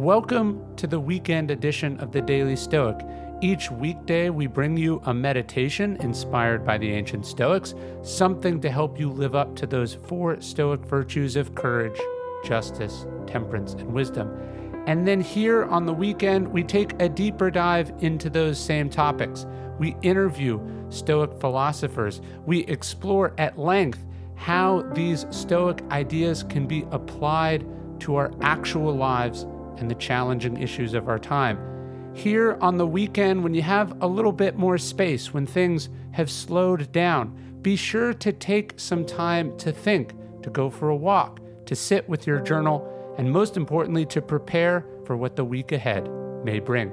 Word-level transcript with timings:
Welcome 0.00 0.74
to 0.76 0.86
the 0.86 0.98
weekend 0.98 1.50
edition 1.50 2.00
of 2.00 2.10
the 2.10 2.22
Daily 2.22 2.56
Stoic. 2.56 2.96
Each 3.42 3.70
weekday, 3.70 4.30
we 4.30 4.46
bring 4.46 4.74
you 4.74 5.02
a 5.04 5.12
meditation 5.12 5.98
inspired 6.00 6.64
by 6.64 6.78
the 6.78 6.90
ancient 6.90 7.26
Stoics, 7.26 7.74
something 8.00 8.62
to 8.62 8.70
help 8.70 8.98
you 8.98 9.10
live 9.10 9.34
up 9.34 9.54
to 9.56 9.66
those 9.66 9.92
four 9.92 10.40
Stoic 10.40 10.80
virtues 10.86 11.36
of 11.36 11.54
courage, 11.54 12.00
justice, 12.42 13.04
temperance, 13.26 13.74
and 13.74 13.92
wisdom. 13.92 14.34
And 14.86 15.06
then 15.06 15.20
here 15.20 15.64
on 15.64 15.84
the 15.84 15.92
weekend, 15.92 16.48
we 16.48 16.64
take 16.64 16.94
a 16.98 17.06
deeper 17.06 17.50
dive 17.50 17.92
into 17.98 18.30
those 18.30 18.58
same 18.58 18.88
topics. 18.88 19.44
We 19.78 19.96
interview 20.00 20.66
Stoic 20.88 21.38
philosophers. 21.38 22.22
We 22.46 22.60
explore 22.60 23.34
at 23.36 23.58
length 23.58 24.06
how 24.34 24.80
these 24.94 25.26
Stoic 25.28 25.82
ideas 25.90 26.42
can 26.42 26.66
be 26.66 26.86
applied 26.90 27.66
to 28.00 28.16
our 28.16 28.32
actual 28.40 28.96
lives 28.96 29.44
and 29.80 29.90
the 29.90 29.94
challenging 29.96 30.56
issues 30.56 30.94
of 30.94 31.08
our 31.08 31.18
time. 31.18 31.58
Here 32.14 32.58
on 32.60 32.76
the 32.76 32.86
weekend, 32.86 33.42
when 33.42 33.54
you 33.54 33.62
have 33.62 34.00
a 34.02 34.06
little 34.06 34.32
bit 34.32 34.56
more 34.56 34.78
space, 34.78 35.32
when 35.32 35.46
things 35.46 35.88
have 36.12 36.30
slowed 36.30 36.92
down, 36.92 37.58
be 37.62 37.76
sure 37.76 38.12
to 38.14 38.32
take 38.32 38.74
some 38.78 39.04
time 39.04 39.56
to 39.58 39.72
think, 39.72 40.14
to 40.42 40.50
go 40.50 40.70
for 40.70 40.88
a 40.88 40.96
walk, 40.96 41.40
to 41.66 41.76
sit 41.76 42.08
with 42.08 42.26
your 42.26 42.40
journal, 42.40 43.14
and 43.18 43.30
most 43.30 43.56
importantly, 43.56 44.04
to 44.06 44.20
prepare 44.20 44.84
for 45.04 45.16
what 45.16 45.36
the 45.36 45.44
week 45.44 45.72
ahead 45.72 46.08
may 46.44 46.58
bring. 46.58 46.92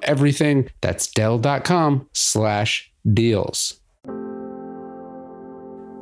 everything. 0.03 0.69
That's 0.81 1.07
Dell.com 1.07 2.09
slash 2.13 2.91
deals. 3.13 3.79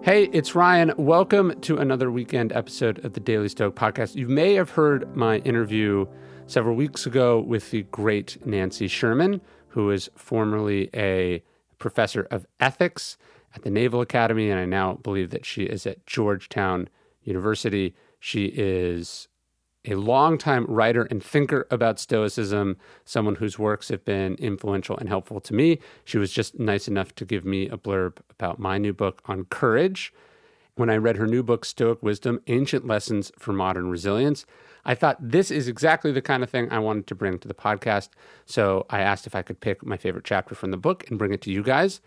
Hey, 0.02 0.30
it's 0.32 0.56
Ryan. 0.56 0.94
Welcome 0.98 1.60
to 1.62 1.78
another 1.78 2.10
weekend 2.10 2.54
episode 2.54 3.04
of 3.04 3.14
the 3.14 3.20
Daily 3.20 3.50
Stoic 3.50 3.76
podcast. 3.76 4.16
You 4.16 4.30
may 4.30 4.54
have 4.54 4.72
heard 4.72 5.16
my 5.16 5.40
interview 5.40 6.06
several 6.48 6.76
weeks 6.76 7.06
ago 7.06 7.40
with 7.40 7.70
the 7.72 7.84
great 7.84 8.38
Nancy 8.46 8.88
Sherman, 8.88 9.42
who 9.68 9.92
is 9.92 10.10
formerly 10.16 10.90
a 10.96 11.44
professor 11.80 12.28
of 12.32 12.46
ethics 12.60 13.18
at 13.54 13.64
the 13.64 13.70
Naval 13.70 14.02
Academy, 14.02 14.50
and 14.50 14.60
I 14.60 14.66
now 14.66 14.94
believe 14.94 15.32
that 15.32 15.46
she 15.46 15.64
is 15.64 15.86
at 15.86 16.06
Georgetown 16.06 16.88
University. 17.24 17.94
She 18.20 18.46
is 18.46 19.28
a 19.86 19.96
longtime 19.96 20.66
writer 20.66 21.04
and 21.04 21.24
thinker 21.24 21.66
about 21.72 22.00
Stoicism, 22.00 22.78
someone 23.06 23.36
whose 23.36 23.58
works 23.58 23.90
have 23.90 24.04
been 24.04 24.36
influential 24.36 24.98
and 24.98 25.08
helpful 25.08 25.40
to 25.40 25.54
me. 25.54 25.80
She 26.04 26.18
was 26.18 26.32
just 26.32 26.60
nice 26.60 26.88
enough 26.88 27.16
to 27.16 27.26
give 27.26 27.46
me 27.46 27.70
a 27.70 27.78
blurb 27.78 28.18
about 28.30 28.60
my 28.60 28.78
new 28.78 28.94
book 28.94 29.22
on 29.26 29.46
courage. 29.46 30.14
When 30.76 30.90
I 30.90 30.98
read 30.98 31.18
her 31.18 31.28
new 31.28 31.44
book, 31.44 31.66
Stoic 31.66 32.02
Wisdom 32.04 32.42
Ancient 32.48 32.86
Lessons 32.86 33.32
for 33.38 33.54
Modern 33.54 33.90
Resilience, 33.90 34.46
I 34.86 34.96
thought 34.96 35.18
this 35.20 35.52
is 35.52 35.68
exactly 35.68 36.12
the 36.12 36.22
kind 36.22 36.42
of 36.42 36.50
thing 36.50 36.70
I 36.72 36.80
wanted 36.80 37.08
to 37.08 37.16
bring 37.16 37.38
to 37.40 37.48
the 37.48 37.54
podcast. 37.54 38.10
So 38.46 38.86
I 38.90 39.02
asked 39.02 39.28
if 39.28 39.36
I 39.36 39.42
could 39.42 39.60
pick 39.60 39.86
my 39.86 39.98
favorite 39.98 40.24
chapter 40.24 40.56
from 40.56 40.72
the 40.72 40.78
book 40.78 41.10
and 41.10 41.20
bring 41.20 41.34
it 41.34 41.42
to 41.42 41.52
you 41.52 41.64
guys. 41.64 42.02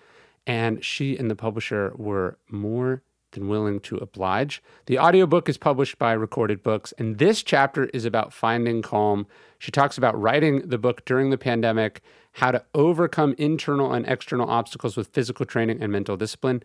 And 0.46 0.84
she 0.84 1.16
and 1.16 1.30
the 1.30 1.36
publisher 1.36 1.92
were 1.96 2.38
more 2.48 3.02
than 3.32 3.48
willing 3.48 3.80
to 3.80 3.96
oblige. 3.96 4.62
The 4.86 4.98
audiobook 4.98 5.48
is 5.48 5.58
published 5.58 5.98
by 5.98 6.12
Recorded 6.12 6.62
Books, 6.62 6.92
and 6.98 7.18
this 7.18 7.42
chapter 7.42 7.86
is 7.86 8.04
about 8.04 8.32
finding 8.32 8.80
calm. 8.80 9.26
She 9.58 9.70
talks 9.70 9.98
about 9.98 10.20
writing 10.20 10.68
the 10.68 10.78
book 10.78 11.04
during 11.04 11.30
the 11.30 11.38
pandemic, 11.38 12.00
how 12.32 12.52
to 12.52 12.64
overcome 12.74 13.34
internal 13.36 13.92
and 13.92 14.06
external 14.06 14.48
obstacles 14.48 14.96
with 14.96 15.08
physical 15.08 15.44
training 15.44 15.82
and 15.82 15.92
mental 15.92 16.16
discipline. 16.16 16.62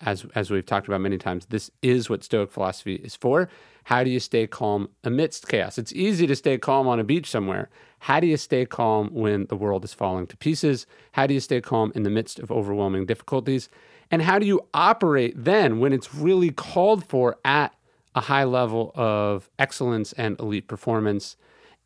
As, 0.00 0.26
as 0.34 0.50
we've 0.50 0.66
talked 0.66 0.86
about 0.86 1.00
many 1.00 1.18
times, 1.18 1.46
this 1.46 1.70
is 1.82 2.08
what 2.08 2.22
Stoic 2.22 2.52
philosophy 2.52 2.96
is 2.96 3.16
for. 3.16 3.48
How 3.84 4.04
do 4.04 4.10
you 4.10 4.20
stay 4.20 4.46
calm 4.46 4.90
amidst 5.02 5.48
chaos? 5.48 5.78
It's 5.78 5.92
easy 5.92 6.26
to 6.26 6.36
stay 6.36 6.58
calm 6.58 6.86
on 6.86 7.00
a 7.00 7.04
beach 7.04 7.28
somewhere. 7.28 7.68
How 8.00 8.20
do 8.20 8.26
you 8.26 8.36
stay 8.36 8.64
calm 8.64 9.08
when 9.12 9.46
the 9.46 9.56
world 9.56 9.84
is 9.84 9.94
falling 9.94 10.26
to 10.28 10.36
pieces? 10.36 10.86
How 11.12 11.26
do 11.26 11.34
you 11.34 11.40
stay 11.40 11.60
calm 11.60 11.90
in 11.94 12.04
the 12.04 12.10
midst 12.10 12.38
of 12.38 12.52
overwhelming 12.52 13.06
difficulties? 13.06 13.68
And 14.10 14.22
how 14.22 14.38
do 14.38 14.46
you 14.46 14.66
operate 14.72 15.34
then 15.36 15.80
when 15.80 15.92
it's 15.92 16.14
really 16.14 16.50
called 16.50 17.04
for 17.04 17.36
at 17.44 17.74
a 18.14 18.22
high 18.22 18.44
level 18.44 18.92
of 18.94 19.50
excellence 19.58 20.12
and 20.14 20.38
elite 20.40 20.66
performance? 20.66 21.36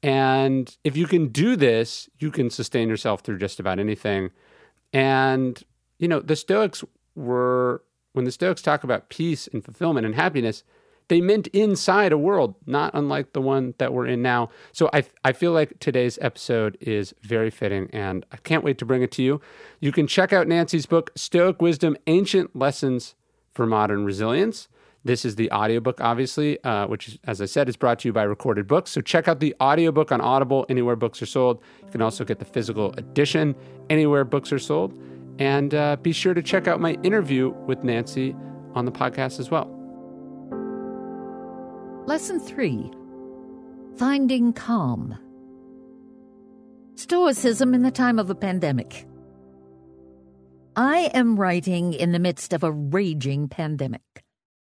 And 0.03 0.77
if 0.85 0.97
you 0.97 1.07
can 1.07 1.29
do 1.29 1.57
this, 1.57 2.09
you 2.19 2.31
can 2.31 2.51
sustain 2.51 2.89
yourself 2.89 3.21
through 3.21 3.39
just 3.39 3.61
about 3.61 3.79
anything. 3.79 4.31
And, 4.93 5.63
you 5.99 6.09
know, 6.09 6.21
the 6.21 6.37
Stoics 6.37 6.85
were, 7.15 7.83
when 8.13 8.25
the 8.25 8.33
Stoics 8.33 8.63
talk 8.63 8.85
about 8.85 9.09
peace 9.09 9.49
and 9.49 9.65
fulfillment 9.65 10.07
and 10.07 10.15
happiness, 10.15 10.65
they 11.13 11.21
meant 11.21 11.47
inside 11.49 12.11
a 12.11 12.17
world 12.17 12.55
not 12.65 12.91
unlike 12.95 13.35
the 13.35 13.41
one 13.43 13.75
that 13.77 13.93
we're 13.93 14.07
in 14.07 14.23
now. 14.23 14.49
So 14.73 14.89
I 14.95 15.05
I 15.23 15.33
feel 15.33 15.53
like 15.53 15.79
today's 15.79 16.19
episode 16.23 16.79
is 16.81 17.15
very 17.21 17.51
fitting 17.51 17.91
and 17.93 18.25
I 18.33 18.39
can't 18.39 18.65
wait 18.65 18.79
to 18.79 18.87
bring 18.87 19.03
it 19.03 19.13
to 19.13 19.23
you. 19.23 19.39
You 19.79 19.93
can 19.93 20.07
check 20.07 20.33
out 20.33 20.49
Nancy's 20.49 20.87
book 20.87 21.11
Stoic 21.15 21.61
Wisdom: 21.61 21.99
Ancient 22.07 22.57
Lessons 22.57 23.15
for 23.53 23.67
Modern 23.67 24.07
Resilience. 24.07 24.69
This 25.05 25.27
is 25.27 25.35
the 25.37 25.53
audiobook, 25.53 26.01
obviously, 26.01 26.63
uh, 26.65 26.87
which, 26.87 27.19
as 27.25 27.43
I 27.43 27.47
said, 27.47 27.69
is 27.69 27.77
brought 27.77 27.99
to 27.99 28.09
you 28.09 28.15
by 28.15 28.23
Recorded 28.23 28.67
Books. 28.67 28.91
So 28.93 29.03
check 29.03 29.29
out 29.29 29.39
the 29.41 29.55
audiobook 29.61 30.13
on 30.13 30.23
Audible, 30.23 30.65
anywhere 30.71 30.97
books 30.97 31.21
are 31.21 31.27
sold. 31.27 31.61
You 31.85 31.91
can 31.91 32.01
also 32.01 32.25
get 32.25 32.39
the 32.39 32.47
physical 32.47 32.93
edition 32.93 33.55
anywhere 33.91 34.25
books 34.25 34.51
are 34.51 34.61
sold. 34.61 34.95
And 35.41 35.75
uh, 35.75 35.97
be 35.97 36.13
sure 36.13 36.33
to 36.33 36.43
check 36.43 36.69
out 36.69 36.81
my 36.81 36.93
interview 37.03 37.51
with 37.67 37.85
Nancy 37.85 38.35
on 38.75 38.87
the 38.87 38.93
podcast 38.93 39.41
as 39.41 39.51
well. 39.51 39.82
Lesson 42.05 42.41
3 42.41 42.91
Finding 43.97 44.53
Calm. 44.53 45.17
Stoicism 46.97 47.75
in 47.75 47.83
the 47.83 47.93
time 47.93 48.19
of 48.19 48.29
a 48.29 48.35
pandemic. 48.35 49.07
I 50.75 51.13
am 51.15 51.39
writing 51.39 51.93
in 51.93 52.11
the 52.11 52.19
midst 52.19 52.53
of 52.53 52.65
a 52.65 52.73
raging 52.73 53.49
pandemic. 53.49 54.25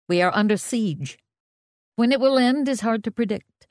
We 0.08 0.22
are 0.22 0.34
under 0.34 0.56
siege. 0.56 1.18
When 1.96 2.12
it 2.12 2.20
will 2.20 2.38
end 2.38 2.66
is 2.66 2.80
hard 2.80 3.04
to 3.04 3.10
predict. 3.10 3.68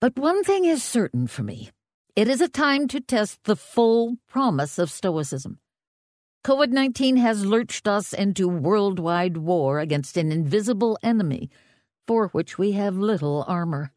But 0.00 0.18
one 0.18 0.42
thing 0.42 0.64
is 0.64 0.82
certain 0.82 1.26
for 1.26 1.42
me 1.42 1.70
it 2.16 2.28
is 2.28 2.40
a 2.40 2.48
time 2.48 2.88
to 2.88 3.00
test 3.00 3.40
the 3.44 3.56
full 3.56 4.16
promise 4.26 4.78
of 4.78 4.90
Stoicism. 4.90 5.58
COVID 6.46 6.70
19 6.70 7.18
has 7.18 7.44
lurched 7.44 7.86
us 7.86 8.14
into 8.14 8.48
worldwide 8.48 9.36
war 9.36 9.80
against 9.80 10.16
an 10.16 10.32
invisible 10.32 10.96
enemy 11.02 11.50
for 12.06 12.28
which 12.28 12.58
we 12.58 12.72
have 12.72 12.96
little 12.96 13.44
armor. 13.46 13.92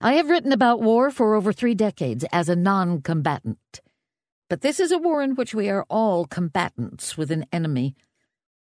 I 0.00 0.14
have 0.14 0.30
written 0.30 0.52
about 0.52 0.82
war 0.82 1.10
for 1.10 1.34
over 1.34 1.52
three 1.52 1.74
decades 1.74 2.24
as 2.32 2.48
a 2.48 2.56
non 2.56 3.02
combatant. 3.02 3.80
But 4.50 4.60
this 4.60 4.80
is 4.80 4.92
a 4.92 4.98
war 4.98 5.22
in 5.22 5.34
which 5.34 5.54
we 5.54 5.70
are 5.70 5.86
all 5.88 6.26
combatants 6.26 7.16
with 7.16 7.30
an 7.30 7.46
enemy. 7.52 7.94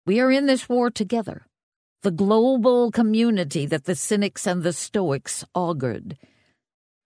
We 0.05 0.21
are 0.21 0.31
in 0.31 0.47
this 0.47 0.69
war 0.69 0.91
together, 0.91 1.47
the 2.03 2.11
global 2.11 2.91
community 2.91 3.67
that 3.67 3.85
the 3.85 3.95
Cynics 3.95 4.47
and 4.47 4.63
the 4.63 4.73
Stoics 4.73 5.45
augured. 5.55 6.19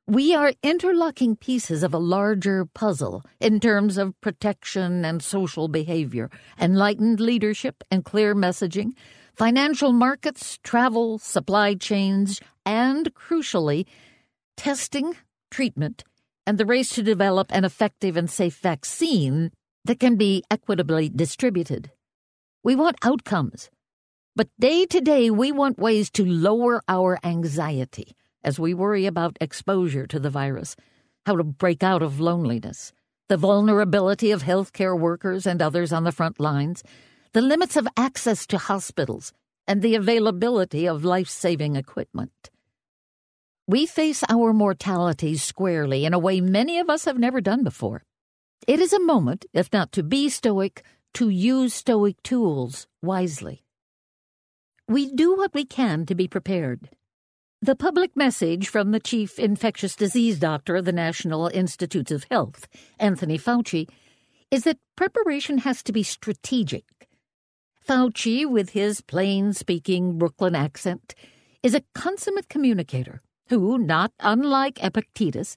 We 0.09 0.35
are 0.35 0.55
interlocking 0.63 1.37
pieces 1.37 1.83
of 1.83 1.95
a 1.95 1.99
larger 1.99 2.65
puzzle 2.65 3.23
in 3.39 3.61
terms 3.61 3.99
of 3.99 4.21
protection 4.21 5.05
and 5.05 5.23
social 5.23 5.69
behavior, 5.69 6.29
enlightened 6.59 7.21
leadership 7.21 7.85
and 7.91 8.05
clear 8.05 8.35
messaging, 8.35 8.95
financial 9.35 9.93
markets, 9.93 10.59
travel, 10.63 11.19
supply 11.19 11.75
chains, 11.75 12.41
and, 12.65 13.15
crucially, 13.15 13.87
testing, 14.57 15.17
treatment, 15.51 16.05
and 16.47 16.59
the 16.59 16.67
race 16.67 16.91
to 16.91 17.03
develop 17.03 17.49
an 17.51 17.65
effective 17.65 18.17
and 18.17 18.31
safe 18.31 18.59
vaccine 18.59 19.51
that 19.85 20.01
can 20.01 20.17
be 20.17 20.43
equitably 20.51 21.09
distributed. 21.09 21.91
We 22.63 22.77
want 22.77 22.97
outcomes. 23.03 23.71
But 24.35 24.49
day 24.59 24.87
to 24.87 25.01
day, 25.01 25.31
we 25.31 25.53
want 25.53 25.79
ways 25.79 26.11
to 26.13 26.25
lower 26.25 26.83
our 26.89 27.19
anxiety 27.25 28.15
as 28.45 28.59
we 28.59 28.75
worry 28.75 29.07
about 29.07 29.37
exposure 29.41 30.07
to 30.07 30.19
the 30.19 30.31
virus, 30.31 30.75
how 31.27 31.37
to 31.37 31.45
break 31.45 31.83
out 31.83 32.03
of 32.03 32.21
loneliness, 32.21 32.93
the 33.29 33.37
vulnerability 33.37 34.31
of 34.31 34.43
healthcare 34.43 34.99
workers 34.99 35.47
and 35.47 35.61
others 35.61 35.93
on 35.93 36.05
the 36.05 36.13
front 36.13 36.41
lines, 36.41 36.83
the 37.33 37.41
limits 37.41 37.77
of 37.77 37.89
access 37.97 38.47
to 38.47 38.59
hospitals, 38.59 39.33
and 39.67 39.81
the 39.81 39.95
availability 39.95 40.87
of 40.87 41.05
life 41.05 41.29
saving 41.29 41.77
equipment. 41.77 42.51
We 43.67 43.87
face 43.87 44.23
our 44.29 44.53
mortality 44.53 45.37
squarely 45.37 46.05
in 46.05 46.13
a 46.13 46.19
way 46.19 46.41
many 46.41 46.79
of 46.79 46.91
us 46.91 47.07
have 47.07 47.19
never 47.19 47.41
done 47.41 47.65
before. 47.65 48.03
It 48.67 48.81
is 48.81 48.93
a 48.93 49.01
moment, 49.01 49.47
if 49.55 49.73
not 49.73 49.93
to 49.93 50.03
be 50.03 50.29
stoic, 50.29 50.83
to 51.15 51.31
use 51.31 51.73
stoic 51.73 52.23
tools 52.23 52.87
wisely. 53.01 53.65
We 54.87 55.11
do 55.11 55.35
what 55.35 55.55
we 55.55 55.65
can 55.65 56.05
to 56.07 56.15
be 56.15 56.29
prepared. 56.29 56.91
The 57.63 57.77
public 57.77 58.15
message 58.17 58.69
from 58.69 58.91
the 58.91 59.01
chief 59.01 59.39
infectious 59.39 59.97
disease 59.97 60.39
doctor 60.39 60.77
of 60.77 60.85
the 60.85 60.93
National 60.93 61.47
Institutes 61.47 62.11
of 62.11 62.27
Health, 62.31 62.69
Anthony 62.99 63.39
Fauci, 63.39 63.89
is 64.51 64.65
that 64.65 64.79
preparation 64.97 65.59
has 65.59 65.83
to 65.85 65.93
be 65.93 66.03
strategic. 66.03 66.85
Fauci, 67.87 68.49
with 68.49 68.71
his 68.71 69.01
plain 69.01 69.53
speaking 69.53 70.17
Brooklyn 70.17 70.55
accent, 70.55 71.17
is 71.65 71.75
a 71.75 71.83
consummate 71.95 72.49
communicator 72.49 73.23
who, 73.49 73.77
not 73.77 74.13
unlike 74.21 74.83
Epictetus, 74.83 75.57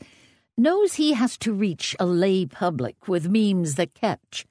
knows 0.57 0.95
he 0.95 1.13
has 1.13 1.37
to 1.37 1.53
reach 1.53 1.95
a 1.99 2.05
lay 2.05 2.45
public 2.47 3.07
with 3.07 3.29
memes 3.29 3.75
that 3.75 3.93
catch. 3.93 4.45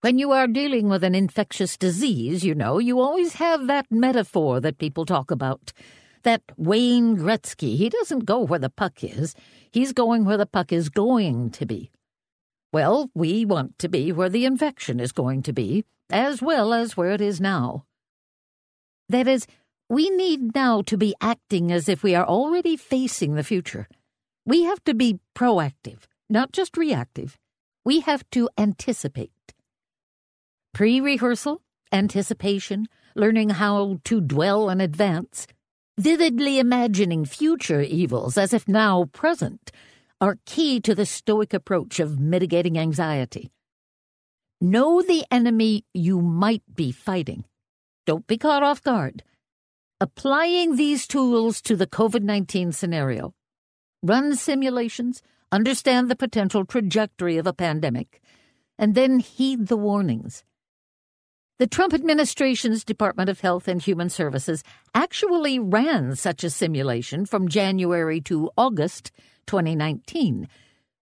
When 0.00 0.18
you 0.18 0.32
are 0.32 0.48
dealing 0.48 0.88
with 0.88 1.04
an 1.04 1.14
infectious 1.14 1.76
disease, 1.76 2.44
you 2.44 2.54
know, 2.54 2.78
you 2.78 3.00
always 3.00 3.34
have 3.34 3.68
that 3.68 3.86
metaphor 3.90 4.60
that 4.60 4.78
people 4.78 5.06
talk 5.06 5.30
about. 5.30 5.72
That 6.24 6.42
Wayne 6.56 7.16
Gretzky, 7.16 7.76
he 7.76 7.88
doesn't 7.88 8.24
go 8.24 8.40
where 8.40 8.58
the 8.58 8.68
puck 8.68 9.04
is, 9.04 9.36
he's 9.70 9.92
going 9.92 10.24
where 10.24 10.36
the 10.36 10.46
puck 10.46 10.72
is 10.72 10.88
going 10.88 11.50
to 11.50 11.66
be. 11.66 11.90
Well, 12.72 13.10
we 13.14 13.44
want 13.44 13.78
to 13.78 13.88
be 13.88 14.10
where 14.10 14.28
the 14.28 14.44
infection 14.44 14.98
is 14.98 15.12
going 15.12 15.42
to 15.42 15.52
be, 15.52 15.84
as 16.10 16.42
well 16.42 16.72
as 16.72 16.96
where 16.96 17.10
it 17.10 17.20
is 17.20 17.40
now. 17.40 17.84
That 19.08 19.28
is, 19.28 19.46
we 19.88 20.10
need 20.10 20.54
now 20.54 20.82
to 20.82 20.96
be 20.96 21.14
acting 21.20 21.70
as 21.70 21.88
if 21.88 22.02
we 22.02 22.14
are 22.14 22.26
already 22.26 22.76
facing 22.76 23.34
the 23.34 23.44
future. 23.44 23.88
We 24.44 24.64
have 24.64 24.82
to 24.84 24.94
be 24.94 25.20
proactive, 25.34 26.00
not 26.28 26.52
just 26.52 26.76
reactive. 26.76 27.38
We 27.84 28.00
have 28.00 28.28
to 28.30 28.48
anticipate. 28.58 29.30
Pre 30.74 31.00
rehearsal, 31.00 31.62
anticipation, 31.92 32.86
learning 33.14 33.50
how 33.50 34.00
to 34.04 34.20
dwell 34.20 34.68
in 34.68 34.80
advance, 34.80 35.46
vividly 35.98 36.58
imagining 36.58 37.24
future 37.24 37.80
evils 37.80 38.36
as 38.36 38.52
if 38.52 38.68
now 38.68 39.04
present 39.12 39.70
are 40.20 40.38
key 40.46 40.80
to 40.80 40.94
the 40.94 41.06
Stoic 41.06 41.54
approach 41.54 42.00
of 42.00 42.18
mitigating 42.18 42.78
anxiety. 42.78 43.50
Know 44.60 45.02
the 45.02 45.22
enemy 45.30 45.84
you 45.92 46.22
might 46.22 46.62
be 46.74 46.90
fighting. 46.90 47.44
Don't 48.06 48.26
be 48.26 48.38
caught 48.38 48.62
off 48.62 48.82
guard. 48.82 49.22
Applying 50.00 50.76
these 50.76 51.06
tools 51.06 51.60
to 51.62 51.76
the 51.76 51.86
COVID 51.86 52.22
19 52.22 52.72
scenario. 52.72 53.34
Run 54.02 54.34
simulations, 54.34 55.22
understand 55.52 56.10
the 56.10 56.16
potential 56.16 56.64
trajectory 56.64 57.36
of 57.36 57.46
a 57.46 57.52
pandemic, 57.52 58.22
and 58.78 58.94
then 58.94 59.18
heed 59.18 59.66
the 59.66 59.76
warnings. 59.76 60.42
The 61.58 61.66
Trump 61.66 61.92
administration's 61.92 62.82
Department 62.82 63.28
of 63.28 63.40
Health 63.40 63.68
and 63.68 63.82
Human 63.82 64.08
Services 64.08 64.62
actually 64.94 65.58
ran 65.58 66.16
such 66.16 66.44
a 66.44 66.50
simulation 66.50 67.26
from 67.26 67.48
January 67.48 68.22
to 68.22 68.50
August 68.56 69.10
2019, 69.48 70.48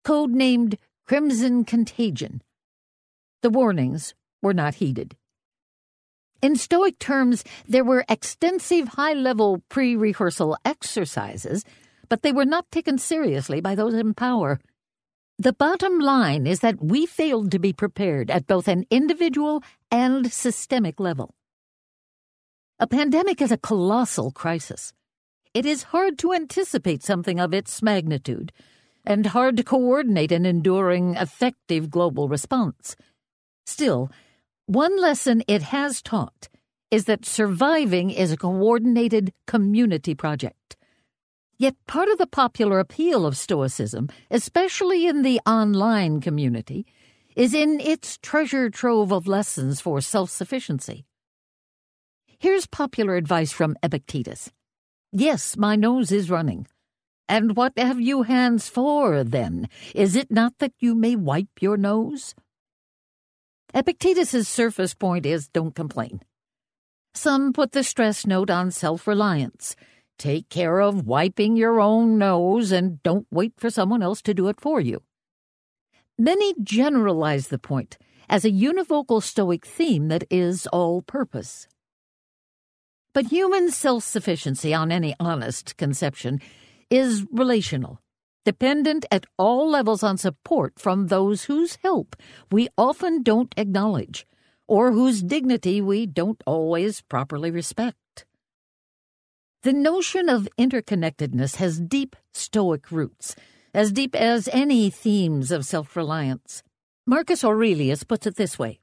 codenamed 0.06 0.78
Crimson 1.06 1.66
Contagion. 1.66 2.42
The 3.44 3.50
warnings 3.50 4.16
were 4.42 4.54
not 4.54 4.76
heeded. 4.76 5.18
In 6.42 6.56
Stoic 6.56 6.98
terms, 6.98 7.44
there 7.68 7.84
were 7.84 8.06
extensive 8.08 8.88
high 8.88 9.14
level 9.14 9.62
pre 9.68 9.98
rehearsal 9.98 10.58
exercises, 10.64 11.66
but 12.08 12.22
they 12.22 12.32
were 12.32 12.46
not 12.46 12.72
taken 12.72 12.98
seriously 12.98 13.60
by 13.60 13.76
those 13.76 13.94
in 13.94 14.14
power. 14.14 14.60
The 15.38 15.52
bottom 15.52 16.00
line 16.00 16.48
is 16.48 16.62
that 16.62 16.82
we 16.82 17.06
failed 17.06 17.52
to 17.52 17.60
be 17.60 17.74
prepared 17.74 18.32
at 18.32 18.48
both 18.48 18.70
an 18.70 18.86
individual 18.90 19.62
and 19.92 20.32
systemic 20.32 21.00
level. 21.02 21.36
A 22.80 22.88
pandemic 22.88 23.42
is 23.42 23.52
a 23.52 23.58
colossal 23.58 24.32
crisis. 24.32 24.94
It 25.54 25.66
is 25.66 25.92
hard 25.92 26.18
to 26.20 26.34
anticipate 26.34 27.04
something 27.04 27.42
of 27.42 27.54
its 27.54 27.82
magnitude, 27.82 28.54
and 29.06 29.26
hard 29.26 29.58
to 29.58 29.64
coordinate 29.64 30.32
an 30.32 30.46
enduring, 30.46 31.16
effective 31.16 31.90
global 31.90 32.30
response. 32.30 32.96
Still, 33.66 34.12
one 34.66 35.00
lesson 35.00 35.44
it 35.48 35.62
has 35.64 36.02
taught 36.02 36.50
is 36.92 37.06
that 37.06 37.26
surviving 37.26 38.12
is 38.12 38.32
a 38.32 38.38
coordinated 38.38 39.34
community 39.48 40.16
project. 40.16 40.78
Yet 41.58 41.76
part 41.88 42.10
of 42.10 42.18
the 42.18 42.28
popular 42.28 42.80
appeal 42.80 43.26
of 43.26 43.38
Stoicism, 43.38 44.10
especially 44.30 45.08
in 45.08 45.22
the 45.22 45.40
online 45.46 46.20
community, 46.22 46.86
is 47.36 47.54
in 47.54 47.80
its 47.80 48.18
treasure 48.18 48.70
trove 48.70 49.12
of 49.12 49.28
lessons 49.28 49.82
for 49.82 50.02
self 50.02 50.30
sufficiency. 50.30 51.06
Here's 52.40 52.68
popular 52.68 53.16
advice 53.16 53.52
from 53.52 53.78
Epictetus 53.82 54.52
Yes, 55.12 55.56
my 55.56 55.76
nose 55.76 56.12
is 56.12 56.30
running. 56.30 56.68
And 57.30 57.56
what 57.56 57.74
have 57.78 58.02
you 58.02 58.24
hands 58.24 58.68
for, 58.68 59.24
then? 59.24 59.70
Is 59.96 60.16
it 60.16 60.30
not 60.30 60.54
that 60.60 60.74
you 60.80 60.94
may 60.94 61.16
wipe 61.16 61.62
your 61.62 61.78
nose? 61.78 62.36
Epictetus's 63.74 64.48
surface 64.48 64.94
point 64.94 65.26
is 65.26 65.48
don't 65.48 65.74
complain. 65.74 66.22
Some 67.16 67.54
put 67.54 67.72
the 67.72 67.84
stress 67.84 68.24
note 68.24 68.52
on 68.52 68.70
self 68.70 69.08
reliance. 69.08 69.76
Take 70.20 70.48
care 70.50 70.80
of 70.80 71.08
wiping 71.08 71.56
your 71.56 71.82
own 71.82 72.20
nose 72.20 72.72
and 72.72 73.02
don't 73.02 73.26
wait 73.32 73.54
for 73.58 73.72
someone 73.72 74.04
else 74.04 74.22
to 74.24 74.34
do 74.36 74.48
it 74.48 74.62
for 74.62 74.80
you. 74.80 75.02
Many 76.20 76.54
generalize 76.62 77.48
the 77.48 77.58
point 77.58 77.98
as 78.30 78.46
a 78.46 78.52
univocal 78.52 79.24
Stoic 79.24 79.66
theme 79.66 80.08
that 80.10 80.24
is 80.30 80.68
all 80.68 81.02
purpose. 81.02 81.68
But 83.12 83.26
human 83.26 83.72
self 83.72 84.04
sufficiency, 84.04 84.72
on 84.72 84.92
any 84.92 85.16
honest 85.20 85.78
conception, 85.78 86.42
is 86.92 87.26
relational, 87.32 88.00
dependent 88.46 89.06
at 89.12 89.26
all 89.38 89.70
levels 89.70 90.04
on 90.04 90.18
support 90.18 90.80
from 90.80 91.08
those 91.08 91.46
whose 91.46 91.78
help 91.84 92.16
we 92.52 92.68
often 92.78 93.24
don't 93.24 93.54
acknowledge, 93.58 94.26
or 94.68 94.92
whose 94.92 95.24
dignity 95.24 95.82
we 95.82 96.06
don't 96.06 96.42
always 96.46 97.02
properly 97.02 97.52
respect. 97.52 98.26
The 99.64 99.74
notion 99.74 100.28
of 100.28 100.50
interconnectedness 100.60 101.56
has 101.56 101.80
deep 101.80 102.16
Stoic 102.34 102.92
roots, 102.92 103.36
as 103.74 103.92
deep 103.92 104.16
as 104.16 104.50
any 104.52 104.90
themes 104.90 105.52
of 105.52 105.66
self 105.66 105.96
reliance. 105.96 106.64
Marcus 107.06 107.44
Aurelius 107.44 108.04
puts 108.04 108.28
it 108.28 108.36
this 108.36 108.60
way 108.60 108.80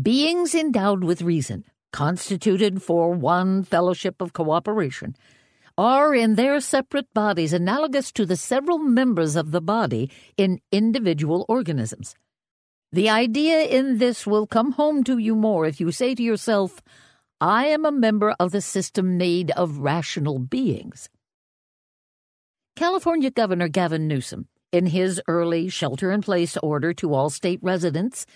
Beings 0.00 0.54
endowed 0.54 1.04
with 1.04 1.22
reason 1.22 1.64
constituted 1.92 2.82
for 2.82 3.12
one 3.12 3.62
fellowship 3.62 4.20
of 4.20 4.32
cooperation, 4.32 5.16
are 5.78 6.14
in 6.14 6.34
their 6.34 6.60
separate 6.60 7.12
bodies 7.14 7.52
analogous 7.52 8.12
to 8.12 8.26
the 8.26 8.36
several 8.36 8.78
members 8.78 9.36
of 9.36 9.50
the 9.50 9.60
body 9.60 10.10
in 10.36 10.60
individual 10.72 11.46
organisms. 11.48 12.14
The 12.92 13.08
idea 13.08 13.62
in 13.62 13.98
this 13.98 14.26
will 14.26 14.46
come 14.46 14.72
home 14.72 15.04
to 15.04 15.18
you 15.18 15.36
more 15.36 15.64
if 15.66 15.80
you 15.80 15.92
say 15.92 16.14
to 16.14 16.22
yourself, 16.22 16.82
I 17.40 17.66
am 17.66 17.84
a 17.84 17.92
member 17.92 18.34
of 18.38 18.50
the 18.50 18.60
system 18.60 19.16
made 19.16 19.50
of 19.52 19.78
rational 19.78 20.38
beings. 20.38 21.08
California 22.76 23.30
Governor 23.30 23.68
Gavin 23.68 24.08
Newsom, 24.08 24.48
in 24.72 24.86
his 24.86 25.22
early 25.28 25.68
shelter 25.68 26.10
in 26.10 26.20
place 26.20 26.56
order 26.62 26.92
to 26.94 27.14
all 27.14 27.30
state 27.30 27.60
residents, 27.62 28.26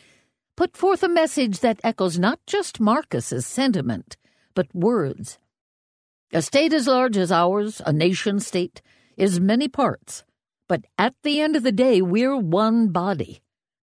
put 0.57 0.76
forth 0.76 1.03
a 1.03 1.09
message 1.09 1.61
that 1.61 1.81
echoes 1.83 2.19
not 2.19 2.41
just 2.47 2.81
Marcus's 2.81 3.47
sentiment, 3.47 4.17
but 4.55 4.73
words. 4.75 5.38
A 6.33 6.43
state 6.43 6.73
as 6.73 6.87
large 6.87 7.16
as 7.16 7.31
ours, 7.31 7.81
a 7.85 7.93
nation 7.93 8.40
state, 8.40 8.83
is 9.16 9.38
many 9.40 9.69
parts, 9.69 10.25
but 10.69 10.85
at 10.99 11.14
the 11.23 11.40
end 11.40 11.57
of 11.57 11.62
the 11.62 11.73
day, 11.73 12.02
we're 12.02 12.37
one 12.37 12.88
body. 12.88 13.40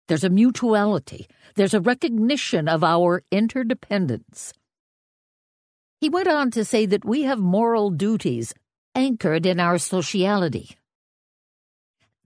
There's 0.08 0.24
a 0.24 0.30
mutuality, 0.30 1.26
there's 1.54 1.74
a 1.74 1.80
recognition 1.80 2.68
of 2.68 2.82
our 2.82 3.22
interdependence. 3.30 4.52
He 6.00 6.08
went 6.08 6.28
on 6.28 6.50
to 6.52 6.64
say 6.64 6.86
that 6.86 7.04
we 7.04 7.22
have 7.24 7.38
moral 7.38 7.90
duties 7.90 8.54
anchored 8.94 9.46
in 9.46 9.60
our 9.60 9.78
sociality, 9.78 10.76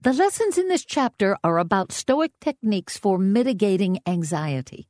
the 0.05 0.13
lessons 0.13 0.59
in 0.59 0.67
this 0.67 0.85
chapter 0.85 1.35
are 1.43 1.57
about 1.57 1.91
Stoic 1.91 2.31
techniques 2.39 2.95
for 2.95 3.17
mitigating 3.17 3.97
anxiety. 4.05 4.87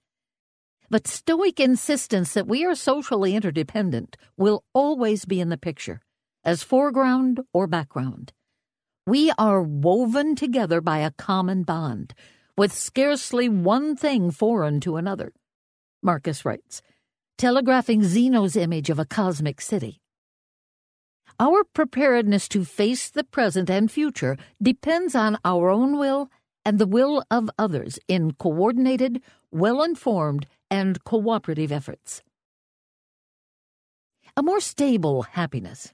But 0.90 1.08
Stoic 1.08 1.60
insistence 1.60 2.34
that 2.34 2.48
we 2.48 2.64
are 2.66 2.76
socially 2.76 3.36
interdependent 3.36 4.18
will 4.38 4.64
always 4.74 5.26
be 5.26 5.40
in 5.40 5.50
the 5.50 5.58
picture, 5.58 6.02
as 6.44 6.64
foreground 6.64 7.42
or 7.54 7.68
background. 7.68 8.34
We 9.08 9.32
are 9.38 9.62
woven 9.62 10.36
together 10.36 10.82
by 10.82 11.00
a 11.00 11.12
common 11.12 11.64
bond, 11.64 12.14
with 12.58 12.72
scarcely 12.74 13.50
one 13.50 13.96
thing 13.96 14.32
foreign 14.32 14.80
to 14.82 14.98
another. 14.98 15.34
Marcus 16.02 16.46
writes, 16.46 16.82
telegraphing 17.38 18.04
Zeno's 18.04 18.56
image 18.56 18.90
of 18.90 19.00
a 19.00 19.06
cosmic 19.06 19.62
city. 19.62 20.00
Our 21.40 21.64
preparedness 21.66 22.48
to 22.50 22.64
face 22.64 23.10
the 23.10 23.24
present 23.24 23.70
and 23.70 23.92
future 23.92 24.38
depends 24.62 25.16
on 25.16 25.38
our 25.44 25.70
own 25.70 25.98
will 25.98 26.30
and 26.64 26.80
the 26.80 26.88
will 26.88 27.24
of 27.30 27.50
others 27.60 28.00
in 28.08 28.32
coordinated, 28.34 29.22
well 29.52 29.84
informed, 29.84 30.48
and 30.70 31.04
cooperative 31.04 31.72
efforts. 31.72 32.22
A 34.38 34.44
more 34.44 34.60
stable 34.60 35.24
happiness. 35.24 35.94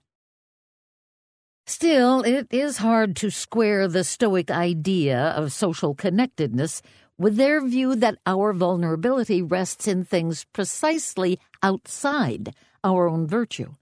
Still, 1.68 2.22
it 2.22 2.48
is 2.50 2.78
hard 2.78 3.16
to 3.18 3.30
square 3.30 3.88
the 3.88 4.04
Stoic 4.04 4.50
idea 4.50 5.18
of 5.18 5.54
social 5.54 5.94
connectedness 5.94 6.82
with 7.18 7.38
their 7.38 7.62
view 7.66 7.96
that 7.96 8.18
our 8.26 8.52
vulnerability 8.52 9.42
rests 9.42 9.88
in 9.88 10.04
things 10.04 10.46
precisely 10.54 11.40
outside 11.62 12.56
our 12.84 13.08
own 13.08 13.28
virtue. 13.28 13.76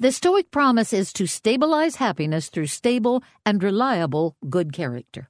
The 0.00 0.12
Stoic 0.12 0.50
promise 0.50 0.92
is 0.92 1.12
to 1.14 1.26
stabilize 1.26 1.96
happiness 1.96 2.48
through 2.48 2.68
stable 2.68 3.22
and 3.44 3.62
reliable 3.62 4.36
good 4.48 4.72
character. 4.72 5.28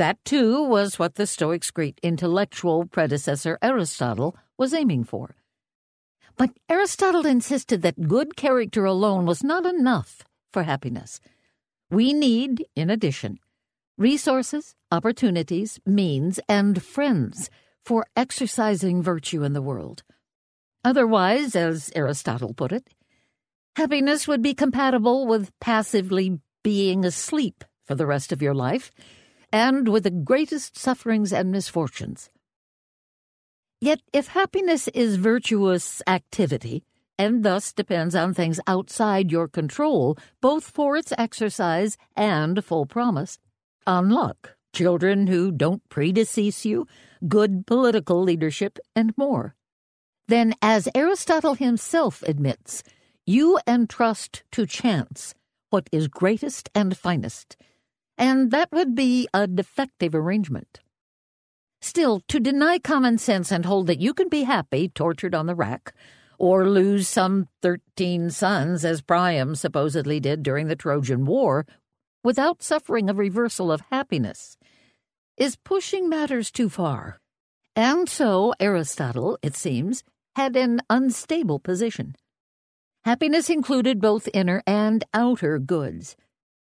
That, 0.00 0.24
too, 0.24 0.64
was 0.64 0.98
what 0.98 1.16
the 1.16 1.26
Stoics' 1.26 1.70
great 1.70 2.00
intellectual 2.02 2.86
predecessor 2.86 3.58
Aristotle 3.60 4.34
was 4.56 4.72
aiming 4.72 5.04
for. 5.04 5.36
But 6.38 6.52
Aristotle 6.70 7.26
insisted 7.26 7.82
that 7.82 8.08
good 8.08 8.34
character 8.34 8.86
alone 8.86 9.26
was 9.26 9.44
not 9.44 9.66
enough 9.66 10.24
for 10.54 10.62
happiness. 10.62 11.20
We 11.90 12.14
need, 12.14 12.64
in 12.74 12.88
addition, 12.88 13.40
resources, 13.98 14.74
opportunities, 14.90 15.78
means, 15.84 16.40
and 16.48 16.82
friends 16.82 17.50
for 17.84 18.06
exercising 18.16 19.02
virtue 19.02 19.42
in 19.42 19.52
the 19.52 19.60
world. 19.60 20.02
Otherwise, 20.82 21.54
as 21.54 21.92
Aristotle 21.94 22.54
put 22.54 22.72
it, 22.72 22.88
happiness 23.76 24.26
would 24.26 24.40
be 24.40 24.54
compatible 24.54 25.26
with 25.26 25.52
passively 25.60 26.40
being 26.64 27.04
asleep 27.04 27.64
for 27.84 27.94
the 27.94 28.06
rest 28.06 28.32
of 28.32 28.40
your 28.40 28.54
life 28.54 28.90
and 29.52 29.88
with 29.88 30.04
the 30.04 30.10
greatest 30.10 30.76
sufferings 30.76 31.32
and 31.32 31.50
misfortunes. 31.50 32.30
Yet, 33.80 34.00
if 34.12 34.28
happiness 34.28 34.88
is 34.88 35.16
virtuous 35.16 36.02
activity, 36.06 36.84
and 37.18 37.44
thus 37.44 37.72
depends 37.72 38.14
on 38.14 38.34
things 38.34 38.60
outside 38.66 39.30
your 39.30 39.48
control, 39.48 40.16
both 40.40 40.64
for 40.64 40.96
its 40.96 41.12
exercise 41.18 41.96
and 42.16 42.64
full 42.64 42.86
promise, 42.86 43.38
on 43.86 44.10
luck, 44.10 44.56
children 44.72 45.26
who 45.26 45.50
don't 45.50 45.86
predecease 45.88 46.64
you, 46.64 46.86
good 47.28 47.66
political 47.66 48.22
leadership, 48.22 48.78
and 48.94 49.12
more. 49.16 49.54
Then, 50.28 50.54
as 50.62 50.88
Aristotle 50.94 51.54
himself 51.54 52.22
admits, 52.22 52.82
you 53.26 53.58
entrust 53.66 54.42
to 54.52 54.66
chance 54.66 55.34
what 55.70 55.88
is 55.92 56.08
greatest 56.08 56.68
and 56.74 56.96
finest, 56.96 57.56
and 58.20 58.50
that 58.52 58.70
would 58.70 58.94
be 58.94 59.26
a 59.34 59.48
defective 59.48 60.14
arrangement. 60.14 60.78
Still, 61.80 62.20
to 62.28 62.38
deny 62.38 62.78
common 62.78 63.16
sense 63.16 63.50
and 63.50 63.64
hold 63.64 63.86
that 63.86 64.00
you 64.00 64.12
can 64.12 64.28
be 64.28 64.42
happy 64.42 64.90
tortured 64.90 65.34
on 65.34 65.46
the 65.46 65.54
rack, 65.54 65.94
or 66.38 66.68
lose 66.68 67.08
some 67.08 67.48
thirteen 67.62 68.30
sons 68.30 68.84
as 68.84 69.00
Priam 69.00 69.54
supposedly 69.54 70.20
did 70.20 70.42
during 70.42 70.68
the 70.68 70.76
Trojan 70.76 71.24
War, 71.24 71.66
without 72.22 72.62
suffering 72.62 73.08
a 73.08 73.14
reversal 73.14 73.72
of 73.72 73.82
happiness, 73.90 74.58
is 75.38 75.56
pushing 75.56 76.08
matters 76.08 76.50
too 76.50 76.68
far. 76.68 77.20
And 77.74 78.08
so 78.08 78.52
Aristotle, 78.60 79.38
it 79.42 79.56
seems, 79.56 80.04
had 80.36 80.54
an 80.56 80.82
unstable 80.90 81.58
position. 81.58 82.14
Happiness 83.04 83.48
included 83.48 84.00
both 84.00 84.28
inner 84.34 84.62
and 84.66 85.04
outer 85.14 85.58
goods 85.58 86.16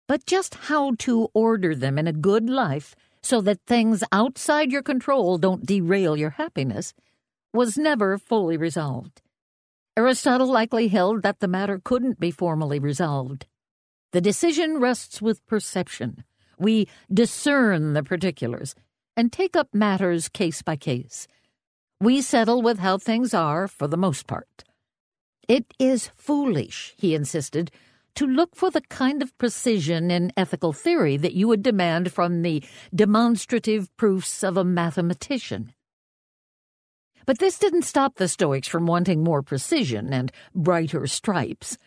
but 0.09 0.25
just 0.25 0.55
how 0.55 0.95
to 0.97 1.29
order 1.35 1.75
them 1.75 1.99
in 1.99 2.07
a 2.07 2.11
good 2.11 2.49
life 2.49 2.95
so 3.21 3.41
that 3.41 3.61
things 3.67 4.03
outside 4.11 4.71
your 4.71 4.81
control 4.81 5.37
don't 5.37 5.67
derail 5.67 6.17
your 6.17 6.31
happiness 6.31 6.95
was 7.53 7.77
never 7.77 8.17
fully 8.17 8.57
resolved. 8.57 9.21
Aristotle 9.95 10.47
likely 10.47 10.87
held 10.87 11.21
that 11.21 11.41
the 11.41 11.47
matter 11.47 11.79
couldn't 11.83 12.19
be 12.19 12.31
formally 12.31 12.79
resolved. 12.79 13.45
The 14.11 14.19
decision 14.19 14.79
rests 14.79 15.21
with 15.21 15.45
perception. 15.45 16.23
We 16.57 16.87
discern 17.13 17.93
the 17.93 18.01
particulars 18.01 18.73
and 19.15 19.31
take 19.31 19.55
up 19.55 19.75
matters 19.75 20.27
case 20.27 20.63
by 20.63 20.75
case. 20.75 21.27
We 22.01 22.21
settle 22.21 22.63
with 22.63 22.79
how 22.79 22.97
things 22.97 23.35
are 23.35 23.67
for 23.67 23.87
the 23.87 23.97
most 23.97 24.25
part. 24.25 24.63
It 25.47 25.71
is 25.77 26.09
foolish, 26.15 26.95
he 26.97 27.13
insisted, 27.13 27.69
to 28.15 28.27
look 28.27 28.55
for 28.55 28.71
the 28.71 28.81
kind 28.81 29.21
of 29.21 29.37
precision 29.37 30.11
in 30.11 30.31
ethical 30.35 30.73
theory 30.73 31.17
that 31.17 31.33
you 31.33 31.47
would 31.47 31.63
demand 31.63 32.11
from 32.11 32.41
the 32.41 32.63
demonstrative 32.93 33.95
proofs 33.97 34.43
of 34.43 34.57
a 34.57 34.63
mathematician. 34.63 35.73
But 37.25 37.39
this 37.39 37.59
didn't 37.59 37.83
stop 37.83 38.15
the 38.15 38.27
Stoics 38.27 38.67
from 38.67 38.87
wanting 38.87 39.23
more 39.23 39.43
precision 39.43 40.13
and 40.13 40.31
brighter 40.55 41.05
stripes. 41.07 41.77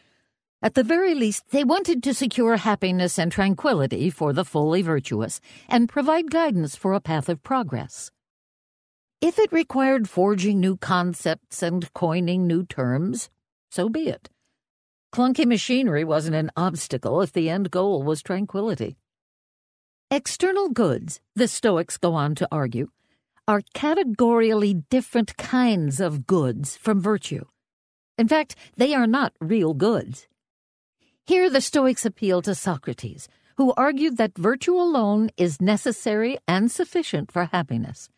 At 0.63 0.75
the 0.75 0.85
very 0.85 1.15
least, 1.17 1.51
they 1.51 1.65
wanted 1.65 2.05
to 2.05 2.15
secure 2.15 2.57
happiness 2.57 3.19
and 3.19 3.33
tranquility 3.33 4.09
for 4.11 4.33
the 4.33 4.45
fully 4.45 4.83
virtuous 4.83 5.41
and 5.69 5.89
provide 5.89 6.31
guidance 6.31 6.77
for 6.77 6.93
a 6.93 7.01
path 7.01 7.29
of 7.29 7.43
progress. 7.43 8.13
If 9.21 9.39
it 9.39 9.53
required 9.53 10.09
forging 10.09 10.61
new 10.61 10.77
concepts 10.77 11.63
and 11.63 11.93
coining 11.93 12.47
new 12.47 12.65
terms, 12.65 13.29
so 13.71 13.89
be 13.89 14.09
it. 14.09 14.31
Clunky 15.13 15.45
machinery 15.45 16.05
wasn't 16.05 16.35
an 16.35 16.51
obstacle 16.57 17.21
if 17.21 17.35
the 17.35 17.51
end 17.51 17.71
goal 17.71 18.03
was 18.03 18.23
tranquility. 18.23 18.97
External 20.11 20.71
goods, 20.71 21.21
the 21.37 21.47
Stoics 21.47 21.99
go 21.99 22.15
on 22.15 22.35
to 22.35 22.49
argue, 22.51 22.89
are 23.47 23.61
categorically 23.75 24.73
different 24.73 25.37
kinds 25.37 26.01
of 26.01 26.27
goods 26.27 26.79
from 26.79 26.99
virtue. 26.99 27.45
In 28.17 28.27
fact, 28.27 28.57
they 28.79 28.95
are 28.95 29.07
not 29.07 29.35
real 29.39 29.75
goods. 29.75 30.29
Here 31.27 31.51
the 31.51 31.61
Stoics 31.61 32.07
appeal 32.07 32.41
to 32.43 32.55
Socrates, 32.55 33.29
who 33.59 33.75
argued 33.77 34.17
that 34.17 34.39
virtue 34.39 34.77
alone 34.77 35.29
is 35.37 35.61
necessary 35.61 36.39
and 36.49 36.71
sufficient 36.71 37.31
for 37.31 37.45
happiness. 37.45 38.09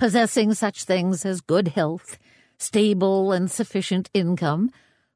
Possessing 0.00 0.54
such 0.54 0.82
things 0.82 1.24
as 1.24 1.40
good 1.40 1.68
health, 1.68 2.18
stable 2.58 3.30
and 3.30 3.48
sufficient 3.48 4.10
income, 4.12 4.70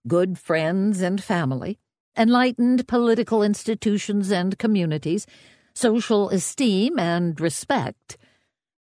good 0.08 0.38
friends 0.38 1.00
and 1.00 1.22
family, 1.22 1.78
enlightened 2.16 2.88
political 2.88 3.42
institutions 3.42 4.32
and 4.32 4.58
communities, 4.58 5.26
social 5.74 6.30
esteem 6.30 6.98
and 6.98 7.40
respect. 7.40 8.16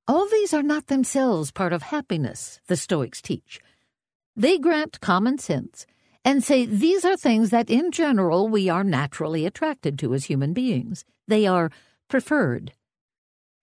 All 0.06 0.28
these 0.28 0.52
are 0.52 0.62
not 0.62 0.88
themselves 0.88 1.50
part 1.50 1.72
of 1.72 1.82
happiness, 1.84 2.60
the 2.66 2.76
Stoics 2.76 3.22
teach. 3.22 3.60
They 4.36 4.58
grant 4.58 5.00
common 5.00 5.38
sense 5.38 5.86
and 6.24 6.42
say 6.42 6.66
these 6.66 7.04
are 7.04 7.16
things 7.16 7.50
that 7.50 7.70
in 7.70 7.92
general 7.92 8.48
we 8.48 8.68
are 8.68 8.84
naturally 8.84 9.46
attracted 9.46 9.98
to 10.00 10.12
as 10.12 10.24
human 10.26 10.52
beings. 10.52 11.04
They 11.28 11.46
are 11.46 11.70
preferred. 12.08 12.72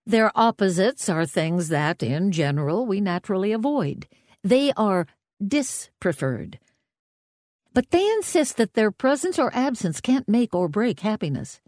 Their 0.05 0.31
opposites 0.35 1.09
are 1.09 1.25
things 1.27 1.69
that, 1.69 2.01
in 2.01 2.31
general, 2.31 2.87
we 2.87 3.01
naturally 3.01 3.51
avoid. 3.51 4.07
They 4.43 4.71
are 4.75 5.05
dispreferred. 5.45 6.57
But 7.73 7.91
they 7.91 8.05
insist 8.11 8.57
that 8.57 8.73
their 8.73 8.91
presence 8.91 9.39
or 9.39 9.53
absence 9.55 10.01
can't 10.01 10.27
make 10.27 10.53
or 10.53 10.67
break 10.67 10.99
happiness. 10.99 11.61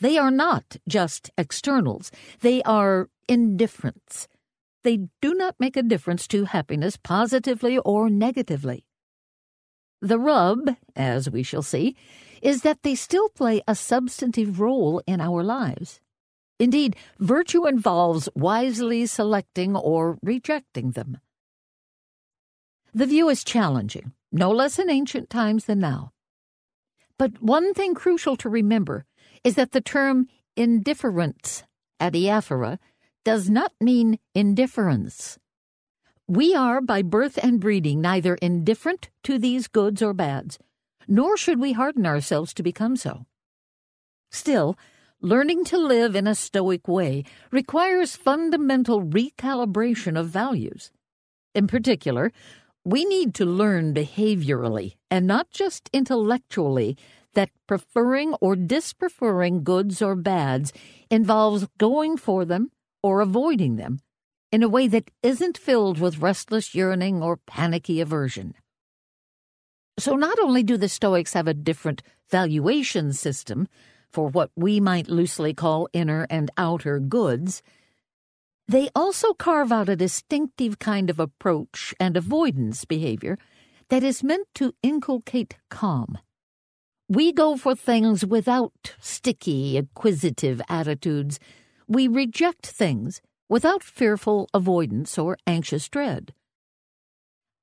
They 0.00 0.18
are 0.18 0.30
not 0.30 0.76
just 0.86 1.30
externals, 1.38 2.10
they 2.40 2.62
are 2.62 3.08
indifference. 3.28 4.28
They 4.84 5.08
do 5.20 5.34
not 5.34 5.56
make 5.58 5.76
a 5.76 5.82
difference 5.82 6.28
to 6.28 6.44
happiness 6.44 6.96
positively 6.96 7.78
or 7.78 8.08
negatively. 8.10 8.84
The 10.02 10.18
rub, 10.18 10.76
as 10.94 11.30
we 11.30 11.42
shall 11.42 11.62
see, 11.62 11.96
is 12.42 12.60
that 12.62 12.82
they 12.82 12.94
still 12.94 13.30
play 13.30 13.62
a 13.66 13.74
substantive 13.74 14.60
role 14.60 15.02
in 15.06 15.20
our 15.20 15.42
lives. 15.42 16.00
Indeed, 16.58 16.96
virtue 17.18 17.66
involves 17.66 18.28
wisely 18.34 19.06
selecting 19.06 19.74
or 19.74 20.18
rejecting 20.22 20.92
them. 20.92 21.18
The 22.96 23.04
view 23.04 23.28
is 23.28 23.44
challenging, 23.44 24.12
no 24.32 24.50
less 24.50 24.78
in 24.78 24.88
ancient 24.88 25.28
times 25.28 25.66
than 25.66 25.80
now. 25.80 26.12
But 27.18 27.42
one 27.42 27.74
thing 27.74 27.94
crucial 27.94 28.36
to 28.36 28.48
remember 28.48 29.04
is 29.44 29.56
that 29.56 29.72
the 29.72 29.82
term 29.82 30.28
indifference, 30.56 31.62
adiaphora, 32.00 32.78
does 33.22 33.50
not 33.50 33.72
mean 33.82 34.18
indifference. 34.34 35.38
We 36.26 36.54
are, 36.54 36.80
by 36.80 37.02
birth 37.02 37.38
and 37.42 37.60
breeding, 37.60 38.00
neither 38.00 38.36
indifferent 38.36 39.10
to 39.24 39.38
these 39.38 39.68
goods 39.68 40.00
or 40.00 40.14
bads, 40.14 40.58
nor 41.06 41.36
should 41.36 41.60
we 41.60 41.72
harden 41.72 42.06
ourselves 42.06 42.54
to 42.54 42.62
become 42.62 42.96
so. 42.96 43.26
Still, 44.30 44.78
learning 45.20 45.66
to 45.66 45.76
live 45.76 46.16
in 46.16 46.26
a 46.26 46.34
stoic 46.34 46.88
way 46.88 47.24
requires 47.50 48.16
fundamental 48.16 49.02
recalibration 49.02 50.18
of 50.18 50.28
values. 50.28 50.92
In 51.54 51.66
particular, 51.66 52.32
We 52.86 53.04
need 53.04 53.34
to 53.34 53.44
learn 53.44 53.94
behaviorally 53.94 54.94
and 55.10 55.26
not 55.26 55.50
just 55.50 55.90
intellectually 55.92 56.96
that 57.34 57.50
preferring 57.66 58.34
or 58.34 58.54
dispreferring 58.54 59.64
goods 59.64 60.00
or 60.00 60.14
bads 60.14 60.72
involves 61.10 61.66
going 61.78 62.16
for 62.16 62.44
them 62.44 62.70
or 63.02 63.22
avoiding 63.22 63.74
them 63.74 63.98
in 64.52 64.62
a 64.62 64.68
way 64.68 64.86
that 64.86 65.10
isn't 65.24 65.58
filled 65.58 65.98
with 65.98 66.20
restless 66.20 66.76
yearning 66.76 67.24
or 67.24 67.38
panicky 67.38 68.00
aversion. 68.00 68.54
So, 69.98 70.14
not 70.14 70.38
only 70.38 70.62
do 70.62 70.76
the 70.76 70.88
Stoics 70.88 71.32
have 71.32 71.48
a 71.48 71.54
different 71.54 72.02
valuation 72.30 73.12
system 73.12 73.66
for 74.12 74.28
what 74.28 74.52
we 74.54 74.78
might 74.78 75.08
loosely 75.08 75.54
call 75.54 75.88
inner 75.92 76.24
and 76.30 76.52
outer 76.56 77.00
goods, 77.00 77.64
they 78.68 78.88
also 78.94 79.32
carve 79.32 79.70
out 79.70 79.88
a 79.88 79.96
distinctive 79.96 80.78
kind 80.78 81.08
of 81.08 81.20
approach 81.20 81.94
and 82.00 82.16
avoidance 82.16 82.84
behavior 82.84 83.38
that 83.88 84.02
is 84.02 84.24
meant 84.24 84.48
to 84.54 84.74
inculcate 84.82 85.56
calm. 85.70 86.18
We 87.08 87.32
go 87.32 87.56
for 87.56 87.76
things 87.76 88.26
without 88.26 88.96
sticky, 89.00 89.76
acquisitive 89.76 90.60
attitudes. 90.68 91.38
We 91.86 92.08
reject 92.08 92.66
things 92.66 93.20
without 93.48 93.84
fearful 93.84 94.48
avoidance 94.52 95.16
or 95.16 95.38
anxious 95.46 95.88
dread. 95.88 96.34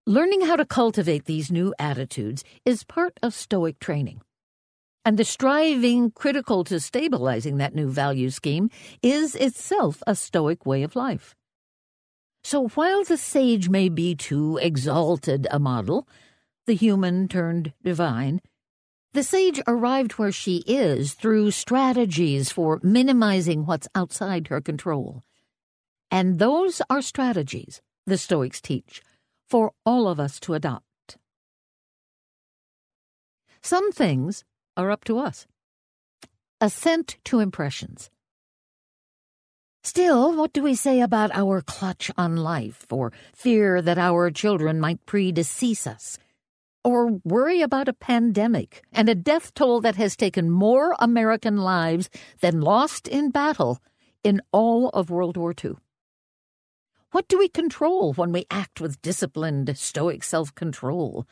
Learning 0.06 0.42
how 0.42 0.56
to 0.56 0.66
cultivate 0.66 1.26
these 1.26 1.52
new 1.52 1.74
attitudes 1.78 2.46
is 2.66 2.86
part 2.86 3.20
of 3.22 3.34
Stoic 3.34 3.80
training. 3.80 4.22
And 5.06 5.20
the 5.20 5.26
striving 5.26 6.12
critical 6.12 6.64
to 6.66 6.80
stabilizing 6.80 7.58
that 7.58 7.76
new 7.76 7.90
value 7.90 8.30
scheme 8.30 8.70
is 9.02 9.36
itself 9.36 10.02
a 10.08 10.16
Stoic 10.16 10.66
way 10.66 10.84
of 10.84 10.96
life. 10.96 11.36
So 12.44 12.68
while 12.70 13.04
the 13.04 13.18
sage 13.18 13.70
may 13.70 13.90
be 13.90 14.16
too 14.16 14.58
exalted 14.62 15.48
a 15.52 15.60
model, 15.60 16.08
the 16.66 16.76
human 16.76 17.28
turned 17.28 17.74
divine, 17.84 18.42
the 19.14 19.24
sage 19.24 19.62
arrived 19.68 20.14
where 20.14 20.32
she 20.32 20.64
is 20.66 21.14
through 21.14 21.52
strategies 21.52 22.52
for 22.52 22.80
minimizing 22.82 23.66
what's 23.66 23.88
outside 23.94 24.48
her 24.48 24.60
control. 24.60 25.22
And 26.10 26.40
those 26.40 26.82
are 26.90 27.02
strategies, 27.02 27.82
the 28.06 28.18
Stoics 28.18 28.62
teach, 28.62 29.02
for 29.48 29.74
all 29.86 30.08
of 30.08 30.20
us 30.20 30.40
to 30.42 30.54
adopt. 30.54 31.18
Some 33.62 33.92
things 33.92 34.44
are 34.76 34.92
up 34.92 35.04
to 35.06 35.18
us. 35.18 35.48
Assent 36.62 37.18
to 37.26 37.40
impressions. 37.40 38.10
Still, 39.84 40.34
what 40.34 40.54
do 40.54 40.64
we 40.64 40.76
say 40.76 41.02
about 41.02 41.32
our 41.34 41.62
clutch 41.62 42.10
on 42.18 42.38
life, 42.38 42.86
or 42.90 43.12
fear 43.36 43.82
that 43.82 43.98
our 43.98 44.32
children 44.32 44.80
might 44.80 45.06
predecease 45.06 45.86
us, 45.86 46.18
or 46.86 47.20
worry 47.26 47.62
about 47.62 47.90
a 47.90 47.94
pandemic 47.94 48.82
and 48.94 49.10
a 49.10 49.16
death 49.16 49.54
toll 49.54 49.82
that 49.82 49.98
has 49.98 50.16
taken 50.16 50.50
more 50.50 50.96
American 51.00 51.58
lives 51.58 52.10
than 52.40 52.62
lost 52.62 53.10
in 53.10 53.30
battle 53.30 53.80
in 54.24 54.42
all 54.54 54.88
of 54.90 55.10
World 55.10 55.36
War 55.36 55.54
II? 55.64 55.74
What 57.12 57.28
do 57.28 57.38
we 57.38 57.50
control 57.50 58.14
when 58.14 58.32
we 58.32 58.46
act 58.50 58.80
with 58.80 59.02
disciplined, 59.02 59.78
stoic 59.78 60.24
self 60.24 60.56
control? 60.56 61.28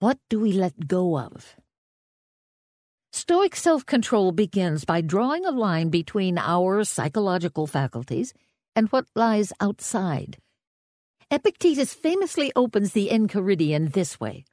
What 0.00 0.18
do 0.28 0.38
we 0.38 0.52
let 0.52 0.86
go 0.86 1.18
of? 1.18 1.56
Stoic 3.14 3.54
self 3.54 3.86
control 3.86 4.32
begins 4.32 4.84
by 4.84 5.00
drawing 5.00 5.46
a 5.46 5.52
line 5.52 5.88
between 5.88 6.36
our 6.36 6.82
psychological 6.82 7.68
faculties 7.68 8.34
and 8.74 8.88
what 8.88 9.06
lies 9.14 9.52
outside. 9.60 10.38
Epictetus 11.30 11.94
famously 11.94 12.50
opens 12.56 12.92
the 12.92 13.10
Enchiridion 13.10 13.92
this 13.92 14.18
way 14.18 14.44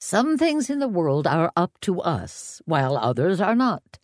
Some 0.00 0.36
things 0.36 0.68
in 0.68 0.80
the 0.80 0.88
world 0.88 1.28
are 1.28 1.52
up 1.54 1.70
to 1.82 2.00
us, 2.00 2.60
while 2.64 2.96
others 2.96 3.40
are 3.40 3.54
not. 3.54 4.00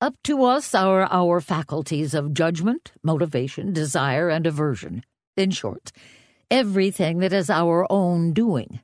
Up 0.00 0.16
to 0.24 0.42
us 0.42 0.74
are 0.74 1.06
our 1.08 1.40
faculties 1.40 2.14
of 2.14 2.34
judgment, 2.34 2.90
motivation, 3.04 3.72
desire, 3.72 4.28
and 4.28 4.44
aversion. 4.44 5.04
In 5.36 5.52
short, 5.52 5.92
everything 6.50 7.20
that 7.20 7.32
is 7.32 7.48
our 7.48 7.86
own 7.92 8.32
doing. 8.32 8.80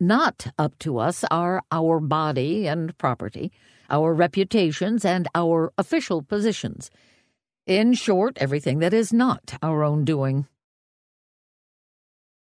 Not 0.00 0.52
up 0.58 0.78
to 0.80 0.98
us 0.98 1.24
are 1.28 1.62
our 1.72 1.98
body 1.98 2.68
and 2.68 2.96
property, 2.98 3.50
our 3.90 4.14
reputations, 4.14 5.04
and 5.04 5.26
our 5.34 5.72
official 5.76 6.22
positions. 6.22 6.90
In 7.66 7.94
short, 7.94 8.38
everything 8.40 8.78
that 8.78 8.94
is 8.94 9.12
not 9.12 9.54
our 9.60 9.82
own 9.82 10.04
doing. 10.04 10.46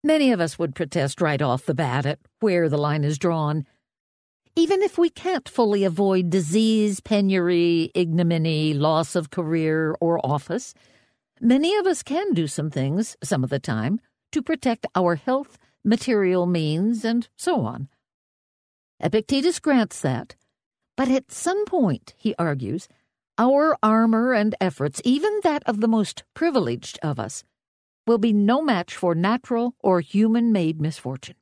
Many 0.04 0.30
of 0.32 0.40
us 0.40 0.58
would 0.58 0.76
protest 0.76 1.20
right 1.20 1.42
off 1.42 1.66
the 1.66 1.74
bat 1.74 2.06
at 2.06 2.20
where 2.38 2.68
the 2.68 2.78
line 2.78 3.02
is 3.04 3.18
drawn. 3.18 3.66
Even 4.54 4.80
if 4.80 4.96
we 4.96 5.10
can't 5.10 5.48
fully 5.48 5.84
avoid 5.84 6.30
disease, 6.30 7.00
penury, 7.00 7.90
ignominy, 7.94 8.74
loss 8.74 9.16
of 9.16 9.30
career 9.30 9.96
or 10.00 10.24
office, 10.24 10.72
many 11.40 11.76
of 11.76 11.86
us 11.86 12.02
can 12.02 12.32
do 12.32 12.46
some 12.46 12.70
things, 12.70 13.16
some 13.22 13.42
of 13.42 13.50
the 13.50 13.58
time, 13.58 14.00
to 14.32 14.40
protect 14.40 14.86
our 14.94 15.16
health 15.16 15.58
material 15.84 16.46
means, 16.46 17.04
and 17.04 17.28
so 17.36 17.62
on. 17.62 17.88
Epictetus 19.00 19.58
grants 19.58 20.00
that, 20.00 20.36
but 20.96 21.08
at 21.08 21.32
some 21.32 21.64
point, 21.64 22.14
he 22.16 22.34
argues, 22.38 22.88
our 23.38 23.76
armor 23.82 24.34
and 24.34 24.54
efforts, 24.60 25.00
even 25.04 25.40
that 25.42 25.62
of 25.64 25.80
the 25.80 25.88
most 25.88 26.24
privileged 26.34 26.98
of 27.02 27.18
us, 27.18 27.42
will 28.06 28.18
be 28.18 28.32
no 28.32 28.60
match 28.60 28.94
for 28.94 29.14
natural 29.14 29.74
or 29.80 30.00
human 30.00 30.52
made 30.52 30.80
misfortune. 30.80 31.36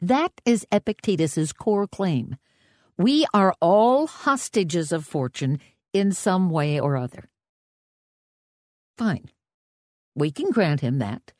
That 0.00 0.32
is 0.44 0.66
Epictetus's 0.72 1.52
core 1.52 1.86
claim. 1.86 2.36
We 2.98 3.26
are 3.32 3.54
all 3.60 4.08
hostages 4.08 4.90
of 4.90 5.06
fortune 5.06 5.60
in 5.92 6.10
some 6.10 6.50
way 6.50 6.80
or 6.80 6.96
other. 6.96 7.28
Fine. 8.98 9.30
We 10.16 10.32
can 10.32 10.50
grant 10.50 10.80
him 10.80 10.98
that. 10.98 11.32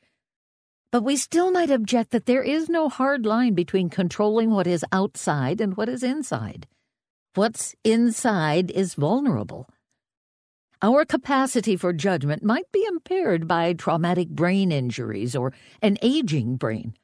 But 0.93 1.05
we 1.05 1.17
still 1.17 1.51
might 1.51 1.71
object 1.71 2.11
that 2.11 2.27
there 2.27 2.43
is 2.43 2.69
no 2.69 2.91
hard 2.91 3.25
line 3.25 3.55
between 3.55 3.89
controlling 3.89 4.51
what 4.51 4.67
is 4.67 4.85
outside 4.93 5.59
and 5.59 5.75
what 5.75 5.89
is 5.89 6.03
inside. 6.03 6.67
What's 7.35 7.75
inside 7.83 8.71
is 8.71 8.93
vulnerable. 8.93 9.71
Our 10.83 11.07
capacity 11.07 11.77
for 11.79 11.95
judgment 11.95 12.45
might 12.45 12.71
be 12.73 12.85
impaired 12.87 13.49
by 13.49 13.73
traumatic 13.73 14.29
brain 14.29 14.71
injuries 14.71 15.35
or 15.35 15.55
an 15.81 15.97
aging 16.03 16.57
brain. 16.57 16.95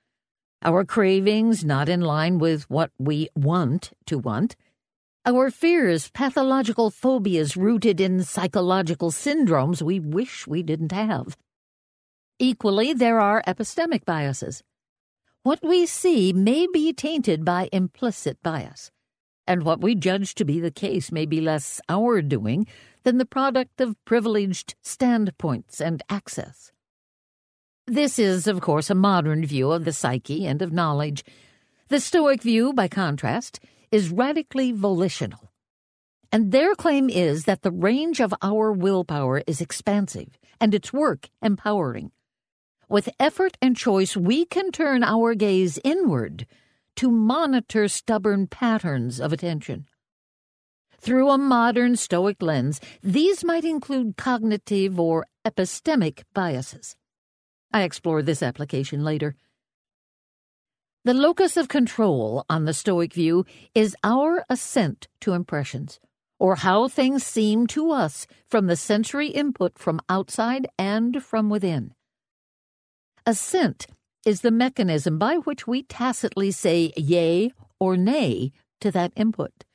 Our 0.62 0.84
cravings 0.84 1.64
not 1.64 1.88
in 1.88 2.02
line 2.02 2.38
with 2.38 2.68
what 2.68 2.90
we 2.98 3.30
want 3.34 3.92
to 4.04 4.18
want. 4.18 4.54
Our 5.24 5.50
fears, 5.50 6.10
pathological 6.10 6.90
phobias 6.90 7.56
rooted 7.56 8.02
in 8.02 8.22
psychological 8.22 9.12
syndromes 9.12 9.80
we 9.80 9.98
wish 9.98 10.46
we 10.46 10.62
didn't 10.62 10.92
have. 10.92 11.38
Equally, 12.40 12.92
there 12.92 13.18
are 13.18 13.42
epistemic 13.48 14.04
biases. 14.04 14.62
What 15.42 15.58
we 15.60 15.86
see 15.86 16.32
may 16.32 16.68
be 16.72 16.92
tainted 16.92 17.44
by 17.44 17.68
implicit 17.72 18.40
bias, 18.44 18.92
and 19.44 19.64
what 19.64 19.80
we 19.80 19.96
judge 19.96 20.36
to 20.36 20.44
be 20.44 20.60
the 20.60 20.70
case 20.70 21.10
may 21.10 21.26
be 21.26 21.40
less 21.40 21.80
our 21.88 22.22
doing 22.22 22.68
than 23.02 23.18
the 23.18 23.26
product 23.26 23.80
of 23.80 23.96
privileged 24.04 24.76
standpoints 24.82 25.80
and 25.80 26.00
access. 26.08 26.70
This 27.88 28.20
is, 28.20 28.46
of 28.46 28.60
course, 28.60 28.88
a 28.88 28.94
modern 28.94 29.44
view 29.44 29.72
of 29.72 29.84
the 29.84 29.92
psyche 29.92 30.46
and 30.46 30.62
of 30.62 30.72
knowledge. 30.72 31.24
The 31.88 31.98
Stoic 31.98 32.42
view, 32.42 32.72
by 32.72 32.86
contrast, 32.86 33.58
is 33.90 34.10
radically 34.10 34.70
volitional. 34.70 35.50
And 36.30 36.52
their 36.52 36.76
claim 36.76 37.10
is 37.10 37.46
that 37.46 37.62
the 37.62 37.72
range 37.72 38.20
of 38.20 38.34
our 38.42 38.70
willpower 38.70 39.42
is 39.46 39.60
expansive 39.60 40.38
and 40.60 40.72
its 40.72 40.92
work 40.92 41.30
empowering. 41.42 42.12
With 42.88 43.10
effort 43.20 43.58
and 43.60 43.76
choice, 43.76 44.16
we 44.16 44.46
can 44.46 44.72
turn 44.72 45.04
our 45.04 45.34
gaze 45.34 45.78
inward 45.84 46.46
to 46.96 47.10
monitor 47.10 47.86
stubborn 47.86 48.46
patterns 48.46 49.20
of 49.20 49.32
attention. 49.32 49.86
Through 50.98 51.30
a 51.30 51.38
modern 51.38 51.96
Stoic 51.96 52.42
lens, 52.42 52.80
these 53.02 53.44
might 53.44 53.64
include 53.64 54.16
cognitive 54.16 54.98
or 54.98 55.26
epistemic 55.44 56.22
biases. 56.34 56.96
I 57.72 57.82
explore 57.82 58.22
this 58.22 58.42
application 58.42 59.04
later. 59.04 59.36
The 61.04 61.14
locus 61.14 61.56
of 61.56 61.68
control 61.68 62.44
on 62.48 62.64
the 62.64 62.74
Stoic 62.74 63.12
view 63.12 63.44
is 63.74 63.94
our 64.02 64.44
assent 64.48 65.08
to 65.20 65.34
impressions, 65.34 66.00
or 66.38 66.56
how 66.56 66.88
things 66.88 67.22
seem 67.22 67.66
to 67.68 67.92
us 67.92 68.26
from 68.48 68.66
the 68.66 68.76
sensory 68.76 69.28
input 69.28 69.78
from 69.78 70.00
outside 70.08 70.66
and 70.78 71.22
from 71.22 71.50
within. 71.50 71.94
Assent 73.28 73.86
is 74.24 74.40
the 74.40 74.50
mechanism 74.50 75.18
by 75.18 75.36
which 75.36 75.66
we 75.66 75.82
tacitly 75.82 76.50
say 76.50 76.94
yea 76.96 77.52
or 77.78 77.94
nay 77.94 78.52
to 78.80 78.90
that 78.90 79.12
input. 79.16 79.66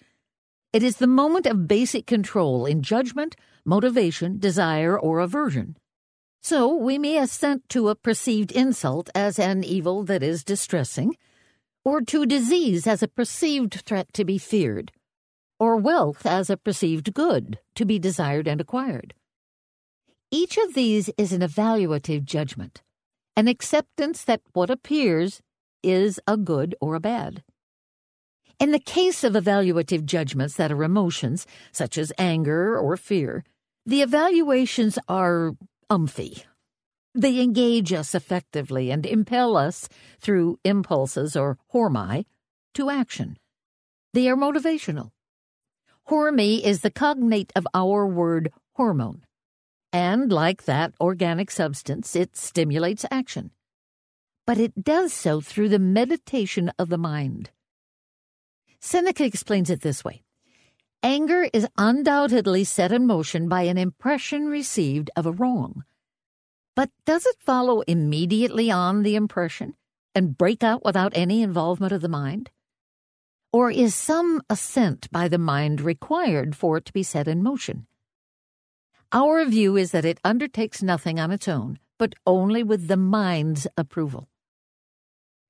It 0.74 0.82
is 0.82 0.98
the 0.98 1.06
moment 1.06 1.46
of 1.46 1.68
basic 1.68 2.08
control 2.08 2.66
in 2.66 2.82
judgment, 2.82 3.36
motivation, 3.64 4.40
desire, 4.40 4.98
or 4.98 5.20
aversion. 5.20 5.78
So 6.42 6.76
we 6.76 6.98
may 6.98 7.20
assent 7.20 7.70
to 7.70 7.90
a 7.90 7.96
perceived 7.96 8.52
insult 8.52 9.12
as 9.14 9.38
an 9.38 9.64
evil 9.64 10.04
that 10.06 10.24
is 10.24 10.44
distressing, 10.44 11.16
or 11.86 12.02
to 12.02 12.26
disease 12.26 12.88
as 12.88 13.04
a 13.04 13.08
perceived 13.08 13.84
threat 13.86 14.12
to 14.14 14.26
be 14.26 14.40
feared, 14.40 14.92
or 15.60 15.78
wealth 15.78 16.26
as 16.26 16.50
a 16.50 16.58
perceived 16.58 17.14
good 17.14 17.60
to 17.76 17.86
be 17.86 18.00
desired 18.00 18.48
and 18.48 18.60
acquired. 18.60 19.14
Each 20.32 20.58
of 20.58 20.74
these 20.74 21.12
is 21.20 21.32
an 21.32 21.42
evaluative 21.42 22.24
judgment, 22.24 22.82
an 23.36 23.48
acceptance 23.48 24.24
that 24.24 24.42
what 24.54 24.70
appears 24.70 25.42
is 25.82 26.20
a 26.28 26.38
good 26.38 26.76
or 26.80 26.96
a 26.96 27.00
bad. 27.00 27.44
In 28.60 28.72
the 28.72 28.80
case 28.80 29.24
of 29.24 29.34
evaluative 29.34 30.06
judgments 30.06 30.56
that 30.56 30.72
are 30.72 30.84
emotions, 30.84 31.46
such 31.72 31.98
as 31.98 32.14
anger 32.18 32.78
or 32.78 32.96
fear, 32.96 33.44
the 33.86 34.02
evaluations 34.02 34.98
are 35.10 35.54
umphy. 35.90 36.44
They 37.16 37.42
engage 37.42 37.92
us 37.92 38.16
effectively 38.16 38.90
and 38.90 39.06
impel 39.06 39.58
us, 39.58 39.90
through 40.20 40.60
impulses 40.64 41.36
or 41.36 41.58
hormai, 41.74 42.26
to 42.76 42.90
action. 42.90 43.38
They 44.14 44.28
are 44.30 44.38
motivational. 44.38 45.12
Horme 46.10 46.62
is 46.62 46.82
the 46.82 46.92
cognate 46.92 47.52
of 47.56 47.68
our 47.74 48.08
word 48.08 48.52
hormone, 48.76 49.24
and 49.94 50.32
like 50.32 50.64
that 50.64 50.94
organic 51.00 51.52
substance, 51.52 52.16
it 52.16 52.36
stimulates 52.36 53.06
action. 53.12 53.52
But 54.46 54.58
it 54.58 54.84
does 54.84 55.14
so 55.14 55.40
through 55.40 55.70
the 55.70 55.80
meditation 55.80 56.72
of 56.80 56.90
the 56.90 56.98
mind. 56.98 57.52
Seneca 58.80 59.24
explains 59.24 59.70
it 59.70 59.82
this 59.82 60.04
way 60.04 60.24
Anger 61.04 61.48
is 61.54 61.68
undoubtedly 61.78 62.64
set 62.64 62.92
in 62.92 63.06
motion 63.06 63.48
by 63.48 63.62
an 63.62 63.78
impression 63.78 64.48
received 64.48 65.12
of 65.16 65.26
a 65.26 65.32
wrong. 65.32 65.84
But 66.76 66.90
does 67.06 67.26
it 67.26 67.36
follow 67.40 67.82
immediately 67.82 68.72
on 68.72 69.04
the 69.04 69.16
impression 69.16 69.76
and 70.16 70.38
break 70.38 70.64
out 70.64 70.84
without 70.84 71.14
any 71.16 71.44
involvement 71.44 71.94
of 71.94 72.02
the 72.02 72.10
mind? 72.10 72.50
Or 73.52 73.70
is 73.70 73.94
some 73.94 74.42
assent 74.50 75.12
by 75.12 75.28
the 75.28 75.38
mind 75.38 75.80
required 75.80 76.56
for 76.56 76.78
it 76.78 76.86
to 76.86 76.94
be 76.94 77.04
set 77.04 77.28
in 77.28 77.44
motion? 77.44 77.86
Our 79.16 79.46
view 79.46 79.78
is 79.78 79.92
that 79.92 80.06
it 80.06 80.20
undertakes 80.24 80.82
nothing 80.82 81.20
on 81.20 81.30
its 81.30 81.48
own, 81.48 81.78
but 82.00 82.16
only 82.26 82.64
with 82.64 82.88
the 82.88 82.98
mind's 82.98 83.68
approval. 83.78 84.28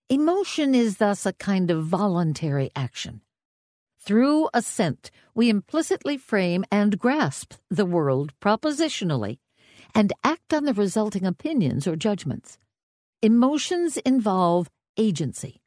Emotion 0.09 0.75
is 0.75 0.97
thus 0.97 1.25
a 1.25 1.31
kind 1.31 1.71
of 1.71 1.85
voluntary 1.85 2.71
action. 2.75 3.21
Through 4.01 4.49
assent, 4.53 5.11
we 5.33 5.49
implicitly 5.49 6.17
frame 6.17 6.65
and 6.69 6.99
grasp 6.99 7.53
the 7.69 7.85
world 7.85 8.33
propositionally 8.41 9.37
and 9.95 10.11
act 10.25 10.53
on 10.53 10.65
the 10.65 10.73
resulting 10.73 11.25
opinions 11.25 11.87
or 11.87 11.95
judgments. 11.95 12.57
Emotions 13.21 13.95
involve 13.95 14.69
agency. 14.97 15.61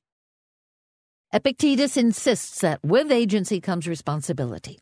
Epictetus 1.32 1.96
insists 1.96 2.60
that 2.60 2.84
with 2.84 3.10
agency 3.10 3.58
comes 3.58 3.88
responsibility. 3.88 4.78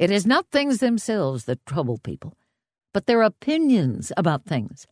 It 0.00 0.10
is 0.10 0.24
not 0.24 0.48
things 0.50 0.78
themselves 0.78 1.44
that 1.44 1.66
trouble 1.66 1.98
people, 1.98 2.32
but 2.94 3.04
their 3.04 3.20
opinions 3.20 4.10
about 4.16 4.46
things. 4.46 4.86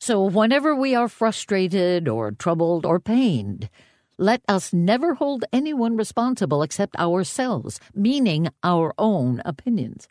So, 0.00 0.24
whenever 0.24 0.74
we 0.74 0.96
are 0.96 1.06
frustrated 1.06 2.08
or 2.08 2.32
troubled 2.32 2.84
or 2.84 2.98
pained, 2.98 3.70
let 4.18 4.42
us 4.48 4.72
never 4.72 5.14
hold 5.14 5.44
anyone 5.52 5.96
responsible 5.96 6.64
except 6.64 6.96
ourselves, 6.96 7.78
meaning 7.94 8.48
our 8.64 8.92
own 8.98 9.40
opinions. 9.44 10.08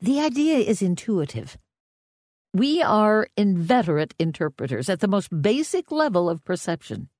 The 0.00 0.18
idea 0.18 0.58
is 0.58 0.82
intuitive. 0.82 1.56
We 2.52 2.82
are 2.82 3.28
inveterate 3.36 4.14
interpreters 4.18 4.88
at 4.88 4.98
the 4.98 5.06
most 5.06 5.30
basic 5.40 5.92
level 5.92 6.28
of 6.28 6.44
perception, 6.44 7.10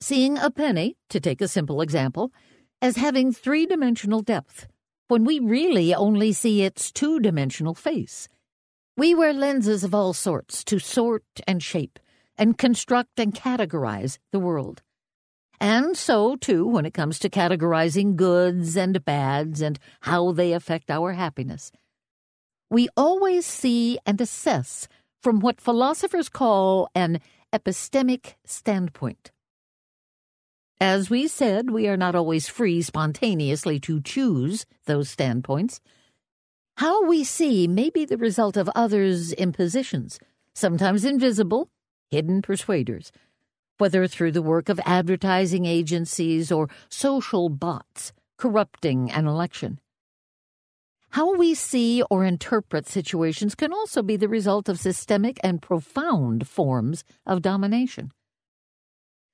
seeing 0.00 0.38
a 0.38 0.50
penny, 0.50 0.96
to 1.10 1.20
take 1.20 1.40
a 1.40 1.46
simple 1.46 1.80
example, 1.80 2.32
as 2.84 2.96
having 2.96 3.32
three 3.32 3.64
dimensional 3.64 4.20
depth, 4.20 4.66
when 5.08 5.24
we 5.24 5.38
really 5.38 5.94
only 5.94 6.34
see 6.34 6.60
its 6.60 6.92
two 6.92 7.18
dimensional 7.18 7.74
face. 7.74 8.28
We 8.94 9.14
wear 9.14 9.32
lenses 9.32 9.84
of 9.84 9.94
all 9.94 10.12
sorts 10.12 10.62
to 10.64 10.78
sort 10.78 11.24
and 11.46 11.62
shape 11.62 11.98
and 12.36 12.58
construct 12.58 13.18
and 13.18 13.34
categorize 13.34 14.18
the 14.32 14.38
world. 14.38 14.82
And 15.58 15.96
so, 15.96 16.36
too, 16.36 16.66
when 16.66 16.84
it 16.84 16.92
comes 16.92 17.18
to 17.20 17.30
categorizing 17.30 18.16
goods 18.16 18.76
and 18.76 19.02
bads 19.02 19.62
and 19.62 19.78
how 20.02 20.32
they 20.32 20.52
affect 20.52 20.90
our 20.90 21.14
happiness. 21.14 21.72
We 22.68 22.90
always 22.98 23.46
see 23.46 23.98
and 24.04 24.20
assess 24.20 24.88
from 25.22 25.40
what 25.40 25.58
philosophers 25.58 26.28
call 26.28 26.90
an 26.94 27.22
epistemic 27.50 28.34
standpoint. 28.44 29.30
As 30.80 31.08
we 31.08 31.28
said, 31.28 31.70
we 31.70 31.86
are 31.88 31.96
not 31.96 32.14
always 32.14 32.48
free 32.48 32.82
spontaneously 32.82 33.78
to 33.80 34.00
choose 34.00 34.66
those 34.86 35.08
standpoints. 35.08 35.80
How 36.78 37.06
we 37.06 37.22
see 37.22 37.68
may 37.68 37.90
be 37.90 38.04
the 38.04 38.16
result 38.16 38.56
of 38.56 38.68
others' 38.74 39.32
impositions, 39.32 40.18
sometimes 40.52 41.04
invisible, 41.04 41.68
hidden 42.10 42.42
persuaders, 42.42 43.12
whether 43.78 44.06
through 44.08 44.32
the 44.32 44.42
work 44.42 44.68
of 44.68 44.80
advertising 44.84 45.64
agencies 45.64 46.50
or 46.50 46.68
social 46.88 47.48
bots 47.48 48.12
corrupting 48.36 49.10
an 49.12 49.26
election. 49.26 49.80
How 51.10 51.36
we 51.36 51.54
see 51.54 52.02
or 52.10 52.24
interpret 52.24 52.88
situations 52.88 53.54
can 53.54 53.72
also 53.72 54.02
be 54.02 54.16
the 54.16 54.28
result 54.28 54.68
of 54.68 54.80
systemic 54.80 55.38
and 55.44 55.62
profound 55.62 56.48
forms 56.48 57.04
of 57.24 57.40
domination. 57.40 58.10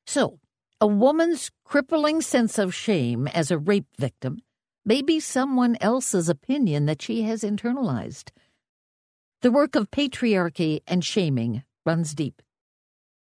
So, 0.06 0.38
a 0.82 0.86
woman's 0.86 1.50
crippling 1.62 2.22
sense 2.22 2.58
of 2.58 2.74
shame 2.74 3.28
as 3.28 3.50
a 3.50 3.58
rape 3.58 3.88
victim 3.98 4.40
may 4.86 5.02
be 5.02 5.20
someone 5.20 5.76
else's 5.78 6.30
opinion 6.30 6.86
that 6.86 7.02
she 7.02 7.22
has 7.22 7.42
internalized. 7.42 8.30
The 9.42 9.50
work 9.50 9.76
of 9.76 9.90
patriarchy 9.90 10.80
and 10.86 11.04
shaming 11.04 11.64
runs 11.84 12.14
deep. 12.14 12.40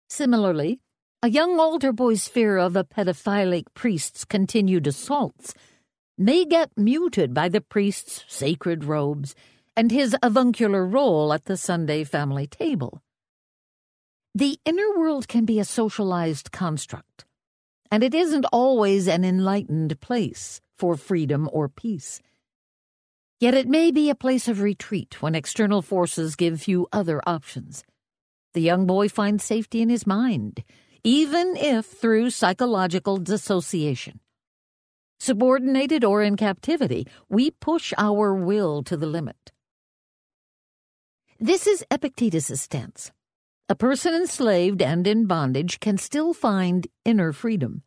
Similarly, 0.09 0.79
a 1.21 1.29
young 1.29 1.59
altar 1.59 1.93
boy's 1.93 2.27
fear 2.27 2.57
of 2.57 2.75
a 2.75 2.83
pedophilic 2.83 3.65
priest's 3.75 4.25
continued 4.25 4.87
assaults 4.87 5.53
may 6.17 6.45
get 6.45 6.71
muted 6.75 7.35
by 7.35 7.49
the 7.49 7.61
priest's 7.61 8.25
sacred 8.27 8.83
robes 8.83 9.35
and 9.77 9.91
his 9.91 10.15
avuncular 10.23 10.85
role 10.87 11.31
at 11.31 11.45
the 11.45 11.57
Sunday 11.57 12.03
family 12.03 12.47
table. 12.47 13.03
The 14.33 14.57
inner 14.65 14.97
world 14.97 15.27
can 15.27 15.45
be 15.45 15.59
a 15.59 15.65
socialized 15.65 16.51
construct, 16.51 17.25
and 17.93 18.01
it 18.01 18.15
isn't 18.15 18.47
always 18.51 19.07
an 19.07 19.23
enlightened 19.23 20.01
place 20.01 20.59
for 20.75 20.97
freedom 20.97 21.47
or 21.53 21.69
peace. 21.69 22.19
Yet 23.39 23.53
it 23.53 23.67
may 23.67 23.91
be 23.91 24.09
a 24.09 24.15
place 24.15 24.47
of 24.47 24.61
retreat 24.61 25.21
when 25.21 25.35
external 25.35 25.83
forces 25.83 26.35
give 26.35 26.59
few 26.59 26.87
other 26.91 27.21
options. 27.27 27.83
The 28.55 28.61
young 28.61 28.87
boy 28.87 29.09
finds 29.09 29.43
safety 29.43 29.79
in 29.83 29.89
his 29.89 30.07
mind, 30.07 30.63
even 31.03 31.55
if 31.55 31.85
through 31.85 32.31
psychological 32.31 33.17
dissociation. 33.17 34.19
Subordinated 35.19 36.03
or 36.03 36.23
in 36.23 36.35
captivity, 36.35 37.05
we 37.29 37.51
push 37.51 37.93
our 37.99 38.33
will 38.33 38.81
to 38.85 38.97
the 38.97 39.05
limit. 39.05 39.51
This 41.39 41.67
is 41.67 41.85
Epictetus' 41.91 42.59
stance. 42.59 43.11
A 43.69 43.75
person 43.75 44.13
enslaved 44.13 44.81
and 44.81 45.07
in 45.07 45.25
bondage 45.25 45.79
can 45.79 45.97
still 45.97 46.33
find 46.33 46.87
inner 47.05 47.31
freedom. 47.31 47.83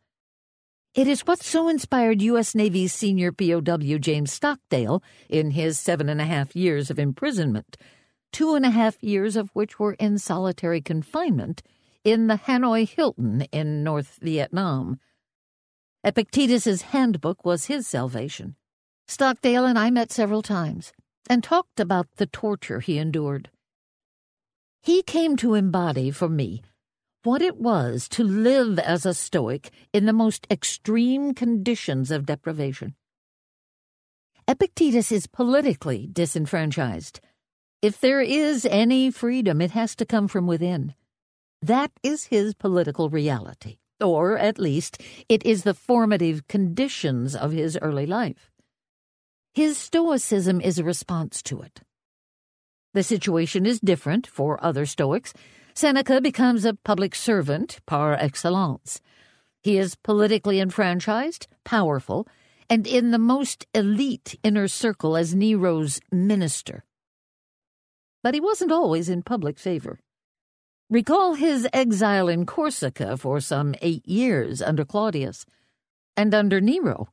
It 0.95 1.07
is 1.07 1.21
what 1.21 1.43
so 1.43 1.69
inspired 1.69 2.21
U.S. 2.21 2.55
Navy's 2.55 2.93
senior 2.93 3.31
POW 3.31 3.97
James 3.99 4.31
Stockdale 4.31 5.03
in 5.29 5.51
his 5.51 5.77
seven 5.77 6.09
and 6.09 6.19
a 6.19 6.25
half 6.25 6.55
years 6.55 6.89
of 6.89 6.97
imprisonment 6.97 7.77
two 8.31 8.55
and 8.55 8.65
a 8.65 8.69
half 8.69 9.01
years 9.01 9.35
of 9.35 9.49
which 9.53 9.79
were 9.79 9.93
in 9.93 10.17
solitary 10.17 10.81
confinement 10.81 11.63
in 12.03 12.27
the 12.27 12.37
Hanoi 12.37 12.87
Hilton 12.87 13.41
in 13.51 13.83
North 13.83 14.19
Vietnam. 14.21 14.99
Epictetus's 16.03 16.83
handbook 16.83 17.43
was 17.43 17.65
his 17.65 17.87
salvation. 17.87 18.55
Stockdale 19.07 19.65
and 19.65 19.79
I 19.79 19.89
met 19.89 20.11
several 20.11 20.41
times 20.41 20.93
and 21.29 21.43
talked 21.43 21.79
about 21.79 22.07
the 22.17 22.27
torture 22.27 22.79
he 22.79 22.97
endured. 22.97 23.49
He 24.87 25.03
came 25.03 25.35
to 25.43 25.53
embody 25.53 26.11
for 26.11 26.29
me 26.29 26.61
what 27.23 27.41
it 27.41 27.57
was 27.57 28.07
to 28.07 28.23
live 28.23 28.79
as 28.79 29.05
a 29.05 29.13
Stoic 29.13 29.69
in 29.91 30.05
the 30.05 30.13
most 30.13 30.47
extreme 30.49 31.33
conditions 31.33 32.09
of 32.09 32.25
deprivation. 32.25 32.95
Epictetus 34.47 35.11
is 35.11 35.27
politically 35.27 36.07
disenfranchised 36.09 37.19
if 37.81 37.99
there 37.99 38.21
is 38.21 38.65
any 38.65 39.11
freedom, 39.11 39.59
it 39.59 39.71
has 39.71 39.93
to 39.97 40.05
come 40.05 40.29
from 40.29 40.47
within. 40.47 40.93
That 41.61 41.91
is 42.01 42.23
his 42.31 42.53
political 42.53 43.09
reality, 43.09 43.79
or 43.99 44.37
at 44.37 44.57
least 44.57 45.01
it 45.27 45.45
is 45.45 45.63
the 45.63 45.73
formative 45.73 46.47
conditions 46.47 47.35
of 47.35 47.51
his 47.51 47.77
early 47.81 48.05
life. 48.05 48.49
His 49.53 49.77
Stoicism 49.77 50.61
is 50.61 50.79
a 50.79 50.85
response 50.85 51.43
to 51.43 51.61
it. 51.61 51.81
The 52.93 53.03
situation 53.03 53.65
is 53.65 53.79
different 53.79 54.27
for 54.27 54.63
other 54.63 54.85
Stoics. 54.85 55.33
Seneca 55.73 56.21
becomes 56.21 56.65
a 56.65 56.73
public 56.73 57.13
servant 57.13 57.79
par 57.85 58.13
excellence. 58.13 59.01
He 59.61 59.77
is 59.77 59.95
politically 59.95 60.59
enfranchised, 60.59 61.47
powerful, 61.63 62.27
and 62.69 62.87
in 62.87 63.11
the 63.11 63.19
most 63.19 63.65
elite 63.73 64.39
inner 64.43 64.67
circle 64.67 65.15
as 65.15 65.35
Nero's 65.35 65.99
minister. 66.11 66.83
But 68.23 68.33
he 68.33 68.39
wasn't 68.39 68.71
always 68.71 69.09
in 69.09 69.23
public 69.23 69.59
favor. 69.59 69.99
Recall 70.89 71.33
his 71.33 71.67
exile 71.73 72.27
in 72.29 72.45
Corsica 72.45 73.17
for 73.17 73.41
some 73.41 73.75
eight 73.81 74.07
years 74.07 74.61
under 74.61 74.85
Claudius. 74.85 75.45
And 76.15 76.33
under 76.33 76.61
Nero, 76.61 77.09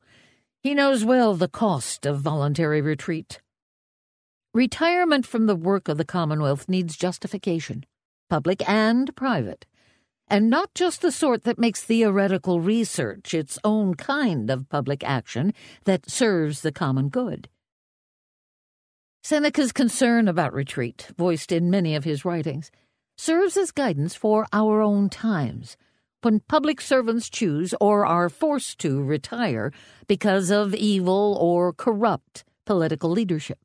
he 0.61 0.73
knows 0.73 1.05
well 1.05 1.35
the 1.35 1.47
cost 1.47 2.05
of 2.05 2.21
voluntary 2.21 2.81
retreat. 2.81 3.41
Retirement 4.55 5.25
from 5.25 5.47
the 5.47 5.55
work 5.57 5.89
of 5.89 5.97
the 5.97 6.05
Commonwealth 6.05 6.69
needs 6.69 6.95
justification, 6.95 7.83
public 8.29 8.63
and 8.69 9.13
private, 9.13 9.65
and 10.29 10.49
not 10.49 10.73
just 10.73 11.01
the 11.01 11.11
sort 11.11 11.43
that 11.43 11.59
makes 11.59 11.83
theoretical 11.83 12.61
research 12.61 13.33
its 13.33 13.59
own 13.65 13.95
kind 13.95 14.49
of 14.49 14.69
public 14.69 15.03
action 15.03 15.53
that 15.83 16.09
serves 16.09 16.61
the 16.61 16.71
common 16.71 17.09
good. 17.09 17.49
Seneca's 19.25 19.73
concern 19.73 20.29
about 20.29 20.53
retreat, 20.53 21.09
voiced 21.17 21.51
in 21.51 21.69
many 21.69 21.93
of 21.93 22.05
his 22.05 22.23
writings, 22.23 22.71
serves 23.17 23.57
as 23.57 23.71
guidance 23.71 24.15
for 24.15 24.47
our 24.53 24.79
own 24.79 25.09
times, 25.09 25.75
when 26.21 26.39
public 26.39 26.79
servants 26.79 27.29
choose 27.29 27.75
or 27.81 28.05
are 28.05 28.29
forced 28.29 28.79
to 28.79 29.03
retire 29.03 29.73
because 30.07 30.49
of 30.49 30.73
evil 30.73 31.37
or 31.41 31.73
corrupt 31.73 32.45
political 32.63 33.09
leadership. 33.09 33.59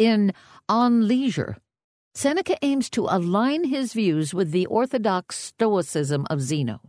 In 0.00 0.32
On 0.66 1.06
Leisure, 1.06 1.58
Seneca 2.14 2.56
aims 2.62 2.88
to 2.88 3.06
align 3.10 3.64
his 3.64 3.92
views 3.92 4.32
with 4.32 4.50
the 4.50 4.64
orthodox 4.64 5.36
Stoicism 5.36 6.26
of 6.30 6.40
Zeno, 6.40 6.80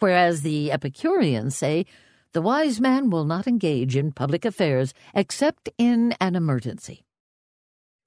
whereas 0.00 0.42
the 0.42 0.70
Epicureans 0.70 1.56
say 1.56 1.86
the 2.34 2.42
wise 2.42 2.78
man 2.78 3.08
will 3.08 3.24
not 3.24 3.46
engage 3.46 3.96
in 3.96 4.12
public 4.12 4.44
affairs 4.44 4.92
except 5.14 5.70
in 5.78 6.14
an 6.20 6.36
emergency. 6.36 7.06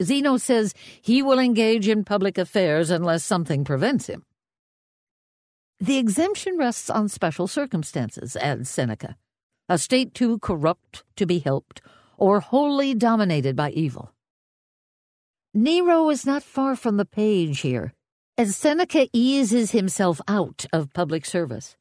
Zeno 0.03 0.37
says 0.37 0.75
he 1.01 1.23
will 1.23 1.39
engage 1.39 1.87
in 1.87 2.03
public 2.03 2.37
affairs 2.37 2.91
unless 2.91 3.23
something 3.23 3.63
prevents 3.63 4.05
him. 4.05 4.23
The 5.79 5.97
exemption 5.97 6.55
rests 6.55 6.91
on 6.91 7.09
special 7.09 7.47
circumstances, 7.47 8.35
adds 8.35 8.69
Seneca, 8.69 9.17
a 9.67 9.79
state 9.79 10.13
too 10.13 10.37
corrupt 10.37 11.03
to 11.15 11.25
be 11.25 11.39
helped, 11.39 11.81
or 12.15 12.41
wholly 12.41 12.93
dominated 12.93 13.55
by 13.55 13.71
evil. 13.71 14.13
Nero 15.53 16.11
is 16.11 16.27
not 16.27 16.43
far 16.43 16.75
from 16.75 16.97
the 16.97 17.05
page 17.05 17.61
here, 17.61 17.91
as 18.37 18.55
Seneca 18.55 19.07
eases 19.11 19.71
himself 19.71 20.21
out 20.27 20.67
of 20.71 20.93
public 20.93 21.25
service. 21.25 21.75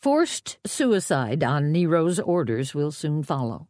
Forced 0.00 0.56
suicide 0.66 1.44
on 1.44 1.70
Nero's 1.70 2.18
orders 2.18 2.74
will 2.74 2.90
soon 2.90 3.22
follow. 3.22 3.68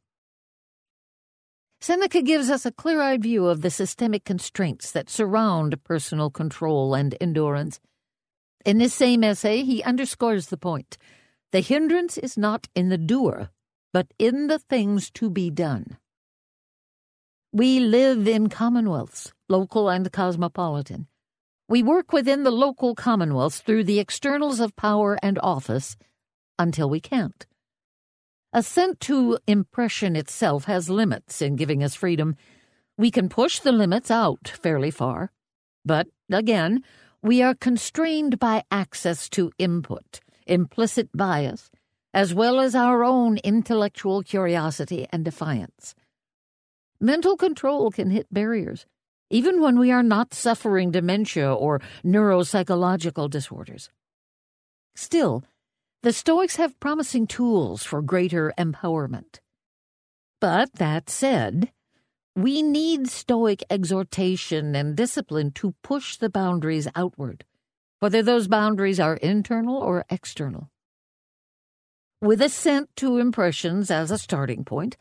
Seneca 1.81 2.23
gives 2.23 2.49
us 2.49 2.65
a 2.65 2.71
clear 2.71 3.03
eyed 3.03 3.25
view 3.25 3.47
of 3.47 3.63
the 3.63 3.71
systemic 3.71 4.25
constraints 4.25 4.93
that 4.93 5.11
surround 5.11 5.83
personal 5.83 6.31
control 6.31 6.95
and 6.95 7.17
endurance. 7.21 7.81
In 8.65 8.79
this 8.79 8.95
same 8.95 9.25
essay, 9.25 9.65
he 9.65 9.83
underscores 9.83 10.47
the 10.47 10.57
point 10.57 10.97
the 11.51 11.61
hindrance 11.61 12.19
is 12.19 12.39
not 12.39 12.69
in 12.77 12.89
the 12.89 12.99
doer, 12.99 13.51
but 13.93 14.13
in 14.17 14.47
the 14.47 14.61
things 14.61 15.11
to 15.13 15.29
be 15.29 15.51
done. 15.51 15.97
We 17.53 17.81
live 17.81 18.29
in 18.29 18.51
commonwealths, 18.51 19.33
local 19.49 19.89
and 19.89 20.13
cosmopolitan. 20.13 21.07
We 21.67 21.83
work 21.83 22.13
within 22.13 22.43
the 22.43 22.51
local 22.51 22.95
commonwealths 22.95 23.61
through 23.63 23.85
the 23.85 24.01
externals 24.01 24.61
of 24.61 24.77
power 24.77 25.19
and 25.23 25.39
office 25.43 25.97
until 26.59 26.91
we 26.91 27.01
can't. 27.01 27.47
Assent 28.53 29.01
to 29.01 29.39
impression 29.47 30.15
itself 30.15 30.65
has 30.65 30.91
limits 30.91 31.41
in 31.41 31.57
giving 31.57 31.83
us 31.83 31.95
freedom. 31.95 32.37
We 32.99 33.11
can 33.11 33.31
push 33.31 33.61
the 33.61 33.73
limits 33.73 34.11
out 34.11 34.53
fairly 34.63 34.91
far. 34.91 35.33
But, 35.87 36.09
again, 36.31 36.83
we 37.23 37.41
are 37.41 37.55
constrained 37.55 38.39
by 38.39 38.65
access 38.71 39.27
to 39.31 39.53
input, 39.59 40.21
implicit 40.47 41.09
bias, 41.15 41.71
as 42.13 42.35
well 42.35 42.61
as 42.61 42.75
our 42.75 43.05
own 43.05 43.39
intellectual 43.39 44.23
curiosity 44.23 45.07
and 45.11 45.25
defiance. 45.25 45.95
Mental 47.01 47.37
control 47.37 47.91
can 47.91 48.11
hit 48.11 48.27
barriers, 48.33 48.87
even 49.31 49.61
when 49.61 49.79
we 49.79 49.93
are 49.93 50.03
not 50.03 50.35
suffering 50.35 50.91
dementia 50.91 51.55
or 51.55 51.81
neuropsychological 52.05 53.31
disorders. 53.31 53.91
Still, 54.97 55.45
the 56.03 56.13
Stoics 56.13 56.57
have 56.57 56.79
promising 56.81 57.27
tools 57.27 57.85
for 57.85 58.03
greater 58.03 58.53
empowerment. 58.59 59.39
But 60.41 60.75
that 60.75 61.09
said, 61.09 61.71
we 62.35 62.63
need 62.63 63.09
Stoic 63.09 63.63
exhortation 63.71 64.75
and 64.75 64.97
discipline 64.97 65.51
to 65.53 65.75
push 65.83 66.17
the 66.17 66.31
boundaries 66.31 66.89
outward, 66.95 67.45
whether 67.99 68.23
those 68.23 68.49
boundaries 68.49 69.01
are 69.01 69.17
internal 69.17 69.77
or 69.77 70.05
external. 70.11 70.71
With 72.21 72.43
assent 72.43 72.91
to 72.97 73.19
impressions 73.19 73.91
as 73.91 74.11
a 74.11 74.19
starting 74.19 74.65
point, 74.65 74.97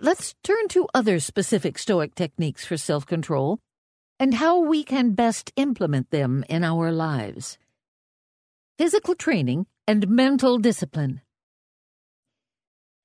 let's 0.00 0.34
turn 0.42 0.68
to 0.68 0.88
other 0.94 1.20
specific 1.20 1.78
Stoic 1.78 2.14
techniques 2.14 2.64
for 2.64 2.76
self 2.76 3.06
control 3.06 3.58
and 4.20 4.34
how 4.34 4.60
we 4.60 4.82
can 4.82 5.12
best 5.12 5.52
implement 5.56 6.10
them 6.10 6.44
in 6.48 6.64
our 6.64 6.90
lives. 6.90 7.58
Physical 8.76 9.14
training 9.14 9.66
and 9.86 10.08
mental 10.08 10.58
discipline. 10.58 11.20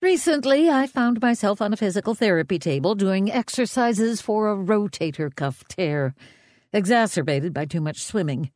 Recently, 0.02 0.70
I 0.70 0.88
found 0.88 1.22
myself 1.22 1.62
on 1.62 1.72
a 1.72 1.78
physical 1.78 2.14
therapy 2.14 2.60
table 2.60 2.94
doing 2.94 3.32
exercises 3.32 4.20
for 4.20 4.52
a 4.52 4.58
rotator 4.58 5.34
cuff 5.34 5.64
tear, 5.70 6.14
exacerbated 6.74 7.54
by 7.54 7.66
too 7.66 7.80
much 7.80 8.04
swimming. 8.04 8.52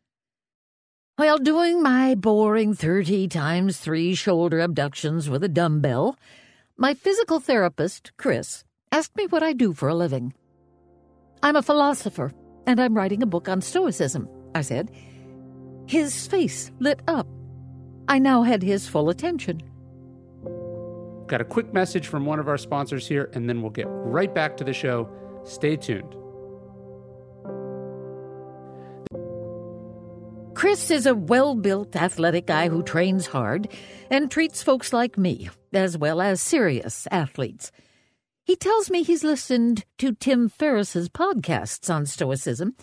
While 1.16 1.38
doing 1.38 1.82
my 1.82 2.16
boring 2.16 2.74
30 2.74 3.30
times 3.30 3.78
3 3.78 4.14
shoulder 4.14 4.60
abductions 4.60 5.30
with 5.30 5.44
a 5.44 5.48
dumbbell, 5.48 6.18
my 6.78 6.94
physical 6.94 7.40
therapist, 7.40 8.12
Chris, 8.18 8.64
asked 8.92 9.16
me 9.16 9.26
what 9.28 9.44
I 9.44 9.54
do 9.54 9.74
for 9.74 9.90
a 9.90 9.96
living. 9.96 10.34
I'm 11.42 11.56
a 11.56 11.64
philosopher, 11.64 12.32
and 12.68 12.80
I'm 12.80 12.96
writing 12.96 13.24
a 13.24 13.28
book 13.28 13.50
on 13.50 13.62
Stoicism, 13.62 14.28
I 14.54 14.62
said. 14.62 14.92
His 15.88 16.28
face 16.28 16.72
lit 16.80 17.02
up. 17.08 17.28
I 18.08 18.20
now 18.20 18.44
had 18.44 18.62
his 18.62 18.88
full 18.88 19.10
attention. 19.10 19.62
Got 21.28 21.42
a 21.42 21.46
quick 21.46 21.74
message 21.74 22.08
from 22.08 22.26
one 22.26 22.40
of 22.40 22.48
our 22.48 22.58
sponsors 22.58 23.08
here, 23.08 23.30
and 23.34 23.50
then 23.50 23.62
we'll 23.62 23.72
get 23.72 23.88
right 23.90 24.34
back 24.34 24.56
to 24.58 24.64
the 24.64 24.74
show. 24.74 25.10
Stay 25.44 25.76
tuned. 25.76 26.16
Chris 30.58 30.90
is 30.90 31.06
a 31.06 31.14
well 31.14 31.54
built, 31.54 31.96
athletic 31.96 32.48
guy 32.48 32.68
who 32.68 32.82
trains 32.82 33.28
hard 33.28 33.68
and 34.10 34.32
treats 34.32 34.64
folks 34.64 34.92
like 34.92 35.16
me, 35.16 35.52
as 35.72 35.96
well 35.96 36.20
as 36.20 36.42
serious 36.42 37.08
athletes. 37.12 37.72
He 38.44 38.56
tells 38.56 38.90
me 38.90 39.04
he's 39.04 39.24
listened 39.24 39.86
to 40.00 40.16
Tim 40.16 40.50
Ferriss's 40.50 41.10
podcasts 41.10 41.94
on 41.94 42.08
Stoicism 42.08 42.76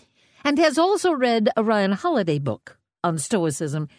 and 0.45 0.57
has 0.57 0.77
also 0.77 1.11
read 1.11 1.49
a 1.57 1.65
Ryan 1.65 1.91
Holiday 1.91 2.39
book 2.39 2.77
on 3.03 3.17
Stoicism 3.17 3.89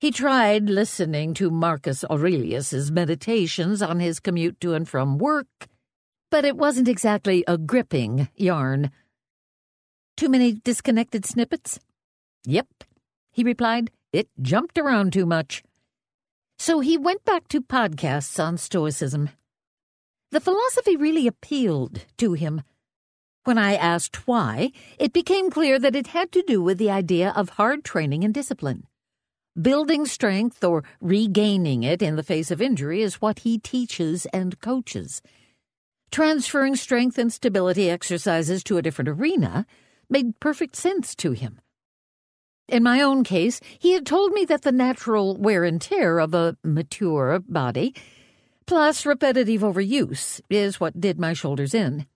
he 0.00 0.10
tried 0.10 0.70
listening 0.70 1.34
to 1.34 1.50
Marcus 1.50 2.04
Aurelius's 2.04 2.90
meditations 2.90 3.82
on 3.82 4.00
his 4.00 4.18
commute 4.18 4.60
to 4.60 4.72
and 4.72 4.88
from 4.88 5.18
work, 5.18 5.68
but 6.30 6.46
it 6.46 6.56
wasn't 6.56 6.88
exactly 6.88 7.44
a 7.46 7.58
gripping 7.58 8.28
yarn. 8.34 8.90
Too 10.16 10.30
many 10.30 10.52
disconnected 10.52 11.24
snippets? 11.24 11.80
Yep, 12.44 12.66
he 13.34 13.44
replied. 13.44 13.90
It 14.12 14.28
jumped 14.40 14.78
around 14.78 15.12
too 15.12 15.26
much. 15.26 15.62
So 16.58 16.80
he 16.80 16.96
went 16.96 17.24
back 17.24 17.48
to 17.48 17.60
podcasts 17.60 18.42
on 18.42 18.56
Stoicism. 18.56 19.28
The 20.30 20.40
philosophy 20.40 20.96
really 20.96 21.26
appealed 21.26 22.06
to 22.18 22.34
him. 22.34 22.62
When 23.42 23.58
I 23.58 23.74
asked 23.74 24.26
why, 24.26 24.70
it 24.98 25.12
became 25.12 25.50
clear 25.50 25.78
that 25.78 25.96
it 25.96 26.08
had 26.08 26.32
to 26.32 26.42
do 26.42 26.62
with 26.62 26.78
the 26.78 26.90
idea 26.90 27.32
of 27.36 27.50
hard 27.50 27.84
training 27.84 28.24
and 28.24 28.32
discipline. 28.32 28.86
Building 29.60 30.06
strength 30.06 30.64
or 30.64 30.82
regaining 31.00 31.82
it 31.82 32.02
in 32.02 32.16
the 32.16 32.22
face 32.22 32.50
of 32.50 32.62
injury 32.62 33.02
is 33.02 33.20
what 33.20 33.40
he 33.40 33.58
teaches 33.58 34.26
and 34.26 34.58
coaches. 34.60 35.20
Transferring 36.10 36.76
strength 36.76 37.18
and 37.18 37.32
stability 37.32 37.90
exercises 37.90 38.62
to 38.64 38.78
a 38.78 38.82
different 38.82 39.08
arena 39.08 39.66
made 40.08 40.38
perfect 40.40 40.76
sense 40.76 41.14
to 41.16 41.32
him. 41.32 41.60
In 42.68 42.82
my 42.82 43.02
own 43.02 43.24
case, 43.24 43.60
he 43.78 43.92
had 43.92 44.06
told 44.06 44.32
me 44.32 44.44
that 44.46 44.62
the 44.62 44.72
natural 44.72 45.36
wear 45.36 45.64
and 45.64 45.80
tear 45.80 46.18
of 46.18 46.32
a 46.32 46.56
mature 46.64 47.40
body, 47.40 47.94
plus 48.66 49.04
repetitive 49.04 49.60
overuse, 49.60 50.40
is 50.48 50.80
what 50.80 51.00
did 51.00 51.20
my 51.20 51.34
shoulders 51.34 51.74
in. 51.74 52.06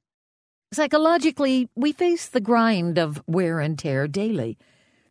Psychologically, 0.72 1.68
we 1.74 1.92
face 1.92 2.28
the 2.28 2.40
grind 2.40 2.98
of 2.98 3.22
wear 3.26 3.60
and 3.60 3.78
tear 3.78 4.08
daily. 4.08 4.56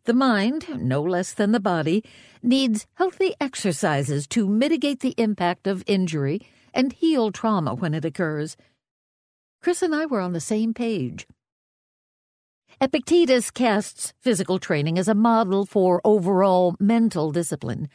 The 0.04 0.14
mind, 0.14 0.66
no 0.76 1.02
less 1.02 1.32
than 1.32 1.52
the 1.52 1.60
body, 1.60 2.04
needs 2.42 2.86
healthy 2.94 3.34
exercises 3.40 4.26
to 4.28 4.48
mitigate 4.48 5.00
the 5.00 5.14
impact 5.18 5.66
of 5.66 5.84
injury 5.86 6.40
and 6.74 6.92
heal 6.92 7.30
trauma 7.30 7.74
when 7.74 7.94
it 7.94 8.04
occurs. 8.04 8.56
Chris 9.60 9.82
and 9.82 9.94
I 9.94 10.06
were 10.06 10.20
on 10.20 10.32
the 10.32 10.40
same 10.40 10.74
page. 10.74 11.26
Epictetus 12.80 13.50
casts 13.50 14.12
physical 14.20 14.60
training 14.60 15.00
as 15.00 15.08
a 15.08 15.14
model 15.14 15.66
for 15.66 16.00
overall 16.04 16.76
mental 16.78 17.32
discipline. 17.32 17.88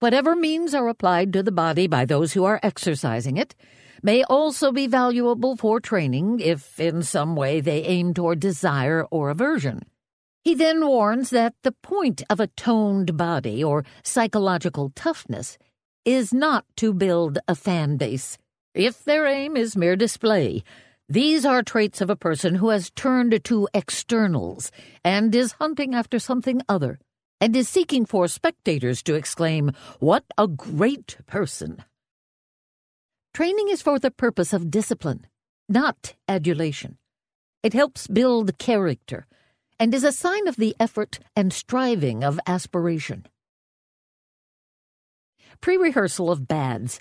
Whatever 0.00 0.36
means 0.36 0.74
are 0.74 0.88
applied 0.88 1.32
to 1.32 1.42
the 1.42 1.50
body 1.50 1.86
by 1.86 2.04
those 2.04 2.34
who 2.34 2.44
are 2.44 2.60
exercising 2.62 3.38
it 3.38 3.54
may 4.02 4.22
also 4.24 4.70
be 4.70 4.86
valuable 4.86 5.56
for 5.56 5.80
training 5.80 6.40
if 6.40 6.78
in 6.78 7.02
some 7.02 7.36
way 7.36 7.62
they 7.62 7.84
aim 7.84 8.12
toward 8.12 8.38
desire 8.38 9.06
or 9.10 9.30
aversion. 9.30 9.80
He 10.44 10.54
then 10.54 10.86
warns 10.86 11.30
that 11.30 11.54
the 11.62 11.72
point 11.72 12.22
of 12.28 12.38
a 12.38 12.48
toned 12.48 13.16
body 13.16 13.64
or 13.64 13.82
psychological 14.02 14.92
toughness 14.94 15.56
is 16.04 16.34
not 16.34 16.66
to 16.76 16.92
build 16.92 17.38
a 17.48 17.54
fan 17.54 17.96
base. 17.96 18.36
If 18.74 19.04
their 19.04 19.26
aim 19.26 19.56
is 19.56 19.74
mere 19.74 19.96
display, 19.96 20.64
these 21.08 21.44
are 21.44 21.62
traits 21.62 22.00
of 22.00 22.10
a 22.10 22.16
person 22.16 22.54
who 22.54 22.70
has 22.70 22.90
turned 22.90 23.44
to 23.44 23.68
externals 23.74 24.70
and 25.04 25.34
is 25.34 25.52
hunting 25.52 25.94
after 25.94 26.18
something 26.18 26.62
other, 26.68 26.98
and 27.40 27.54
is 27.56 27.68
seeking 27.68 28.06
for 28.06 28.28
spectators 28.28 29.02
to 29.02 29.14
exclaim, 29.14 29.72
What 29.98 30.24
a 30.38 30.46
great 30.46 31.18
person! 31.26 31.84
Training 33.34 33.68
is 33.68 33.82
for 33.82 33.98
the 33.98 34.10
purpose 34.10 34.52
of 34.52 34.70
discipline, 34.70 35.26
not 35.68 36.14
adulation. 36.28 36.98
It 37.62 37.72
helps 37.72 38.06
build 38.06 38.58
character 38.58 39.26
and 39.78 39.92
is 39.94 40.04
a 40.04 40.12
sign 40.12 40.46
of 40.46 40.56
the 40.56 40.76
effort 40.78 41.18
and 41.34 41.52
striving 41.52 42.22
of 42.22 42.38
aspiration. 42.46 43.26
Pre 45.60 45.76
rehearsal 45.76 46.30
of 46.30 46.46
bads. 46.46 47.00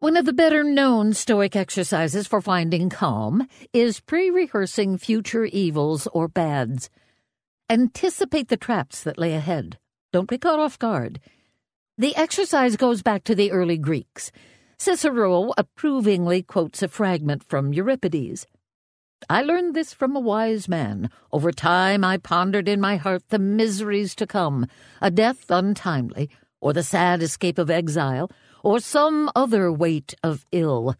One 0.00 0.16
of 0.16 0.24
the 0.24 0.32
better 0.32 0.64
known 0.64 1.12
Stoic 1.12 1.54
exercises 1.54 2.26
for 2.26 2.40
finding 2.40 2.88
calm 2.88 3.46
is 3.74 4.00
pre 4.00 4.30
rehearsing 4.30 4.96
future 4.96 5.44
evils 5.44 6.06
or 6.14 6.26
bads. 6.26 6.88
Anticipate 7.68 8.48
the 8.48 8.56
traps 8.56 9.02
that 9.02 9.18
lay 9.18 9.34
ahead. 9.34 9.76
Don't 10.10 10.30
be 10.30 10.38
caught 10.38 10.58
off 10.58 10.78
guard. 10.78 11.20
The 11.98 12.16
exercise 12.16 12.76
goes 12.76 13.02
back 13.02 13.24
to 13.24 13.34
the 13.34 13.52
early 13.52 13.76
Greeks. 13.76 14.32
Cicero 14.78 15.52
approvingly 15.58 16.44
quotes 16.44 16.82
a 16.82 16.88
fragment 16.88 17.44
from 17.44 17.74
Euripides. 17.74 18.46
I 19.28 19.42
learned 19.42 19.74
this 19.74 19.92
from 19.92 20.16
a 20.16 20.20
wise 20.20 20.66
man. 20.66 21.10
Over 21.30 21.52
time 21.52 22.04
I 22.04 22.16
pondered 22.16 22.68
in 22.70 22.80
my 22.80 22.96
heart 22.96 23.24
the 23.28 23.38
miseries 23.38 24.14
to 24.14 24.26
come, 24.26 24.66
a 25.02 25.10
death 25.10 25.50
untimely, 25.50 26.30
or 26.58 26.72
the 26.72 26.82
sad 26.82 27.22
escape 27.22 27.58
of 27.58 27.68
exile, 27.68 28.30
or 28.62 28.80
some 28.80 29.30
other 29.34 29.72
weight 29.72 30.14
of 30.22 30.46
ill, 30.52 30.94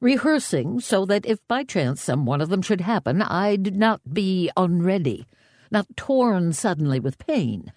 rehearsing 0.00 0.80
so 0.80 1.04
that 1.06 1.26
if 1.26 1.38
by 1.48 1.64
chance 1.64 2.02
some 2.02 2.26
one 2.26 2.40
of 2.40 2.48
them 2.48 2.62
should 2.62 2.80
happen, 2.80 3.22
I'd 3.22 3.76
not 3.76 4.00
be 4.12 4.50
unready, 4.56 5.26
not 5.70 5.96
torn 5.96 6.52
suddenly 6.52 7.00
with 7.00 7.18
pain. 7.18 7.72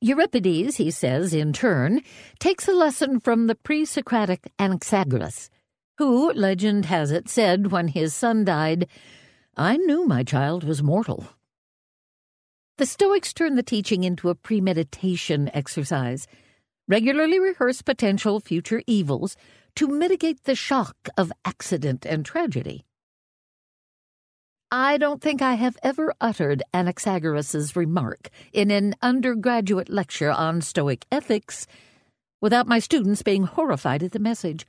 Euripides, 0.00 0.76
he 0.76 0.90
says 0.90 1.32
in 1.32 1.52
turn, 1.52 2.02
takes 2.38 2.68
a 2.68 2.72
lesson 2.72 3.18
from 3.18 3.46
the 3.46 3.54
pre 3.54 3.84
Socratic 3.84 4.52
Anaxagoras, 4.58 5.48
who, 5.98 6.32
legend 6.32 6.84
has 6.86 7.10
it, 7.10 7.28
said 7.28 7.72
when 7.72 7.88
his 7.88 8.14
son 8.14 8.44
died, 8.44 8.88
I 9.56 9.78
knew 9.78 10.06
my 10.06 10.22
child 10.22 10.64
was 10.64 10.82
mortal. 10.82 11.26
The 12.76 12.84
Stoics 12.84 13.32
turn 13.32 13.54
the 13.54 13.62
teaching 13.62 14.04
into 14.04 14.28
a 14.28 14.34
premeditation 14.34 15.50
exercise. 15.54 16.26
Regularly 16.88 17.40
rehearse 17.40 17.82
potential 17.82 18.38
future 18.38 18.80
evils 18.86 19.36
to 19.74 19.88
mitigate 19.88 20.44
the 20.44 20.54
shock 20.54 21.08
of 21.16 21.32
accident 21.44 22.06
and 22.06 22.24
tragedy. 22.24 22.84
I 24.70 24.96
don't 24.96 25.20
think 25.20 25.42
I 25.42 25.54
have 25.54 25.76
ever 25.82 26.14
uttered 26.20 26.62
Anaxagoras's 26.72 27.74
remark 27.74 28.30
in 28.52 28.70
an 28.70 28.94
undergraduate 29.02 29.88
lecture 29.88 30.30
on 30.30 30.60
Stoic 30.60 31.06
ethics 31.10 31.66
without 32.40 32.68
my 32.68 32.78
students 32.78 33.22
being 33.22 33.44
horrified 33.44 34.02
at 34.02 34.12
the 34.12 34.18
message. 34.18 34.66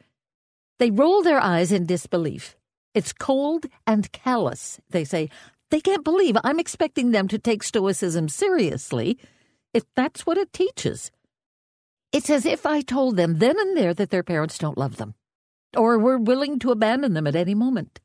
They 0.80 0.92
roll 0.92 1.22
their 1.22 1.40
eyes 1.40 1.72
in 1.72 1.86
disbelief. 1.86 2.56
It's 2.96 3.14
cold 3.14 3.68
and 3.86 4.12
callous, 4.12 4.80
they 4.90 5.04
say. 5.04 5.30
They 5.70 5.82
can't 5.82 6.04
believe 6.04 6.38
I'm 6.44 6.60
expecting 6.60 7.12
them 7.12 7.28
to 7.28 7.38
take 7.38 7.62
Stoicism 7.62 8.30
seriously 8.30 9.20
if 9.74 9.84
that's 9.96 10.26
what 10.26 10.38
it 10.38 10.54
teaches. 10.54 11.12
It's 12.12 12.30
as 12.30 12.46
if 12.46 12.66
I 12.66 12.82
told 12.82 13.18
them 13.18 13.40
then 13.40 13.60
and 13.60 13.76
there 13.76 13.94
that 13.94 14.10
their 14.10 14.24
parents 14.24 14.58
don't 14.58 14.78
love 14.78 14.98
them, 14.98 15.16
or 15.76 15.98
were 16.00 16.18
willing 16.18 16.60
to 16.60 16.72
abandon 16.72 17.14
them 17.14 17.28
at 17.28 17.36
any 17.36 17.54
moment. 17.54 18.00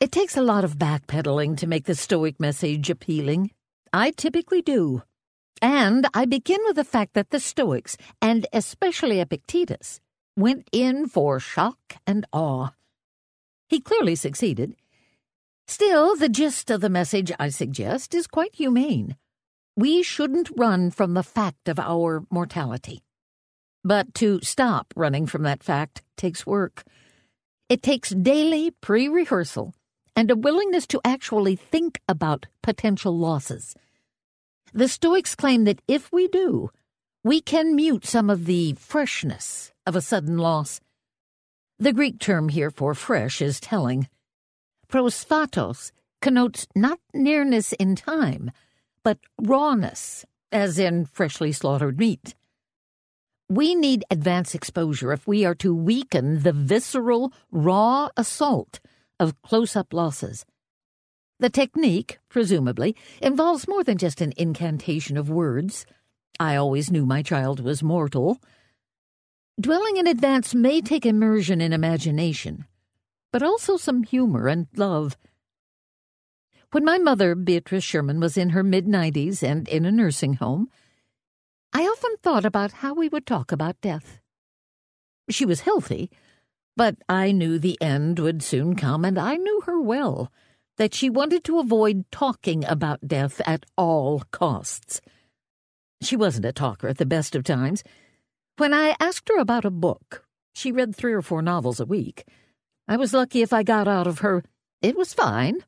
It 0.00 0.12
takes 0.12 0.36
a 0.36 0.42
lot 0.42 0.64
of 0.64 0.78
backpedaling 0.78 1.56
to 1.58 1.66
make 1.66 1.84
the 1.84 1.94
Stoic 1.94 2.38
message 2.38 2.88
appealing. 2.88 3.50
I 3.92 4.12
typically 4.12 4.62
do. 4.62 5.02
And 5.60 6.06
I 6.14 6.24
begin 6.24 6.60
with 6.64 6.76
the 6.76 6.84
fact 6.84 7.14
that 7.14 7.30
the 7.30 7.40
Stoics, 7.40 7.96
and 8.22 8.46
especially 8.52 9.20
Epictetus, 9.20 10.00
went 10.36 10.68
in 10.70 11.08
for 11.08 11.40
shock 11.40 11.96
and 12.06 12.24
awe. 12.32 12.70
He 13.68 13.80
clearly 13.80 14.14
succeeded. 14.14 14.76
Still, 15.66 16.16
the 16.16 16.28
gist 16.28 16.70
of 16.70 16.80
the 16.80 16.88
message, 16.88 17.32
I 17.38 17.48
suggest, 17.50 18.14
is 18.14 18.26
quite 18.26 18.54
humane. 18.54 19.16
We 19.78 20.02
shouldn't 20.02 20.50
run 20.56 20.90
from 20.90 21.14
the 21.14 21.22
fact 21.22 21.68
of 21.68 21.78
our 21.78 22.24
mortality. 22.32 23.04
But 23.84 24.12
to 24.14 24.40
stop 24.42 24.92
running 24.96 25.24
from 25.26 25.44
that 25.44 25.62
fact 25.62 26.02
takes 26.16 26.44
work. 26.44 26.82
It 27.68 27.80
takes 27.80 28.10
daily 28.10 28.72
pre 28.72 29.06
rehearsal 29.06 29.76
and 30.16 30.32
a 30.32 30.36
willingness 30.36 30.84
to 30.88 31.00
actually 31.04 31.54
think 31.54 32.00
about 32.08 32.46
potential 32.60 33.16
losses. 33.16 33.76
The 34.74 34.88
Stoics 34.88 35.36
claim 35.36 35.62
that 35.62 35.80
if 35.86 36.10
we 36.10 36.26
do, 36.26 36.70
we 37.22 37.40
can 37.40 37.76
mute 37.76 38.04
some 38.04 38.30
of 38.30 38.46
the 38.46 38.72
freshness 38.72 39.70
of 39.86 39.94
a 39.94 40.00
sudden 40.00 40.38
loss. 40.38 40.80
The 41.78 41.92
Greek 41.92 42.18
term 42.18 42.48
here 42.48 42.72
for 42.72 42.96
fresh 42.96 43.40
is 43.40 43.60
telling. 43.60 44.08
Prosphatos 44.88 45.92
connotes 46.20 46.66
not 46.74 46.98
nearness 47.14 47.72
in 47.74 47.94
time, 47.94 48.50
but 49.08 49.20
rawness, 49.40 50.26
as 50.52 50.78
in 50.78 51.06
freshly 51.06 51.50
slaughtered 51.50 51.98
meat. 51.98 52.34
We 53.48 53.74
need 53.74 54.04
advance 54.10 54.54
exposure 54.54 55.14
if 55.14 55.26
we 55.26 55.46
are 55.46 55.54
to 55.64 55.74
weaken 55.74 56.42
the 56.42 56.52
visceral, 56.52 57.32
raw 57.50 58.10
assault 58.18 58.80
of 59.18 59.40
close 59.40 59.74
up 59.74 59.94
losses. 59.94 60.44
The 61.40 61.48
technique, 61.48 62.18
presumably, 62.28 62.94
involves 63.22 63.66
more 63.66 63.82
than 63.82 63.96
just 63.96 64.20
an 64.20 64.34
incantation 64.36 65.16
of 65.16 65.30
words. 65.30 65.86
I 66.38 66.56
always 66.56 66.90
knew 66.90 67.06
my 67.06 67.22
child 67.22 67.60
was 67.60 67.82
mortal. 67.82 68.36
Dwelling 69.58 69.96
in 69.96 70.06
advance 70.06 70.54
may 70.54 70.82
take 70.82 71.06
immersion 71.06 71.62
in 71.62 71.72
imagination, 71.72 72.66
but 73.32 73.42
also 73.42 73.78
some 73.78 74.02
humor 74.02 74.48
and 74.48 74.66
love. 74.76 75.16
When 76.70 76.84
my 76.84 76.98
mother, 76.98 77.34
Beatrice 77.34 77.82
Sherman, 77.82 78.20
was 78.20 78.36
in 78.36 78.50
her 78.50 78.62
mid 78.62 78.86
90s 78.86 79.42
and 79.42 79.66
in 79.68 79.86
a 79.86 79.90
nursing 79.90 80.34
home, 80.34 80.68
I 81.72 81.84
often 81.84 82.14
thought 82.22 82.44
about 82.44 82.72
how 82.72 82.92
we 82.92 83.08
would 83.08 83.26
talk 83.26 83.52
about 83.52 83.80
death. 83.80 84.20
She 85.30 85.46
was 85.46 85.60
healthy, 85.60 86.10
but 86.76 86.96
I 87.08 87.32
knew 87.32 87.58
the 87.58 87.80
end 87.80 88.18
would 88.18 88.42
soon 88.42 88.76
come, 88.76 89.06
and 89.06 89.18
I 89.18 89.36
knew 89.36 89.62
her 89.62 89.80
well, 89.80 90.30
that 90.76 90.92
she 90.92 91.08
wanted 91.08 91.42
to 91.44 91.58
avoid 91.58 92.04
talking 92.12 92.66
about 92.66 93.08
death 93.08 93.40
at 93.46 93.64
all 93.78 94.22
costs. 94.30 95.00
She 96.02 96.16
wasn't 96.16 96.44
a 96.44 96.52
talker 96.52 96.88
at 96.88 96.98
the 96.98 97.06
best 97.06 97.34
of 97.34 97.44
times. 97.44 97.82
When 98.58 98.74
I 98.74 98.94
asked 99.00 99.30
her 99.30 99.38
about 99.38 99.64
a 99.64 99.70
book, 99.70 100.24
she 100.54 100.70
read 100.70 100.94
three 100.94 101.14
or 101.14 101.22
four 101.22 101.40
novels 101.40 101.80
a 101.80 101.86
week. 101.86 102.24
I 102.86 102.96
was 102.98 103.14
lucky 103.14 103.40
if 103.40 103.54
I 103.54 103.62
got 103.62 103.88
out 103.88 104.06
of 104.06 104.18
her, 104.18 104.44
it 104.82 104.96
was 104.96 105.14
fine. 105.14 105.64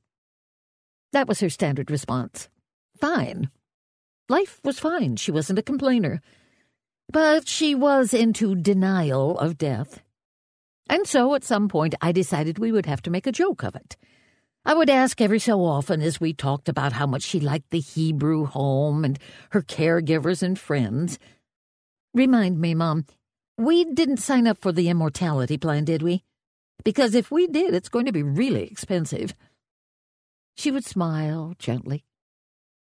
That 1.13 1.29
was 1.29 1.41
her 1.41 1.51
standard 1.51 1.91
response. 1.91 2.49
Fine. 2.97 3.51
Life 4.29 4.61
was 4.65 4.79
fine. 4.79 5.17
She 5.17 5.33
wasn't 5.33 5.59
a 5.59 5.63
complainer. 5.63 6.21
But 7.13 7.49
she 7.49 7.75
was 7.75 8.15
into 8.15 8.55
denial 8.55 9.39
of 9.39 9.59
death. 9.59 10.03
And 10.89 11.07
so 11.07 11.35
at 11.35 11.45
some 11.45 11.69
point 11.69 11.95
I 12.01 12.13
decided 12.13 12.59
we 12.59 12.73
would 12.73 12.87
have 12.87 13.03
to 13.03 13.11
make 13.11 13.27
a 13.27 13.33
joke 13.33 13.63
of 13.63 13.75
it. 13.75 13.97
I 14.65 14.75
would 14.75 14.91
ask 14.91 15.21
every 15.21 15.39
so 15.39 15.65
often 15.65 16.03
as 16.03 16.21
we 16.21 16.33
talked 16.33 16.69
about 16.69 16.93
how 16.93 17.07
much 17.07 17.23
she 17.23 17.41
liked 17.41 17.71
the 17.71 17.81
Hebrew 17.81 18.45
home 18.45 19.05
and 19.05 19.19
her 19.51 19.63
caregivers 19.63 20.43
and 20.43 20.59
friends. 20.59 21.19
Remind 22.13 22.61
me, 22.61 22.75
Mom, 22.75 23.07
we 23.57 23.85
didn't 23.85 24.19
sign 24.19 24.47
up 24.47 24.59
for 24.59 24.73
the 24.73 24.89
immortality 24.89 25.57
plan, 25.57 25.85
did 25.85 26.03
we? 26.03 26.25
because 26.85 27.15
if 27.15 27.31
we 27.31 27.47
did, 27.47 27.75
it's 27.75 27.89
going 27.89 28.07
to 28.07 28.13
be 28.13 28.23
really 28.23 28.65
expensive. 28.65 29.35
She 30.61 30.71
would 30.71 30.85
smile 30.85 31.55
gently. 31.59 32.05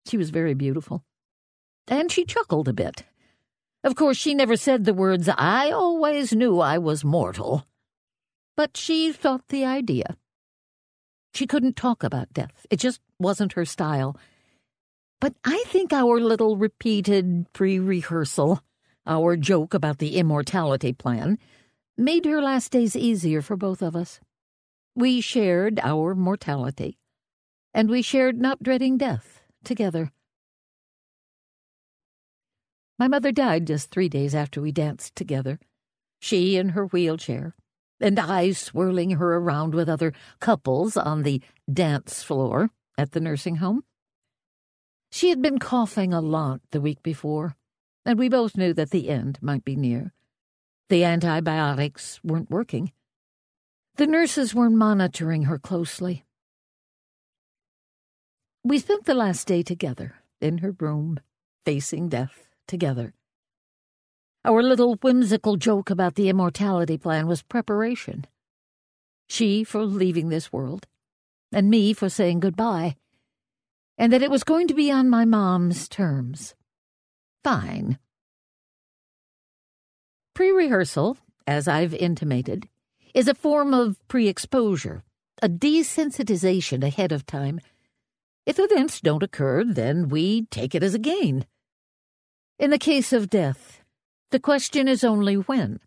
She 0.08 0.16
was 0.16 0.30
very 0.30 0.52
beautiful. 0.52 1.04
And 1.86 2.10
she 2.10 2.24
chuckled 2.24 2.66
a 2.66 2.72
bit. 2.72 3.04
Of 3.84 3.94
course, 3.94 4.16
she 4.16 4.34
never 4.34 4.56
said 4.56 4.84
the 4.84 4.92
words, 4.92 5.28
I 5.28 5.70
always 5.70 6.32
knew 6.32 6.58
I 6.58 6.78
was 6.78 7.04
mortal. 7.04 7.64
But 8.56 8.76
she 8.76 9.12
thought 9.12 9.46
the 9.46 9.64
idea. 9.64 10.16
She 11.34 11.46
couldn't 11.46 11.76
talk 11.76 12.02
about 12.02 12.32
death. 12.32 12.66
It 12.68 12.80
just 12.80 13.00
wasn't 13.20 13.52
her 13.52 13.64
style. 13.64 14.18
But 15.20 15.36
I 15.44 15.62
think 15.68 15.92
our 15.92 16.18
little 16.18 16.56
repeated 16.56 17.46
pre 17.52 17.78
rehearsal, 17.78 18.60
our 19.06 19.36
joke 19.36 19.72
about 19.72 19.98
the 19.98 20.16
immortality 20.16 20.92
plan, 20.92 21.38
made 21.96 22.24
her 22.24 22.42
last 22.42 22.72
days 22.72 22.96
easier 22.96 23.40
for 23.40 23.56
both 23.56 23.82
of 23.82 23.94
us. 23.94 24.18
We 24.96 25.20
shared 25.20 25.78
our 25.78 26.16
mortality, 26.16 26.98
and 27.74 27.88
we 27.88 28.02
shared 28.02 28.40
not 28.40 28.62
dreading 28.62 28.98
death 28.98 29.40
together. 29.64 30.12
My 32.98 33.08
mother 33.08 33.32
died 33.32 33.66
just 33.66 33.90
three 33.90 34.08
days 34.08 34.34
after 34.34 34.60
we 34.60 34.72
danced 34.72 35.16
together, 35.16 35.58
she 36.20 36.56
in 36.56 36.70
her 36.70 36.86
wheelchair, 36.86 37.54
and 38.00 38.18
I 38.18 38.52
swirling 38.52 39.12
her 39.12 39.36
around 39.36 39.74
with 39.74 39.88
other 39.88 40.12
couples 40.40 40.96
on 40.96 41.22
the 41.22 41.42
dance 41.72 42.22
floor 42.22 42.70
at 42.96 43.12
the 43.12 43.20
nursing 43.20 43.56
home. 43.56 43.82
She 45.10 45.30
had 45.30 45.42
been 45.42 45.58
coughing 45.58 46.14
a 46.14 46.20
lot 46.20 46.60
the 46.70 46.80
week 46.80 47.02
before, 47.02 47.56
and 48.04 48.18
we 48.18 48.28
both 48.28 48.56
knew 48.56 48.72
that 48.74 48.90
the 48.90 49.08
end 49.08 49.38
might 49.42 49.64
be 49.64 49.76
near. 49.76 50.12
The 50.88 51.04
antibiotics 51.04 52.20
weren't 52.22 52.50
working. 52.50 52.92
The 53.96 54.06
nurses 54.06 54.54
were 54.54 54.70
monitoring 54.70 55.44
her 55.44 55.58
closely. 55.58 56.24
We 58.64 58.78
spent 58.78 59.06
the 59.06 59.14
last 59.14 59.48
day 59.48 59.62
together 59.62 60.14
in 60.40 60.58
her 60.58 60.70
room, 60.78 61.18
facing 61.64 62.08
death 62.08 62.48
together. 62.68 63.12
Our 64.44 64.62
little 64.62 64.94
whimsical 65.02 65.56
joke 65.56 65.90
about 65.90 66.14
the 66.14 66.28
immortality 66.28 66.96
plan 66.96 67.26
was 67.26 67.42
preparation. 67.42 68.24
She 69.28 69.64
for 69.64 69.84
leaving 69.84 70.28
this 70.28 70.52
world, 70.52 70.86
and 71.52 71.70
me 71.70 71.92
for 71.92 72.08
saying 72.08 72.38
goodbye, 72.38 72.94
and 73.98 74.12
that 74.12 74.22
it 74.22 74.30
was 74.30 74.44
going 74.44 74.68
to 74.68 74.74
be 74.74 74.92
on 74.92 75.10
my 75.10 75.24
mom's 75.24 75.88
terms. 75.88 76.54
Fine. 77.42 77.98
Pre 80.34 80.52
rehearsal, 80.52 81.16
as 81.48 81.66
I've 81.66 81.94
intimated, 81.94 82.68
is 83.12 83.26
a 83.26 83.34
form 83.34 83.74
of 83.74 83.96
pre 84.06 84.28
exposure, 84.28 85.02
a 85.42 85.48
desensitization 85.48 86.84
ahead 86.84 87.10
of 87.10 87.26
time. 87.26 87.60
If 88.45 88.59
events 88.59 89.01
don't 89.01 89.22
occur, 89.22 89.64
then 89.64 90.09
we 90.09 90.47
take 90.47 90.74
it 90.74 90.82
as 90.82 90.95
a 90.95 90.99
gain. 90.99 91.47
In 92.59 92.70
the 92.70 92.78
case 92.78 93.12
of 93.12 93.30
death, 93.30 93.82
the 94.32 94.40
question 94.40 94.88
is 94.88 95.05
only 95.05 95.34
when. 95.34 95.78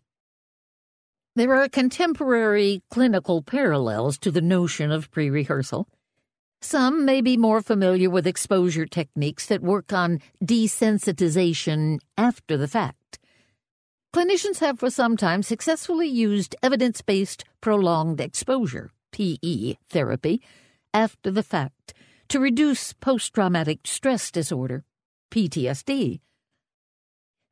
There 1.34 1.54
are 1.54 1.68
contemporary 1.68 2.82
clinical 2.90 3.42
parallels 3.42 4.16
to 4.20 4.30
the 4.30 4.40
notion 4.40 4.90
of 4.90 5.10
pre 5.10 5.28
rehearsal. 5.28 5.86
Some 6.62 7.04
may 7.04 7.20
be 7.20 7.36
more 7.36 7.60
familiar 7.60 8.08
with 8.08 8.26
exposure 8.26 8.86
techniques 8.86 9.46
that 9.46 9.60
work 9.60 9.92
on 9.92 10.20
desensitization 10.42 11.98
after 12.16 12.56
the 12.56 12.68
fact. 12.68 13.18
Clinicians 14.14 14.60
have 14.60 14.78
for 14.78 14.88
some 14.88 15.18
time 15.18 15.42
successfully 15.42 16.08
used 16.08 16.56
evidence 16.62 17.02
based 17.02 17.44
prolonged 17.60 18.18
exposure, 18.18 18.90
PE, 19.12 19.74
therapy, 19.90 20.40
after 20.94 21.30
the 21.30 21.42
fact 21.42 21.92
to 22.28 22.40
reduce 22.40 22.92
post 22.92 23.34
traumatic 23.34 23.80
stress 23.84 24.30
disorder, 24.30 24.84
PTSD. 25.30 26.20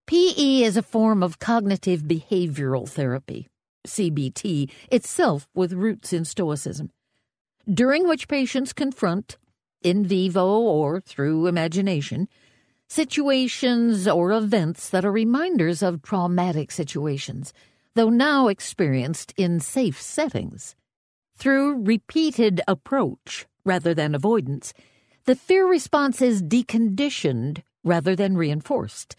PE 0.06 0.62
is 0.62 0.76
a 0.76 0.82
form 0.82 1.22
of 1.22 1.38
cognitive 1.38 2.02
behavioral 2.02 2.88
therapy, 2.88 3.48
CBT, 3.86 4.70
itself 4.90 5.48
with 5.54 5.72
roots 5.72 6.12
in 6.12 6.24
Stoicism, 6.24 6.90
during 7.72 8.06
which 8.06 8.28
patients 8.28 8.72
confront, 8.72 9.38
in 9.82 10.04
vivo 10.04 10.46
or 10.46 11.00
through 11.00 11.46
imagination, 11.46 12.28
situations 12.88 14.06
or 14.06 14.32
events 14.32 14.90
that 14.90 15.04
are 15.04 15.12
reminders 15.12 15.82
of 15.82 16.02
traumatic 16.02 16.70
situations, 16.70 17.52
though 17.94 18.10
now 18.10 18.48
experienced 18.48 19.32
in 19.36 19.60
safe 19.60 20.00
settings. 20.00 20.74
Through 21.36 21.82
repeated 21.82 22.60
approach 22.68 23.46
rather 23.64 23.94
than 23.94 24.14
avoidance, 24.14 24.72
the 25.24 25.34
fear 25.34 25.66
response 25.66 26.20
is 26.20 26.42
deconditioned 26.42 27.62
rather 27.82 28.14
than 28.14 28.36
reinforced 28.36 29.16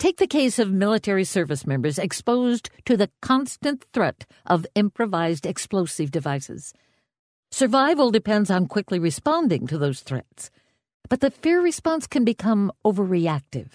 Take 0.00 0.16
the 0.16 0.26
case 0.26 0.58
of 0.58 0.72
military 0.72 1.24
service 1.24 1.66
members 1.66 1.98
exposed 1.98 2.70
to 2.86 2.96
the 2.96 3.10
constant 3.20 3.84
threat 3.92 4.24
of 4.46 4.66
improvised 4.74 5.44
explosive 5.44 6.10
devices. 6.10 6.72
Survival 7.50 8.10
depends 8.10 8.50
on 8.50 8.66
quickly 8.66 8.98
responding 8.98 9.66
to 9.66 9.76
those 9.76 10.00
threats, 10.00 10.50
but 11.10 11.20
the 11.20 11.30
fear 11.30 11.60
response 11.60 12.06
can 12.06 12.24
become 12.24 12.72
overreactive. 12.82 13.72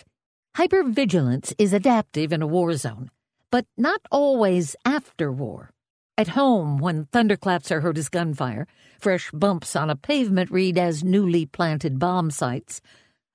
Hypervigilance 0.57 1.53
is 1.59 1.73
adaptive 1.73 2.33
in 2.33 2.41
a 2.41 2.47
war 2.47 2.75
zone, 2.75 3.11
but 3.51 3.67
not 3.77 4.01
always 4.09 4.75
after 4.83 5.31
war. 5.31 5.69
At 6.17 6.29
home, 6.29 6.77
when 6.77 7.07
thunderclaps 7.07 7.71
are 7.71 7.81
heard 7.81 7.97
as 7.97 8.07
gunfire, 8.07 8.67
fresh 8.99 9.31
bumps 9.31 9.75
on 9.75 9.89
a 9.89 9.97
pavement 9.97 10.49
read 10.49 10.77
as 10.77 11.03
newly 11.03 11.45
planted 11.45 11.99
bomb 11.99 12.31
sites, 12.31 12.81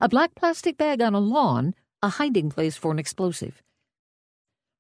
a 0.01 0.09
black 0.09 0.35
plastic 0.35 0.79
bag 0.79 1.03
on 1.03 1.15
a 1.15 1.21
lawn 1.21 1.75
a 2.03 2.09
hiding 2.09 2.49
place 2.49 2.79
for 2.79 2.91
an 2.91 2.99
explosive. 2.99 3.63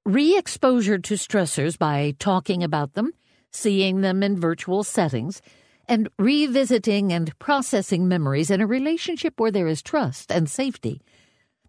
Re 0.06 0.36
exposure 0.36 0.98
to 0.98 1.14
stressors 1.14 1.76
by 1.76 2.14
talking 2.18 2.64
about 2.64 2.94
them, 2.94 3.12
seeing 3.52 4.00
them 4.00 4.22
in 4.22 4.40
virtual 4.40 4.82
settings, 4.82 5.42
and 5.86 6.08
revisiting 6.18 7.12
and 7.12 7.38
processing 7.38 8.08
memories 8.08 8.50
in 8.50 8.62
a 8.62 8.66
relationship 8.66 9.38
where 9.38 9.50
there 9.50 9.68
is 9.68 9.82
trust 9.82 10.32
and 10.32 10.48
safety 10.48 11.02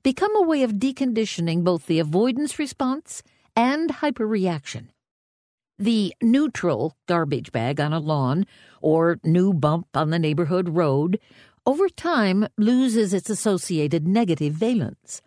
become 0.03 0.35
a 0.35 0.47
way 0.47 0.63
of 0.63 0.73
deconditioning 0.73 1.63
both 1.63 1.87
the 1.87 1.99
avoidance 1.99 2.57
response 2.57 3.21
and 3.55 3.89
hyperreaction. 3.89 4.87
The 5.81 6.13
neutral 6.21 6.95
garbage 7.07 7.51
bag 7.51 7.81
on 7.81 7.91
a 7.91 7.97
lawn 7.97 8.45
or 8.81 9.17
new 9.23 9.51
bump 9.51 9.87
on 9.95 10.11
the 10.11 10.19
neighborhood 10.19 10.69
road 10.69 11.19
over 11.65 11.89
time 11.89 12.47
loses 12.55 13.15
its 13.15 13.31
associated 13.31 14.07
negative 14.07 14.53
valence. 14.53 15.23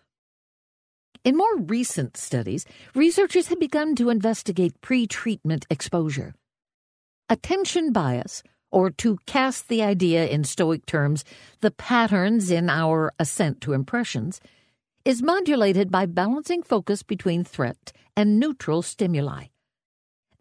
In 1.25 1.37
more 1.37 1.57
recent 1.57 2.17
studies, 2.17 2.67
researchers 2.95 3.49
have 3.49 3.59
begun 3.59 3.97
to 3.97 4.11
investigate 4.11 4.81
pre 4.81 5.09
treatment 5.09 5.67
exposure. 5.69 6.37
Attention 7.29 7.91
bias, 7.91 8.45
or 8.71 8.91
to 8.91 9.19
cast 9.27 9.67
the 9.67 9.83
idea 9.83 10.25
in 10.29 10.45
Stoic 10.45 10.87
terms, 10.87 11.25
the 11.63 11.73
patterns 11.73 12.53
in 12.53 12.71
our 12.71 13.13
assent 13.19 13.61
to 13.63 13.73
impressions, 13.73 14.41
is 15.05 15.21
modulated 15.21 15.91
by 15.91 16.07
balancing 16.07 16.63
focus 16.63 17.03
between 17.03 17.43
threat 17.43 17.91
and 18.17 18.39
neutral 18.39 18.83
stimuli. 18.83 19.47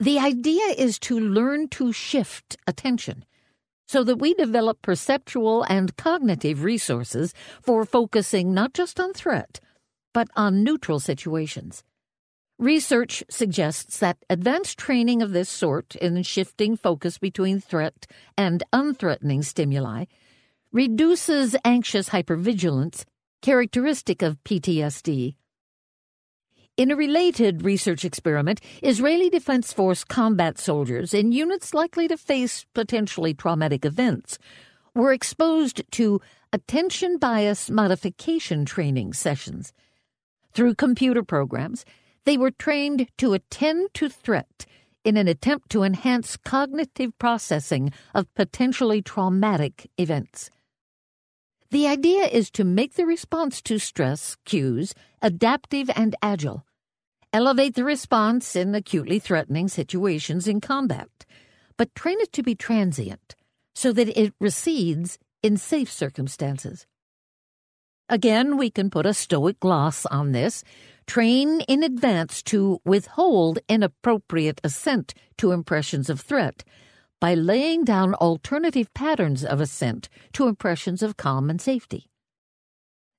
The 0.04 0.20
idea 0.20 0.66
is 0.78 1.00
to 1.08 1.18
learn 1.18 1.70
to 1.70 1.94
shift 1.94 2.58
attention 2.68 3.24
so 3.88 4.04
that 4.04 4.18
we 4.18 4.34
develop 4.34 4.82
perceptual 4.82 5.64
and 5.70 5.96
cognitive 5.96 6.62
resources 6.62 7.34
for 7.62 7.86
focusing 7.86 8.54
not 8.54 8.74
just 8.74 9.00
on 9.00 9.14
threat, 9.14 9.62
but 10.14 10.28
on 10.36 10.62
neutral 10.62 11.00
situations. 11.00 11.86
Research 12.60 13.24
suggests 13.30 14.00
that 14.00 14.18
advanced 14.30 14.78
training 14.78 15.22
of 15.22 15.32
this 15.32 15.48
sort 15.48 15.96
in 15.96 16.22
shifting 16.24 16.76
focus 16.76 17.18
between 17.18 17.62
threat 17.62 18.06
and 18.38 18.62
unthreatening 18.74 19.42
stimuli 19.42 20.04
reduces 20.74 21.56
anxious 21.64 22.10
hypervigilance, 22.10 23.06
characteristic 23.42 24.22
of 24.22 24.44
PTSD. 24.44 25.36
In 26.76 26.90
a 26.90 26.96
related 26.96 27.64
research 27.64 28.04
experiment, 28.04 28.60
Israeli 28.82 29.30
Defense 29.30 29.72
Force 29.72 30.04
combat 30.04 30.58
soldiers 30.58 31.14
in 31.14 31.32
units 31.32 31.72
likely 31.72 32.08
to 32.08 32.18
face 32.18 32.66
potentially 32.74 33.36
traumatic 33.36 33.86
events 33.86 34.40
were 34.96 35.14
exposed 35.14 35.84
to 35.92 36.20
attention 36.52 37.20
bias 37.20 37.70
modification 37.70 38.66
training 38.66 39.14
sessions. 39.14 39.72
Through 40.56 40.74
computer 40.74 41.22
programs, 41.22 41.86
they 42.26 42.40
were 42.40 42.50
trained 42.50 43.08
to 43.20 43.34
attend 43.34 43.94
to 43.94 44.10
threat 44.10 44.66
in 45.04 45.16
an 45.16 45.28
attempt 45.28 45.70
to 45.70 45.84
enhance 45.84 46.38
cognitive 46.38 47.16
processing 47.20 47.94
of 48.16 48.34
potentially 48.34 49.04
traumatic 49.04 49.92
events. 50.00 50.50
The 51.74 51.88
idea 51.88 52.26
is 52.26 52.52
to 52.52 52.64
make 52.64 52.94
the 52.94 53.06
response 53.06 53.60
to 53.64 53.80
stress 53.80 54.38
cues 54.46 54.94
adaptive 55.24 55.90
and 55.96 56.16
agile, 56.22 56.66
elevate 57.32 57.76
the 57.76 57.84
response 57.86 58.56
in 58.56 58.76
acutely 58.76 59.18
threatening 59.18 59.70
situations 59.70 60.48
in 60.48 60.60
combat, 60.62 61.08
but 61.78 61.96
train 61.96 62.20
it 62.20 62.32
to 62.34 62.44
be 62.44 62.54
transient 62.54 63.36
so 63.74 63.92
that 63.94 64.10
it 64.20 64.34
recedes 64.40 65.18
in 65.42 65.58
safe 65.58 65.92
circumstances. 65.92 66.86
Again, 68.10 68.58
we 68.58 68.70
can 68.70 68.90
put 68.90 69.06
a 69.06 69.14
stoic 69.14 69.60
gloss 69.60 70.06
on 70.06 70.34
this. 70.34 70.64
Train 71.08 71.62
in 71.62 71.84
advance 71.84 72.44
to 72.44 72.80
withhold 72.86 73.60
inappropriate 73.68 74.60
assent 74.64 75.14
to 75.38 75.52
impressions 75.52 76.10
of 76.10 76.20
threat 76.20 76.64
by 77.20 77.34
laying 77.34 77.86
down 77.86 78.14
alternative 78.16 78.94
patterns 78.94 79.46
of 79.46 79.62
assent 79.62 80.10
to 80.34 80.48
impressions 80.48 81.02
of 81.02 81.16
calm 81.16 81.50
and 81.50 81.62
safety. 81.62 82.10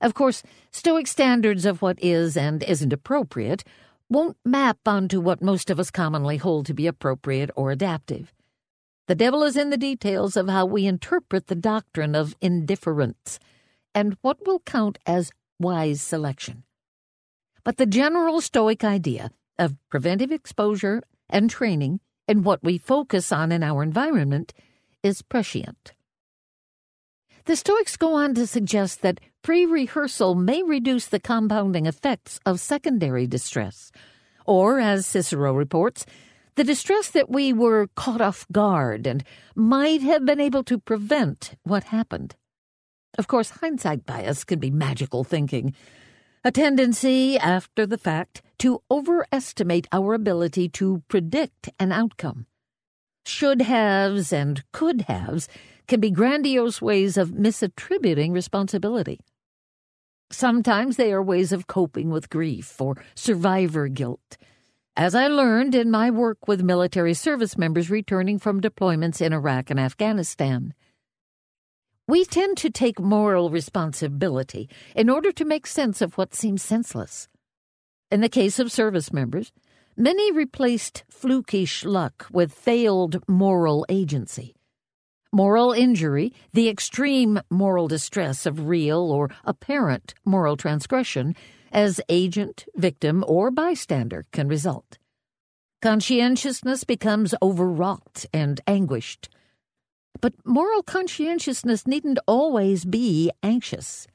Of 0.05 0.13
course, 0.13 0.43
Stoic 0.71 1.07
standards 1.07 1.65
of 1.65 1.81
what 1.81 1.99
is 1.99 2.37
and 2.37 2.63
isn't 2.63 2.93
appropriate 2.93 3.65
won't 4.11 4.37
map 4.45 4.77
onto 4.85 5.19
what 5.19 5.41
most 5.41 5.71
of 5.71 5.81
us 5.81 5.91
commonly 5.91 6.37
hold 6.37 6.67
to 6.67 6.75
be 6.75 6.87
appropriate 6.87 7.51
or 7.57 7.73
adaptive. 7.73 8.31
The 9.09 9.15
devil 9.15 9.43
is 9.43 9.57
in 9.57 9.71
the 9.71 9.79
details 9.79 10.37
of 10.37 10.47
how 10.47 10.67
we 10.67 10.85
interpret 10.85 11.47
the 11.47 11.55
doctrine 11.55 12.15
of 12.15 12.37
indifference 12.43 13.39
and 13.95 14.19
what 14.21 14.47
will 14.47 14.61
count 14.61 14.99
as 15.07 15.33
wise 15.59 16.03
selection. 16.03 16.65
But 17.65 17.79
the 17.79 17.87
general 17.87 18.43
Stoic 18.43 18.85
idea 18.85 19.31
of 19.59 19.75
preventive 19.89 20.31
exposure 20.31 21.03
and 21.31 21.49
training 21.49 22.01
and 22.29 22.45
what 22.45 22.63
we 22.63 22.77
focus 22.77 23.33
on 23.33 23.51
in 23.51 23.63
our 23.63 23.83
environment 23.83 24.53
is 25.03 25.23
prescient. 25.23 25.95
The 27.47 27.57
Stoics 27.57 27.97
go 27.97 28.15
on 28.15 28.35
to 28.35 28.47
suggest 28.47 29.01
that 29.01 29.19
pre 29.45 29.67
rehearsal 29.67 30.35
may 30.35 30.63
reduce 30.63 31.07
the 31.07 31.21
compounding 31.21 31.85
effects 31.85 32.41
of 32.47 32.59
secondary 32.59 33.27
distress, 33.27 33.93
or, 34.47 34.81
as 34.81 35.07
Cicero 35.07 35.53
reports, 35.53 36.07
the 36.55 36.65
distress 36.65 37.11
that 37.11 37.29
we 37.29 37.53
were 37.53 37.89
caught 37.95 38.23
off 38.23 38.47
guard 38.51 39.07
and 39.07 39.23
might 39.55 40.01
have 40.01 40.25
been 40.25 40.41
able 40.41 40.65
to 40.65 40.79
prevent 40.79 41.57
what 41.63 41.85
happened. 41.85 42.35
Of 43.19 43.27
course, 43.27 43.51
hindsight 43.51 44.07
bias 44.07 44.45
can 44.45 44.61
be 44.61 44.71
magical 44.71 45.25
thinking, 45.25 45.75
a 46.43 46.51
tendency, 46.51 47.37
after 47.37 47.85
the 47.85 47.99
fact, 47.99 48.41
to 48.61 48.83
overestimate 48.91 49.87
our 49.93 50.15
ability 50.15 50.71
to 50.71 51.03
predict 51.09 51.69
an 51.79 51.93
outcome. 51.93 52.47
Should 53.27 53.61
haves 53.63 54.33
and 54.33 54.65
could 54.73 55.03
haves 55.03 55.49
can 55.87 56.01
be 56.01 56.11
grandiose 56.11 56.81
ways 56.81 57.19
of 57.19 57.33
misattributing 57.33 58.33
responsibility. 58.33 59.21
Sometimes 60.31 60.97
they 60.97 61.13
are 61.13 61.23
ways 61.23 61.53
of 61.53 61.67
coping 61.67 62.11
with 62.11 62.31
grief 62.31 62.81
or 62.81 62.97
survivor 63.15 63.89
guilt. 63.89 64.37
As 64.97 65.15
I 65.15 65.27
learned 65.27 65.75
in 65.75 65.91
my 65.91 66.11
work 66.11 66.47
with 66.47 66.63
military 66.63 67.15
service 67.15 67.59
members 67.59 67.91
returning 67.91 68.39
from 68.39 68.61
deployments 68.61 69.21
in 69.21 69.33
Iraq 69.33 69.71
and 69.71 69.81
Afghanistan, 69.81 70.75
we 72.07 72.25
tend 72.25 72.59
to 72.59 72.71
take 72.71 73.01
moral 73.01 73.51
responsibility 73.51 74.69
in 74.95 75.09
order 75.09 75.33
to 75.33 75.45
make 75.45 75.67
sense 75.67 76.03
of 76.03 76.19
what 76.19 76.35
seems 76.35 76.63
senseless. 76.63 77.29
In 78.11 78.21
the 78.21 78.29
case 78.29 78.59
of 78.59 78.71
service 78.71 79.13
members, 79.13 79.53
many 79.97 80.31
replaced 80.31 81.05
flukish 81.11 81.85
luck 81.85 82.27
with 82.31 82.53
failed 82.53 83.23
moral 83.27 83.87
agency. 83.89 84.55
Moral 85.35 85.73
injury, 85.73 86.33
the 86.53 86.69
extreme 86.69 87.41
moral 87.51 87.89
distress 87.89 88.47
of 88.47 88.69
real 88.69 89.11
or 89.11 89.31
apparent 89.45 90.15
moral 90.25 90.57
transgression, 90.57 91.35
as 91.73 92.01
agent, 92.09 92.67
victim, 92.77 93.25
or 93.27 93.51
bystander 93.51 94.27
can 94.31 94.47
result. 94.47 94.97
Conscientiousness 95.83 96.85
becomes 96.85 97.35
overwrought 97.43 98.27
and 98.33 98.61
anguished. 98.69 99.29
But 100.21 100.35
moral 100.45 100.85
conscientiousness 100.85 101.85
needn't 101.85 102.21
always 102.29 102.85
be 102.85 103.33
anxious. 103.43 104.07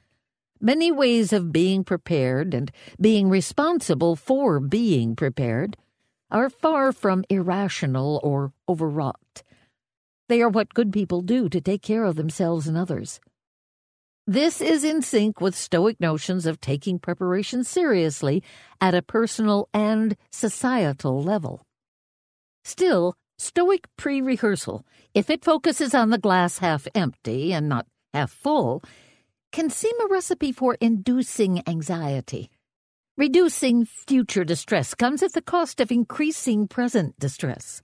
Many 0.61 0.89
ways 0.89 1.33
of 1.33 1.51
being 1.51 1.83
prepared 1.83 2.53
and 2.53 2.71
being 2.97 3.27
responsible 3.27 4.15
for 4.15 4.61
being 4.61 5.17
prepared 5.17 5.75
are 6.31 6.49
far 6.49 6.93
from 6.93 7.25
irrational 7.29 8.21
or 8.23 8.53
overwrought. 8.69 9.28
They 10.29 10.43
are 10.43 10.49
what 10.49 10.75
good 10.75 10.93
people 10.93 11.21
do 11.21 11.49
to 11.49 11.59
take 11.59 11.81
care 11.81 12.03
of 12.05 12.15
themselves 12.15 12.67
and 12.67 12.77
others. 12.77 13.19
This 14.27 14.61
is 14.61 14.83
in 14.83 15.01
sync 15.01 15.41
with 15.41 15.55
Stoic 15.55 15.99
notions 15.99 16.45
of 16.45 16.61
taking 16.61 16.99
preparation 16.99 17.63
seriously 17.63 18.43
at 18.79 18.93
a 18.93 19.01
personal 19.01 19.69
and 19.73 20.15
societal 20.31 21.23
level. 21.23 21.63
Still, 22.63 23.15
Stoic 23.39 23.87
pre 23.97 24.21
rehearsal, 24.21 24.85
if 25.15 25.31
it 25.31 25.43
focuses 25.43 25.95
on 25.95 26.11
the 26.11 26.19
glass 26.19 26.59
half 26.59 26.87
empty 26.93 27.51
and 27.51 27.67
not 27.67 27.87
half 28.13 28.29
full, 28.29 28.83
can 29.51 29.71
seem 29.71 29.99
a 29.99 30.07
recipe 30.07 30.51
for 30.51 30.77
inducing 30.79 31.67
anxiety. 31.67 32.51
Reducing 33.17 33.83
future 33.83 34.43
distress 34.43 34.93
comes 34.93 35.23
at 35.23 35.33
the 35.33 35.41
cost 35.41 35.81
of 35.81 35.91
increasing 35.91 36.67
present 36.67 37.17
distress. 37.17 37.81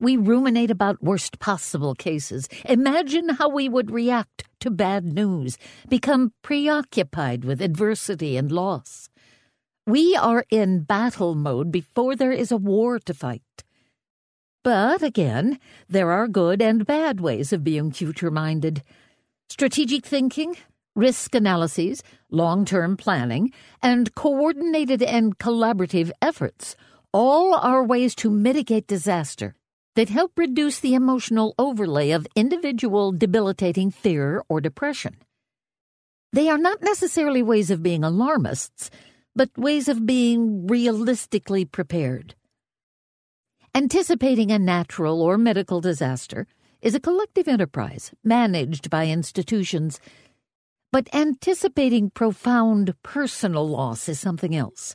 We 0.00 0.16
ruminate 0.16 0.72
about 0.72 1.02
worst 1.02 1.38
possible 1.38 1.94
cases, 1.94 2.48
imagine 2.64 3.28
how 3.28 3.48
we 3.48 3.68
would 3.68 3.92
react 3.92 4.42
to 4.60 4.70
bad 4.70 5.04
news, 5.04 5.56
become 5.88 6.32
preoccupied 6.42 7.44
with 7.44 7.62
adversity 7.62 8.36
and 8.36 8.50
loss. 8.50 9.08
We 9.86 10.16
are 10.16 10.44
in 10.50 10.82
battle 10.82 11.36
mode 11.36 11.70
before 11.70 12.16
there 12.16 12.32
is 12.32 12.50
a 12.50 12.56
war 12.56 12.98
to 12.98 13.14
fight. 13.14 13.42
But 14.64 15.02
again, 15.02 15.60
there 15.88 16.10
are 16.10 16.26
good 16.26 16.60
and 16.60 16.84
bad 16.84 17.20
ways 17.20 17.52
of 17.52 17.62
being 17.62 17.92
future 17.92 18.32
minded. 18.32 18.82
Strategic 19.48 20.04
thinking, 20.04 20.56
risk 20.96 21.36
analyses, 21.36 22.02
long 22.30 22.64
term 22.64 22.96
planning, 22.96 23.52
and 23.80 24.12
coordinated 24.16 25.02
and 25.02 25.38
collaborative 25.38 26.10
efforts 26.20 26.74
all 27.12 27.54
are 27.54 27.84
ways 27.84 28.14
to 28.16 28.28
mitigate 28.28 28.88
disaster 28.88 29.54
that 29.94 30.08
help 30.08 30.32
reduce 30.36 30.80
the 30.80 30.94
emotional 30.94 31.54
overlay 31.58 32.10
of 32.10 32.26
individual 32.34 33.12
debilitating 33.12 33.90
fear 33.90 34.42
or 34.48 34.60
depression. 34.60 35.16
They 36.32 36.48
are 36.48 36.58
not 36.58 36.82
necessarily 36.82 37.42
ways 37.42 37.70
of 37.70 37.82
being 37.82 38.02
alarmists, 38.02 38.90
but 39.36 39.56
ways 39.56 39.88
of 39.88 40.04
being 40.04 40.66
realistically 40.66 41.64
prepared. 41.64 42.34
Anticipating 43.74 44.50
a 44.50 44.58
natural 44.58 45.22
or 45.22 45.38
medical 45.38 45.80
disaster 45.80 46.46
is 46.80 46.94
a 46.94 47.00
collective 47.00 47.48
enterprise 47.48 48.12
managed 48.22 48.90
by 48.90 49.06
institutions, 49.06 50.00
but 50.92 51.08
anticipating 51.14 52.10
profound 52.10 52.94
personal 53.02 53.68
loss 53.68 54.08
is 54.08 54.20
something 54.20 54.54
else. 54.54 54.94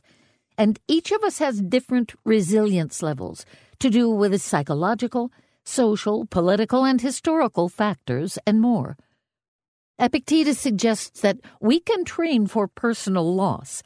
And 0.56 0.78
each 0.88 1.10
of 1.10 1.22
us 1.22 1.38
has 1.38 1.60
different 1.60 2.14
resilience 2.24 3.02
levels 3.02 3.44
to 3.80 3.90
do 3.90 4.08
with 4.08 4.30
the 4.30 4.38
psychological, 4.38 5.32
social, 5.64 6.26
political, 6.26 6.84
and 6.84 7.00
historical 7.00 7.68
factors, 7.68 8.38
and 8.46 8.60
more. 8.60 8.96
Epictetus 9.98 10.58
suggests 10.58 11.20
that 11.20 11.38
we 11.60 11.80
can 11.80 12.04
train 12.04 12.46
for 12.46 12.68
personal 12.68 13.34
loss 13.34 13.82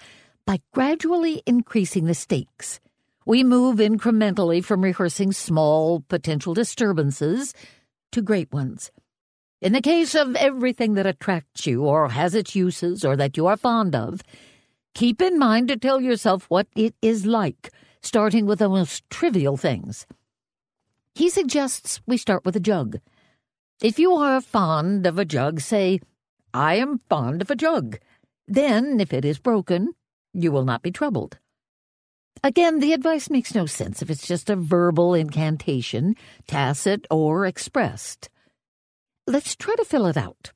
by 0.47 0.61
gradually 0.73 1.43
increasing 1.47 2.05
the 2.05 2.15
stakes 2.15 2.81
we 3.27 3.43
move 3.43 3.79
incrementally 3.79 4.63
from 4.63 4.83
rehearsing 4.83 5.33
small 5.33 6.01
potential 6.09 6.55
disturbances 6.55 7.55
to 8.13 8.21
great 8.21 8.53
ones. 8.53 8.91
In 9.61 9.73
the 9.73 9.81
case 9.81 10.15
of 10.15 10.37
everything 10.37 10.95
that 10.95 11.07
attracts 11.07 11.67
you 11.67 11.85
or 11.85 12.11
has 12.11 12.35
its 12.35 12.55
uses 12.55 13.05
or 13.05 13.17
that 13.17 13.37
you 13.37 13.47
are 13.47 13.57
fond 13.57 13.95
of, 13.95 14.21
keep 14.95 15.23
in 15.23 15.39
mind 15.39 15.69
to 15.69 15.79
tell 15.79 16.01
yourself 16.01 16.45
what 16.49 16.67
it 16.77 16.95
is 17.01 17.25
like, 17.25 17.71
starting 18.05 18.47
with 18.47 18.59
the 18.59 18.69
most 18.69 19.09
trivial 19.11 19.57
things. 19.57 20.07
He 21.15 21.31
suggests 21.31 22.01
we 22.07 22.17
start 22.17 22.45
with 22.45 22.57
a 22.57 22.61
jug. 22.61 22.99
If 23.83 23.99
you 23.99 24.15
are 24.15 24.41
fond 24.41 25.07
of 25.07 25.19
a 25.19 25.25
jug, 25.25 25.61
say, 25.61 26.01
I 26.53 26.77
am 26.77 27.01
fond 27.09 27.43
of 27.43 27.51
a 27.51 27.57
jug. 27.57 27.99
Then, 28.47 29.01
if 29.01 29.13
it 29.13 29.25
is 29.25 29.39
broken, 29.39 29.95
you 30.33 30.53
will 30.53 30.65
not 30.65 30.83
be 30.83 30.91
troubled. 30.91 31.39
Again, 32.43 32.81
the 32.81 32.93
advice 32.93 33.31
makes 33.31 33.55
no 33.55 33.65
sense 33.65 34.03
if 34.03 34.11
it's 34.11 34.27
just 34.27 34.51
a 34.51 34.57
verbal 34.57 35.15
incantation, 35.15 36.15
tacit 36.47 37.07
or 37.11 37.47
expressed. 37.47 38.29
Let's 39.27 39.57
try 39.57 39.75
to 39.77 39.85
fill 39.85 40.07
it 40.07 40.17
out. 40.17 40.53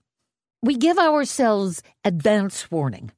We 0.62 0.76
give 0.76 0.98
ourselves 0.98 1.82
advance 2.04 2.70
warning. 2.70 3.12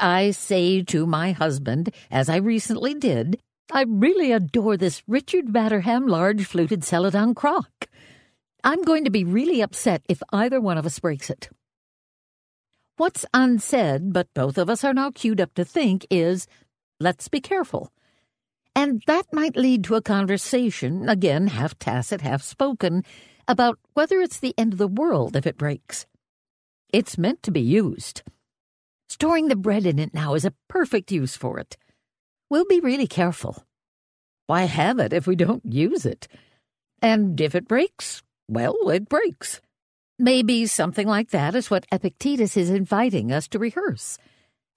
I 0.00 0.32
say 0.32 0.82
to 0.82 1.06
my 1.06 1.32
husband, 1.32 1.94
as 2.10 2.28
I 2.28 2.36
recently 2.36 2.94
did, 2.94 3.40
I 3.72 3.84
really 3.88 4.32
adore 4.32 4.76
this 4.76 5.02
Richard 5.06 5.52
Batterham 5.52 6.06
large 6.06 6.44
fluted 6.44 6.84
celadon 6.84 7.34
crock. 7.34 7.88
I'm 8.62 8.82
going 8.82 9.04
to 9.04 9.10
be 9.10 9.24
really 9.24 9.62
upset 9.62 10.02
if 10.08 10.22
either 10.32 10.60
one 10.60 10.78
of 10.78 10.86
us 10.86 10.98
breaks 10.98 11.30
it. 11.30 11.48
What's 12.96 13.26
unsaid, 13.34 14.12
but 14.12 14.32
both 14.34 14.58
of 14.58 14.70
us 14.70 14.84
are 14.84 14.94
now 14.94 15.10
cued 15.10 15.40
up 15.40 15.54
to 15.54 15.64
think, 15.64 16.06
is 16.10 16.46
Let's 17.00 17.28
be 17.28 17.40
careful. 17.40 17.90
And 18.76 19.02
that 19.06 19.32
might 19.32 19.56
lead 19.56 19.84
to 19.84 19.94
a 19.94 20.02
conversation, 20.02 21.08
again 21.08 21.48
half 21.48 21.78
tacit, 21.78 22.20
half 22.20 22.42
spoken, 22.42 23.04
about 23.48 23.78
whether 23.94 24.20
it's 24.20 24.38
the 24.38 24.54
end 24.56 24.72
of 24.72 24.78
the 24.78 24.88
world 24.88 25.36
if 25.36 25.46
it 25.46 25.58
breaks. 25.58 26.06
It's 26.92 27.18
meant 27.18 27.42
to 27.42 27.50
be 27.50 27.60
used. 27.60 28.22
Storing 29.08 29.48
the 29.48 29.56
bread 29.56 29.86
in 29.86 29.98
it 29.98 30.14
now 30.14 30.34
is 30.34 30.44
a 30.44 30.54
perfect 30.68 31.10
use 31.10 31.36
for 31.36 31.58
it. 31.58 31.76
We'll 32.50 32.66
be 32.66 32.80
really 32.80 33.06
careful. 33.06 33.64
Why 34.46 34.64
have 34.64 34.98
it 34.98 35.12
if 35.12 35.26
we 35.26 35.36
don't 35.36 35.64
use 35.64 36.04
it? 36.04 36.28
And 37.00 37.40
if 37.40 37.54
it 37.54 37.68
breaks, 37.68 38.22
well, 38.48 38.90
it 38.90 39.08
breaks. 39.08 39.60
Maybe 40.18 40.66
something 40.66 41.08
like 41.08 41.30
that 41.30 41.54
is 41.54 41.70
what 41.70 41.86
Epictetus 41.90 42.56
is 42.56 42.70
inviting 42.70 43.32
us 43.32 43.48
to 43.48 43.58
rehearse. 43.58 44.18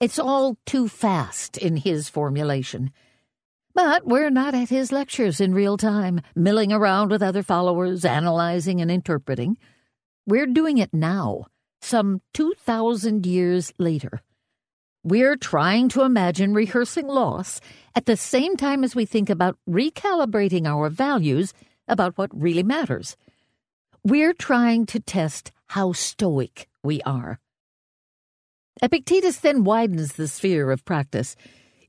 It's 0.00 0.18
all 0.18 0.56
too 0.66 0.88
fast 0.88 1.56
in 1.56 1.76
his 1.76 2.08
formulation. 2.08 2.92
But 3.74 4.06
we're 4.06 4.30
not 4.30 4.54
at 4.54 4.70
his 4.70 4.90
lectures 4.90 5.40
in 5.40 5.54
real 5.54 5.76
time, 5.76 6.20
milling 6.34 6.72
around 6.72 7.10
with 7.10 7.22
other 7.22 7.42
followers, 7.42 8.04
analyzing 8.04 8.80
and 8.80 8.90
interpreting. 8.90 9.58
We're 10.26 10.46
doing 10.46 10.78
it 10.78 10.92
now, 10.92 11.46
some 11.80 12.20
2,000 12.34 13.24
years 13.24 13.72
later. 13.78 14.20
We're 15.08 15.36
trying 15.36 15.88
to 15.90 16.02
imagine 16.02 16.52
rehearsing 16.52 17.06
loss 17.06 17.62
at 17.94 18.04
the 18.04 18.14
same 18.14 18.58
time 18.58 18.84
as 18.84 18.94
we 18.94 19.06
think 19.06 19.30
about 19.30 19.56
recalibrating 19.66 20.66
our 20.66 20.90
values 20.90 21.54
about 21.88 22.18
what 22.18 22.28
really 22.38 22.62
matters. 22.62 23.16
We're 24.04 24.34
trying 24.34 24.84
to 24.84 25.00
test 25.00 25.50
how 25.68 25.92
stoic 25.92 26.68
we 26.82 27.00
are. 27.06 27.40
Epictetus 28.82 29.38
then 29.38 29.64
widens 29.64 30.12
the 30.12 30.28
sphere 30.28 30.70
of 30.70 30.84
practice. 30.84 31.36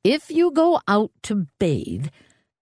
If 0.01 0.32
you 0.32 0.51
go 0.51 0.80
out 0.88 1.11
to 1.24 1.45
bathe, 1.59 2.07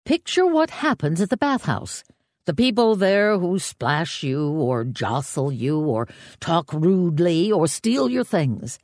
picture 0.05 0.47
what 0.47 0.71
happens 0.71 1.21
at 1.21 1.29
the 1.29 1.37
bathhouse. 1.37 2.03
The 2.47 2.55
people 2.55 2.95
there 2.95 3.37
who 3.37 3.59
splash 3.59 4.23
you, 4.23 4.49
or 4.49 4.85
jostle 4.85 5.51
you, 5.51 5.79
or 5.81 6.07
talk 6.39 6.73
rudely, 6.73 7.51
or 7.51 7.67
steal 7.67 8.09
your 8.09 8.23
things. 8.23 8.79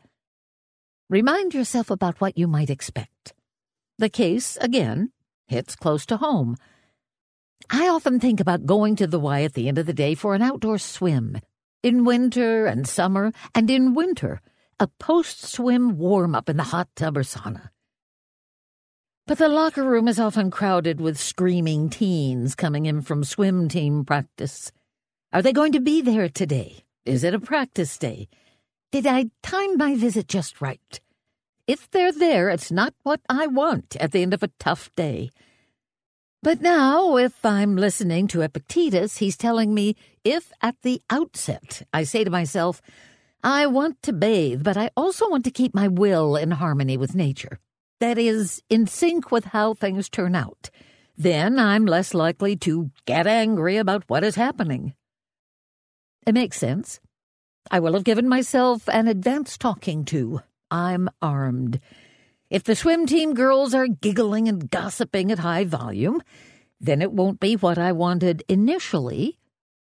Remind 1.10 1.54
yourself 1.54 1.90
about 1.90 2.22
what 2.22 2.38
you 2.38 2.48
might 2.48 2.70
expect. 2.70 3.34
The 3.98 4.10
case, 4.10 4.58
again, 4.62 5.12
hits 5.48 5.76
close 5.76 6.06
to 6.08 6.18
home. 6.18 6.56
I 7.70 7.88
often 7.88 8.20
think 8.20 8.40
about 8.40 8.66
going 8.66 8.96
to 8.98 9.08
the 9.08 9.20
Y 9.20 9.44
at 9.44 9.54
the 9.54 9.68
end 9.68 9.78
of 9.78 9.86
the 9.86 9.94
day 9.94 10.16
for 10.16 10.34
an 10.34 10.42
outdoor 10.42 10.78
swim. 10.78 11.38
In 11.84 12.06
winter 12.06 12.66
and 12.66 12.88
summer, 12.88 13.32
and 13.54 13.70
in 13.70 13.94
winter, 13.94 14.42
a 14.80 14.88
post 14.88 15.44
swim 15.46 15.98
warm 15.98 16.36
up 16.36 16.50
in 16.50 16.58
the 16.58 16.64
hot 16.64 16.90
tub 16.96 17.18
or 17.18 17.24
sauna. 17.24 17.70
But 19.28 19.38
the 19.38 19.50
locker 19.50 19.84
room 19.84 20.08
is 20.08 20.20
often 20.20 20.52
crowded 20.52 21.00
with 21.00 21.20
screaming 21.20 21.90
teens 21.90 22.56
coming 22.56 22.86
in 22.86 23.02
from 23.02 23.24
swim 23.24 23.70
team 23.70 24.04
practice. 24.04 24.72
Are 25.32 25.42
they 25.42 25.54
going 25.54 25.72
to 25.74 25.80
be 25.80 26.02
there 26.02 26.28
today? 26.30 26.84
Is 27.06 27.24
it 27.24 27.34
a 27.34 27.40
practice 27.40 27.98
day? 27.98 28.28
Did 28.94 29.08
I 29.08 29.32
time 29.42 29.76
my 29.76 29.96
visit 29.96 30.28
just 30.28 30.62
right? 30.62 31.02
If 31.66 31.90
they're 31.90 32.12
there, 32.12 32.50
it's 32.50 32.72
not 32.72 32.94
what 33.02 33.22
I 33.28 33.48
want 33.48 33.96
at 33.96 34.12
the 34.12 34.22
end 34.22 34.36
of 34.36 34.44
a 34.44 34.52
tough 34.60 34.92
day. 34.96 35.32
But 36.44 36.62
now, 36.62 37.18
if 37.18 37.44
I'm 37.44 37.76
listening 37.76 38.28
to 38.28 38.44
Epictetus, 38.44 39.18
he's 39.18 39.36
telling 39.36 39.74
me 39.74 39.96
if 40.24 40.52
at 40.62 40.76
the 40.84 41.02
outset 41.10 41.82
I 41.92 42.04
say 42.04 42.24
to 42.24 42.30
myself, 42.30 42.84
I 43.44 43.66
want 43.66 44.00
to 44.04 44.14
bathe, 44.14 44.64
but 44.64 44.78
I 44.78 44.92
also 44.96 45.28
want 45.28 45.44
to 45.46 45.50
keep 45.50 45.74
my 45.74 45.88
will 45.88 46.36
in 46.36 46.52
harmony 46.52 46.96
with 46.96 47.16
nature. 47.16 47.58
That 48.00 48.20
is, 48.20 48.62
in 48.70 48.86
sync 48.86 49.32
with 49.32 49.46
how 49.46 49.74
things 49.74 50.08
turn 50.08 50.36
out. 50.36 50.70
Then 51.18 51.58
I'm 51.58 51.88
less 51.88 52.14
likely 52.14 52.56
to 52.58 52.92
get 53.08 53.26
angry 53.26 53.78
about 53.78 54.04
what 54.06 54.24
is 54.24 54.36
happening. 54.36 54.94
It 56.28 56.36
makes 56.36 56.60
sense. 56.60 57.00
I 57.72 57.80
will 57.80 57.94
have 57.94 58.04
given 58.04 58.28
myself 58.28 58.88
an 58.90 59.08
advance 59.08 59.58
talking 59.58 60.06
to. 60.06 60.42
I'm 60.70 61.10
armed. 61.22 61.80
If 62.50 62.64
the 62.64 62.76
swim 62.76 63.06
team 63.06 63.34
girls 63.34 63.74
are 63.74 63.88
giggling 63.88 64.48
and 64.48 64.70
gossiping 64.70 65.32
at 65.32 65.40
high 65.40 65.64
volume, 65.64 66.22
then 66.80 67.02
it 67.02 67.14
won't 67.14 67.40
be 67.40 67.56
what 67.56 67.78
I 67.78 67.92
wanted 67.92 68.44
initially, 68.48 69.40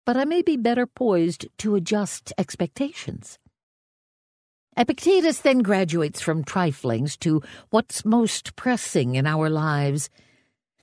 but 0.06 0.16
I 0.16 0.26
may 0.26 0.42
be 0.42 0.56
better 0.56 0.86
poised 0.86 1.48
to 1.60 1.76
adjust 1.76 2.32
expectations. 2.38 3.40
Epictetus 4.78 5.40
then 5.40 5.60
graduates 5.60 6.22
from 6.22 6.44
triflings 6.44 7.18
to 7.20 7.42
what's 7.70 8.06
most 8.06 8.56
pressing 8.56 9.16
in 9.16 9.26
our 9.26 9.50
lives. 9.50 10.10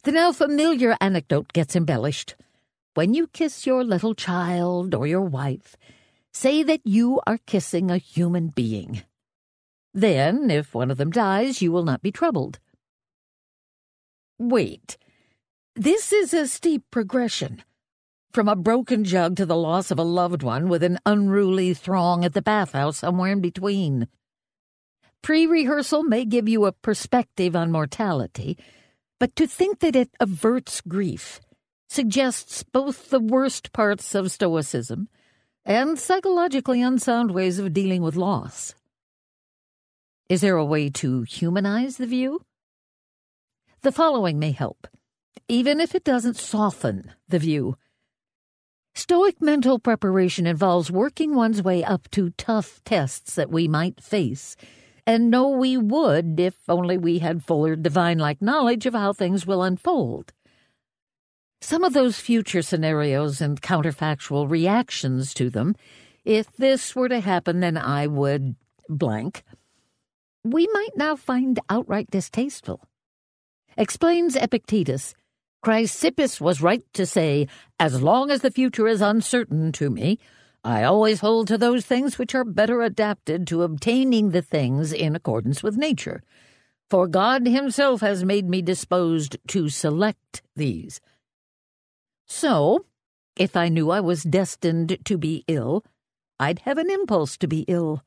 The 0.04 0.12
now 0.12 0.32
familiar 0.32 0.96
anecdote 1.00 1.52
gets 1.52 1.76
embellished. 1.76 2.34
When 2.94 3.14
you 3.14 3.26
kiss 3.28 3.66
your 3.66 3.84
little 3.84 4.14
child 4.14 4.94
or 4.94 5.06
your 5.06 5.22
wife, 5.22 5.76
say 6.32 6.62
that 6.62 6.80
you 6.84 7.20
are 7.26 7.38
kissing 7.46 7.90
a 7.90 7.98
human 7.98 8.48
being. 8.48 9.02
Then, 9.94 10.50
if 10.50 10.74
one 10.74 10.90
of 10.90 10.96
them 10.96 11.10
dies, 11.10 11.60
you 11.60 11.70
will 11.70 11.84
not 11.84 12.02
be 12.02 12.10
troubled. 12.10 12.58
Wait. 14.38 14.96
This 15.76 16.12
is 16.12 16.34
a 16.34 16.48
steep 16.48 16.84
progression. 16.90 17.62
From 18.32 18.48
a 18.48 18.56
broken 18.56 19.04
jug 19.04 19.36
to 19.36 19.46
the 19.46 19.56
loss 19.56 19.90
of 19.90 19.98
a 19.98 20.02
loved 20.02 20.42
one 20.42 20.68
with 20.68 20.82
an 20.82 20.98
unruly 21.04 21.74
throng 21.74 22.24
at 22.24 22.32
the 22.32 22.40
bathhouse 22.40 22.98
somewhere 22.98 23.32
in 23.32 23.40
between. 23.42 24.08
Pre 25.22 25.46
rehearsal 25.46 26.02
may 26.02 26.24
give 26.24 26.48
you 26.48 26.64
a 26.64 26.72
perspective 26.72 27.54
on 27.54 27.70
mortality, 27.70 28.58
but 29.20 29.36
to 29.36 29.46
think 29.46 29.80
that 29.80 29.94
it 29.94 30.10
averts 30.18 30.80
grief 30.80 31.40
suggests 31.88 32.62
both 32.62 33.10
the 33.10 33.20
worst 33.20 33.72
parts 33.72 34.14
of 34.14 34.32
Stoicism 34.32 35.08
and 35.64 35.98
psychologically 35.98 36.82
unsound 36.82 37.30
ways 37.30 37.58
of 37.58 37.72
dealing 37.72 38.02
with 38.02 38.16
loss. 38.16 38.74
Is 40.28 40.40
there 40.40 40.56
a 40.56 40.64
way 40.64 40.88
to 40.90 41.22
humanize 41.22 41.96
the 41.96 42.06
view? 42.06 42.40
The 43.82 43.92
following 43.92 44.38
may 44.38 44.52
help, 44.52 44.86
even 45.48 45.80
if 45.80 45.94
it 45.94 46.04
doesn't 46.04 46.36
soften 46.36 47.12
the 47.28 47.38
view. 47.38 47.76
Stoic 48.94 49.40
mental 49.40 49.78
preparation 49.78 50.46
involves 50.46 50.90
working 50.90 51.34
one's 51.34 51.62
way 51.62 51.82
up 51.82 52.10
to 52.10 52.30
tough 52.30 52.80
tests 52.84 53.34
that 53.34 53.50
we 53.50 53.66
might 53.66 54.02
face, 54.02 54.56
and 55.06 55.30
know 55.30 55.48
we 55.48 55.76
would 55.76 56.38
if 56.38 56.56
only 56.68 56.98
we 56.98 57.18
had 57.18 57.44
fuller 57.44 57.74
divine 57.74 58.18
like 58.18 58.42
knowledge 58.42 58.86
of 58.86 58.94
how 58.94 59.12
things 59.12 59.46
will 59.46 59.62
unfold. 59.62 60.32
Some 61.62 61.84
of 61.84 61.94
those 61.94 62.20
future 62.20 62.60
scenarios 62.60 63.40
and 63.40 63.62
counterfactual 63.62 64.50
reactions 64.50 65.32
to 65.34 65.48
them, 65.48 65.74
if 66.24 66.54
this 66.56 66.94
were 66.94 67.08
to 67.08 67.20
happen, 67.20 67.60
then 67.60 67.78
I 67.78 68.06
would 68.06 68.56
blank 68.88 69.44
we 70.44 70.68
might 70.72 70.96
now 70.96 71.16
find 71.16 71.60
outright 71.68 72.10
distasteful. 72.10 72.80
Explains 73.76 74.36
Epictetus, 74.36 75.14
Chrysippus 75.64 76.40
was 76.40 76.60
right 76.60 76.82
to 76.94 77.06
say, 77.06 77.46
As 77.78 78.02
long 78.02 78.30
as 78.30 78.42
the 78.42 78.50
future 78.50 78.88
is 78.88 79.00
uncertain 79.00 79.70
to 79.72 79.88
me, 79.88 80.18
I 80.64 80.82
always 80.82 81.20
hold 81.20 81.48
to 81.48 81.58
those 81.58 81.86
things 81.86 82.18
which 82.18 82.34
are 82.34 82.44
better 82.44 82.82
adapted 82.82 83.46
to 83.48 83.62
obtaining 83.62 84.30
the 84.30 84.42
things 84.42 84.92
in 84.92 85.14
accordance 85.14 85.62
with 85.62 85.76
nature. 85.76 86.22
For 86.90 87.06
God 87.06 87.46
Himself 87.46 88.00
has 88.00 88.24
made 88.24 88.48
me 88.48 88.62
disposed 88.62 89.36
to 89.48 89.68
select 89.68 90.42
these. 90.56 91.00
So, 92.26 92.86
if 93.36 93.56
I 93.56 93.68
knew 93.68 93.90
I 93.90 94.00
was 94.00 94.22
destined 94.22 94.98
to 95.04 95.18
be 95.18 95.44
ill, 95.48 95.84
I'd 96.38 96.60
have 96.60 96.78
an 96.78 96.90
impulse 96.90 97.36
to 97.38 97.46
be 97.46 97.64
ill. 97.68 98.02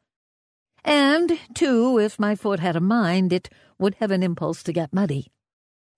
And, 0.83 1.39
too, 1.53 1.97
if 1.99 2.19
my 2.19 2.35
foot 2.35 2.59
had 2.59 2.75
a 2.75 2.81
mind, 2.81 3.33
it 3.33 3.49
would 3.79 3.95
have 3.95 4.11
an 4.11 4.21
impulse 4.21 4.61
to 4.63 4.73
get 4.73 4.93
muddy. 4.93 5.31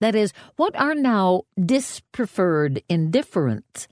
That 0.00 0.14
is, 0.14 0.32
what 0.56 0.74
are 0.76 0.94
now 0.94 1.42
dispreferred 1.58 2.82
indifferents 2.88 3.86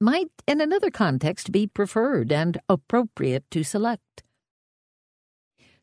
might, 0.00 0.30
in 0.46 0.60
another 0.60 0.90
context, 0.90 1.50
be 1.50 1.66
preferred 1.66 2.30
and 2.30 2.58
appropriate 2.68 3.50
to 3.50 3.64
select. 3.64 4.22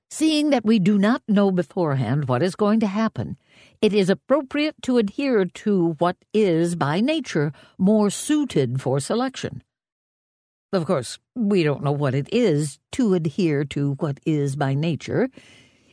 Seeing 0.10 0.52
that 0.52 0.64
we 0.64 0.78
do 0.78 1.00
not 1.00 1.24
know 1.28 1.50
beforehand 1.50 2.28
what 2.28 2.44
is 2.44 2.56
going 2.56 2.80
to 2.82 2.88
happen, 2.88 3.38
it 3.84 3.94
is 3.94 4.10
appropriate 4.10 4.82
to 4.82 4.98
adhere 4.98 5.44
to 5.44 5.96
what 6.00 6.16
is, 6.34 6.74
by 6.74 7.02
nature, 7.02 7.52
more 7.78 8.10
suited 8.10 8.82
for 8.82 9.02
selection. 9.02 9.62
Of 10.72 10.86
course, 10.86 11.20
we 11.36 11.64
don't 11.64 11.84
know 11.84 11.92
what 11.92 12.16
it 12.16 12.30
is 12.32 12.80
to 12.94 13.14
adhere 13.14 13.66
to 13.66 13.96
what 13.96 14.22
is 14.26 14.56
by 14.56 14.74
nature, 14.74 15.28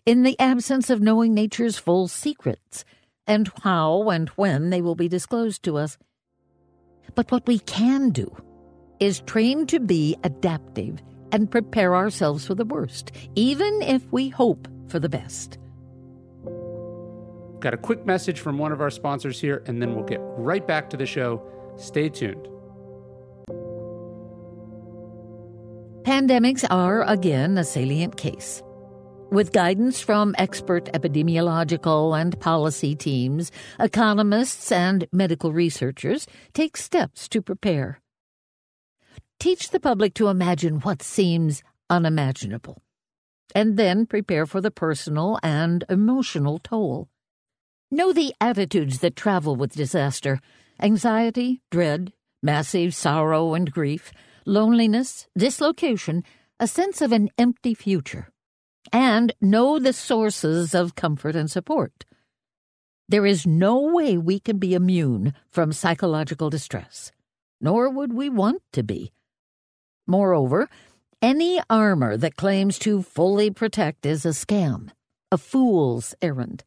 in 0.07 0.22
the 0.22 0.38
absence 0.38 0.88
of 0.88 1.01
knowing 1.01 1.34
nature's 1.34 1.78
full 1.78 2.07
secrets, 2.07 2.84
and 3.26 3.51
how 3.64 4.09
and 4.09 4.28
when 4.30 4.70
they 4.70 4.80
will 4.80 4.95
be 4.95 5.09
disclosed 5.09 5.64
to 5.64 5.76
us. 5.76 5.99
But 7.16 7.32
what 7.32 7.49
we 7.49 7.59
can 7.59 8.11
do 8.11 8.30
is 9.01 9.18
train 9.22 9.66
to 9.66 9.80
be 9.80 10.16
adaptive 10.22 11.03
and 11.32 11.51
prepare 11.51 11.97
ourselves 11.97 12.47
for 12.47 12.55
the 12.55 12.64
worst, 12.64 13.11
even 13.34 13.82
if 13.82 14.01
we 14.12 14.28
hope 14.28 14.68
for 14.86 15.01
the 15.01 15.09
best. 15.09 15.59
Got 17.61 17.74
a 17.74 17.78
quick 17.78 18.06
message 18.06 18.40
from 18.40 18.56
one 18.56 18.72
of 18.72 18.80
our 18.80 18.88
sponsors 18.88 19.38
here, 19.38 19.62
and 19.66 19.82
then 19.82 19.94
we'll 19.94 20.04
get 20.04 20.20
right 20.38 20.66
back 20.66 20.88
to 20.90 20.96
the 20.96 21.04
show. 21.04 21.42
Stay 21.76 22.08
tuned. 22.08 22.48
Pandemics 26.02 26.64
are, 26.70 27.02
again, 27.02 27.58
a 27.58 27.64
salient 27.64 28.16
case. 28.16 28.62
With 29.30 29.52
guidance 29.52 30.00
from 30.00 30.34
expert 30.38 30.86
epidemiological 30.86 32.18
and 32.18 32.40
policy 32.40 32.96
teams, 32.96 33.52
economists 33.78 34.72
and 34.72 35.06
medical 35.12 35.52
researchers 35.52 36.26
take 36.54 36.78
steps 36.78 37.28
to 37.28 37.42
prepare. 37.42 38.00
Teach 39.38 39.70
the 39.70 39.80
public 39.80 40.14
to 40.14 40.28
imagine 40.28 40.80
what 40.80 41.02
seems 41.02 41.62
unimaginable, 41.90 42.82
and 43.54 43.76
then 43.76 44.06
prepare 44.06 44.46
for 44.46 44.61
the 44.61 44.70
personal 44.70 45.38
and 45.42 45.84
emotional 45.88 46.58
toll. 46.58 47.08
Know 47.91 48.12
the 48.12 48.32
attitudes 48.41 49.01
that 49.01 49.16
travel 49.16 49.57
with 49.57 49.74
disaster 49.74 50.41
anxiety, 50.80 51.61
dread, 51.70 52.12
massive 52.43 52.95
sorrow 52.95 53.53
and 53.53 53.70
grief, 53.70 54.12
loneliness, 54.47 55.26
dislocation, 55.36 56.24
a 56.59 56.66
sense 56.66 57.03
of 57.03 57.12
an 57.12 57.28
empty 57.36 57.74
future 57.74 58.28
and 58.93 59.32
know 59.41 59.78
the 59.78 59.93
sources 59.93 60.74
of 60.74 60.95
comfort 60.95 61.36
and 61.36 61.51
support. 61.51 62.05
There 63.09 63.26
is 63.26 63.47
no 63.47 63.93
way 63.93 64.16
we 64.16 64.38
can 64.38 64.59
be 64.59 64.74
immune 64.74 65.34
from 65.49 65.72
psychological 65.72 66.49
distress, 66.49 67.12
nor 67.61 67.91
would 67.91 68.12
we 68.12 68.28
want 68.28 68.62
to 68.72 68.82
be. 68.82 69.12
Moreover, 70.07 70.68
any 71.20 71.61
armor 71.68 72.16
that 72.16 72.36
claims 72.36 72.78
to 72.80 73.03
fully 73.03 73.51
protect 73.51 74.07
is 74.07 74.24
a 74.24 74.30
scam, 74.30 74.91
a 75.30 75.38
fool's 75.38 76.14
errand. 76.22 76.64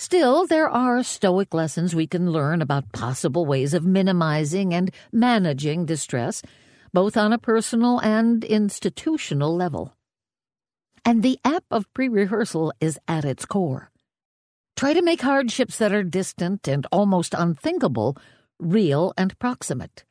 Still, 0.00 0.46
there 0.46 0.70
are 0.70 1.02
Stoic 1.02 1.52
lessons 1.52 1.94
we 1.94 2.06
can 2.06 2.32
learn 2.32 2.62
about 2.62 2.90
possible 2.92 3.44
ways 3.44 3.74
of 3.74 3.84
minimizing 3.84 4.72
and 4.72 4.90
managing 5.12 5.84
distress, 5.84 6.40
both 6.94 7.18
on 7.18 7.34
a 7.34 7.38
personal 7.38 7.98
and 7.98 8.42
institutional 8.42 9.54
level 9.54 9.92
and 11.04 11.22
the 11.22 11.38
app 11.44 11.64
of 11.70 11.92
pre 11.92 12.08
rehearsal 12.08 12.72
is 12.80 12.98
at 13.08 13.26
its 13.26 13.44
core. 13.44 13.90
Try 14.76 14.94
to 14.94 15.02
make 15.02 15.20
hardships 15.20 15.76
that 15.78 15.92
are 15.92 16.02
distant 16.02 16.66
and 16.66 16.86
almost 16.90 17.34
unthinkable 17.36 18.16
real 18.58 19.12
and 19.18 19.38
proximate. 19.38 20.04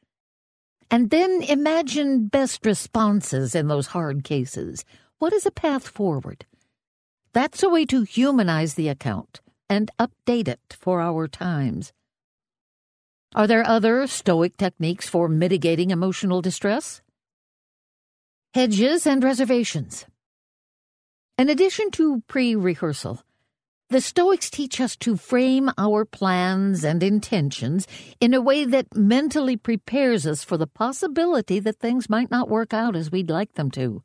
And 0.91 1.09
then 1.09 1.41
imagine 1.43 2.27
best 2.27 2.63
responses 2.63 3.55
in 3.55 3.67
those 3.67 3.87
hard 3.87 4.23
cases. 4.23 4.85
What 5.17 5.33
is 5.33 5.45
a 5.47 5.51
path 5.51 5.87
forward? 5.87 6.45
That's 7.33 7.63
a 7.63 7.69
way 7.69 7.85
to 7.85 8.03
humanize 8.03 8.73
the 8.73 8.89
account 8.89 9.41
and 9.70 9.91
update 9.99 10.47
it 10.47 10.76
for 10.80 10.99
our 10.99 11.28
times. 11.28 11.93
Are 13.36 13.45
there 13.45 13.65
other 13.65 14.07
Stoic 14.07 14.57
techniques 14.57 15.07
for 15.07 15.30
mitigating 15.30 15.91
emotional 15.91 16.41
distress? 16.41 17.01
Hedges 18.55 19.05
and 19.05 19.24
reservations. 19.24 20.07
In 21.38 21.47
addition 21.47 21.91
to 21.91 22.24
pre 22.28 22.55
rehearsal, 22.55 23.22
the 23.91 24.01
Stoics 24.01 24.49
teach 24.49 24.82
us 24.82 24.95
to 24.97 25.15
frame 25.15 25.70
our 25.78 26.05
plans 26.05 26.84
and 26.84 27.01
intentions 27.01 27.88
in 28.20 28.34
a 28.34 28.41
way 28.41 28.65
that 28.65 28.95
mentally 28.95 29.57
prepares 29.57 30.26
us 30.28 30.43
for 30.43 30.57
the 30.57 30.67
possibility 30.67 31.59
that 31.59 31.80
things 31.80 32.09
might 32.09 32.32
not 32.32 32.49
work 32.49 32.74
out 32.74 32.95
as 32.95 33.11
we'd 33.11 33.30
like 33.30 33.53
them 33.53 33.70
to. 33.72 34.03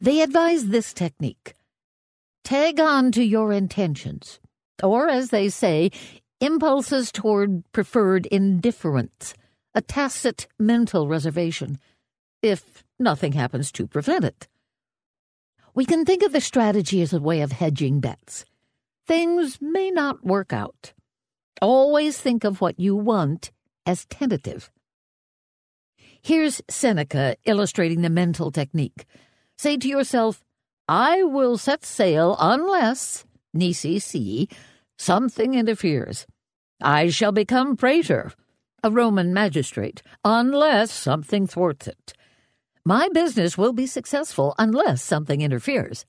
They 0.00 0.22
advise 0.22 0.68
this 0.68 0.92
technique 0.92 1.54
tag 2.44 2.78
on 2.78 3.10
to 3.12 3.24
your 3.24 3.52
intentions, 3.52 4.38
or 4.82 5.08
as 5.08 5.30
they 5.30 5.48
say, 5.48 5.90
impulses 6.40 7.10
toward 7.10 7.64
preferred 7.72 8.28
indifferents, 8.30 9.34
a 9.74 9.80
tacit 9.80 10.46
mental 10.58 11.08
reservation, 11.08 11.78
if 12.42 12.84
nothing 12.98 13.32
happens 13.32 13.72
to 13.72 13.86
prevent 13.86 14.24
it. 14.24 14.46
We 15.74 15.84
can 15.84 16.04
think 16.04 16.22
of 16.22 16.32
the 16.32 16.40
strategy 16.40 17.02
as 17.02 17.12
a 17.12 17.20
way 17.20 17.40
of 17.40 17.50
hedging 17.50 17.98
bets. 18.00 18.44
Things 19.06 19.58
may 19.60 19.90
not 19.90 20.24
work 20.24 20.52
out. 20.52 20.92
Always 21.60 22.18
think 22.18 22.44
of 22.44 22.60
what 22.60 22.78
you 22.78 22.94
want 22.94 23.50
as 23.86 24.04
tentative. 24.06 24.70
Here's 26.22 26.62
Seneca 26.70 27.36
illustrating 27.44 28.02
the 28.02 28.10
mental 28.10 28.50
technique. 28.50 29.04
Say 29.58 29.76
to 29.78 29.88
yourself, 29.88 30.43
I 30.88 31.22
will 31.22 31.56
set 31.56 31.84
sail 31.84 32.36
unless, 32.38 33.24
nisi 33.54 33.98
si, 33.98 34.48
something 34.98 35.54
interferes. 35.54 36.26
I 36.80 37.08
shall 37.08 37.32
become 37.32 37.76
praetor, 37.76 38.32
a 38.82 38.90
Roman 38.90 39.32
magistrate, 39.32 40.02
unless 40.24 40.92
something 40.92 41.46
thwarts 41.46 41.86
it. 41.86 42.12
My 42.84 43.08
business 43.14 43.56
will 43.56 43.72
be 43.72 43.86
successful 43.86 44.54
unless 44.58 45.02
something 45.02 45.40
interferes. 45.40 46.04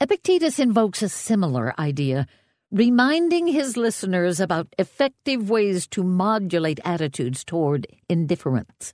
Epictetus 0.00 0.60
invokes 0.60 1.02
a 1.02 1.08
similar 1.08 1.74
idea, 1.80 2.28
reminding 2.70 3.48
his 3.48 3.76
listeners 3.76 4.38
about 4.38 4.68
effective 4.78 5.50
ways 5.50 5.88
to 5.88 6.04
modulate 6.04 6.78
attitudes 6.84 7.42
toward 7.42 7.88
indifferents. 8.08 8.92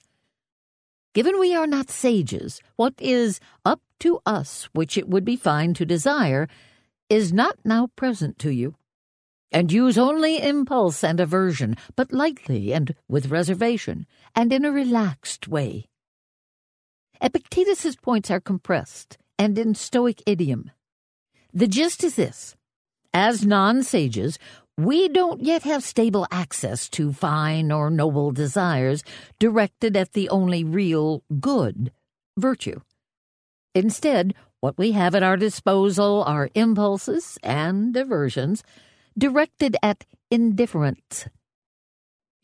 Given 1.13 1.39
we 1.39 1.55
are 1.55 1.67
not 1.67 1.91
sages, 1.91 2.63
what 2.77 2.95
is 2.99 3.39
up 3.67 3.81
to 4.03 4.21
us, 4.27 4.69
which 4.73 4.99
it 4.99 5.09
would 5.09 5.25
be 5.25 5.37
fine 5.37 5.75
to 5.75 5.87
desire, 5.87 6.49
is 7.09 7.33
not 7.33 7.59
now 7.65 7.89
present 7.97 8.39
to 8.41 8.51
you. 8.51 8.75
And 9.51 9.71
use 9.71 9.99
only 9.99 10.43
impulse 10.43 11.05
and 11.05 11.21
aversion, 11.21 11.77
but 11.95 12.13
lightly 12.13 12.73
and 12.73 12.95
with 13.09 13.31
reservation, 13.31 14.07
and 14.35 14.53
in 14.53 14.65
a 14.65 14.73
relaxed 14.73 15.47
way. 15.47 15.87
Epictetus's 17.21 17.97
points 17.97 18.31
are 18.31 18.41
compressed 18.41 19.19
and 19.39 19.57
in 19.59 19.75
Stoic 19.75 20.23
idiom. 20.27 20.71
The 21.53 21.69
gist 21.69 22.03
is 22.03 22.17
this 22.17 22.57
as 23.15 23.45
non 23.45 23.83
sages, 23.83 24.39
we 24.79 25.09
don't 25.09 25.43
yet 25.43 25.63
have 25.65 25.85
stable 25.85 26.27
access 26.33 26.89
to 26.91 27.13
fine 27.13 27.71
or 27.71 27.91
noble 27.91 28.33
desires 28.33 29.05
directed 29.39 29.97
at 29.97 30.15
the 30.15 30.31
only 30.31 30.65
real 30.65 31.23
good, 31.39 31.93
virtue. 32.39 32.81
Instead, 33.75 34.35
what 34.61 34.79
we 34.79 34.93
have 34.93 35.15
at 35.15 35.23
our 35.23 35.37
disposal 35.37 36.23
are 36.25 36.51
impulses 36.55 37.39
and 37.43 37.97
aversions 37.97 38.63
directed 39.17 39.77
at 39.83 40.05
indifferents. 40.31 41.29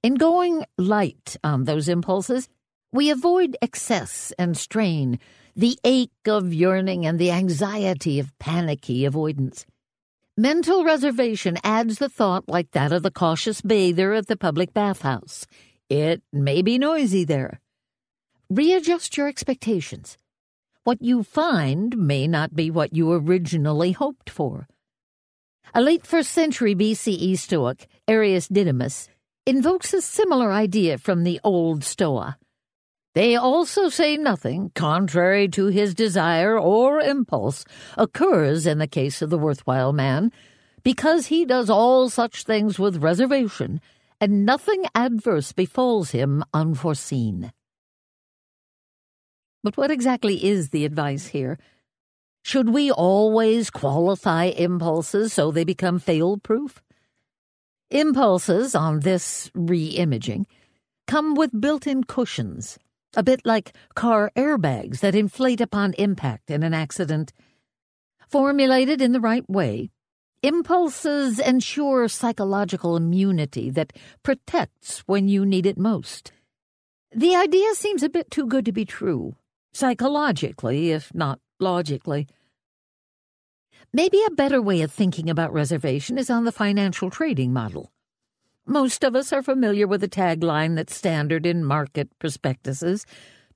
In 0.03 0.15
going 0.15 0.65
light 0.77 1.37
on 1.45 1.65
those 1.65 1.89
impulses, 1.89 2.49
we 2.93 3.11
avoid 3.11 3.57
excess 3.61 4.33
and 4.39 4.57
strain, 4.57 5.19
the 5.55 5.79
ache 5.85 6.11
of 6.27 6.55
yearning 6.55 7.05
and 7.05 7.19
the 7.19 7.31
anxiety 7.31 8.19
of 8.19 8.37
panicky 8.39 9.05
avoidance. 9.05 9.67
Mental 10.37 10.85
reservation 10.85 11.59
adds 11.65 11.99
the 11.99 12.09
thought 12.09 12.49
like 12.49 12.71
that 12.71 12.93
of 12.93 13.03
the 13.03 13.11
cautious 13.11 13.61
bather 13.61 14.15
at 14.15 14.29
the 14.29 14.37
public 14.37 14.73
bathhouse. 14.73 15.47
It 15.91 16.23
may 16.33 16.63
be 16.63 16.79
noisy 16.79 17.25
there. 17.25 17.61
Readjust 18.49 19.17
your 19.17 19.27
expectations. 19.27 20.17
What 20.89 21.03
you 21.03 21.23
find 21.23 21.99
may 21.99 22.27
not 22.27 22.57
be 22.57 22.71
what 22.71 22.95
you 22.95 23.13
originally 23.13 23.93
hoped 23.93 24.31
for. 24.31 24.67
A 25.75 25.83
late 25.83 26.07
first 26.07 26.31
century 26.31 26.75
BCE 26.75 27.37
Stoic, 27.37 27.87
Arius 28.09 28.49
Didymus, 28.49 29.11
invokes 29.45 29.93
a 29.93 30.01
similar 30.01 30.51
idea 30.51 30.97
from 30.97 31.25
the 31.25 31.41
Old 31.45 31.85
Stoa. 31.85 32.39
They 33.15 33.37
also 33.37 33.91
say 33.91 34.17
nothing, 34.17 34.73
contrary 34.75 35.47
to 35.49 35.67
his 35.67 35.95
desire 35.95 36.59
or 36.59 37.03
impulse, 37.03 37.67
occurs 37.99 38.67
in 38.67 38.79
the 38.79 38.87
case 38.87 39.21
of 39.21 39.29
the 39.29 39.37
worthwhile 39.37 39.93
man, 39.93 40.33
because 40.83 41.27
he 41.27 41.45
does 41.45 41.69
all 41.69 42.09
such 42.09 42.45
things 42.45 42.79
with 42.79 43.03
reservation, 43.03 43.83
and 44.23 44.47
nothing 44.47 44.87
adverse 44.95 45.53
befalls 45.53 46.13
him 46.13 46.43
unforeseen. 46.55 47.53
But 49.63 49.77
what 49.77 49.91
exactly 49.91 50.45
is 50.45 50.71
the 50.71 50.85
advice 50.85 51.27
here? 51.27 51.59
Should 52.43 52.71
we 52.71 52.91
always 52.91 53.71
qualify 53.71 54.45
impulses 54.45 55.33
so 55.33 55.51
they 55.51 55.65
become 55.65 55.99
fail 55.99 56.39
proof? 56.39 56.81
Impulses 57.91 58.75
on 58.75 59.01
this 59.01 59.51
re 59.55 59.87
imaging 59.87 60.47
come 61.07 61.35
with 61.35 61.59
built 61.59 61.87
in 61.87 62.05
cushions 62.05 62.79
a 63.17 63.23
bit 63.23 63.41
like 63.45 63.73
car 63.95 64.31
airbags 64.37 65.01
that 65.01 65.15
inflate 65.15 65.61
upon 65.61 65.95
impact 65.95 66.51
in 66.51 66.63
an 66.63 66.75
accident. 66.75 67.33
Formulated 68.29 69.01
in 69.01 69.13
the 69.13 69.21
right 69.21 69.49
way, 69.49 69.91
impulses 70.43 71.39
ensure 71.39 72.09
psychological 72.09 72.97
immunity 72.97 73.71
that 73.71 73.93
protects 74.23 75.01
when 75.07 75.29
you 75.29 75.45
need 75.47 75.67
it 75.67 75.79
most. 75.79 76.33
The 77.15 77.35
idea 77.35 77.75
seems 77.75 78.03
a 78.03 78.11
bit 78.11 78.31
too 78.31 78.47
good 78.47 78.67
to 78.67 78.73
be 78.73 78.85
true, 78.85 79.35
psychologically, 79.73 80.91
if 80.91 81.15
not 81.15 81.41
logically. 81.61 82.27
Maybe 83.93 84.23
a 84.27 84.31
better 84.31 84.61
way 84.61 84.83
of 84.83 84.93
thinking 84.93 85.31
about 85.31 85.53
reservation 85.53 86.19
is 86.19 86.31
on 86.31 86.45
the 86.45 86.53
financial 86.53 87.11
trading 87.11 87.53
model. 87.53 87.91
Most 88.67 89.03
of 89.03 89.17
us 89.17 89.33
are 89.33 89.43
familiar 89.43 89.87
with 89.87 90.03
the 90.03 90.09
tagline 90.09 90.77
that's 90.77 90.95
standard 90.95 91.47
in 91.47 91.65
market 91.65 92.11
prospectuses 92.19 93.07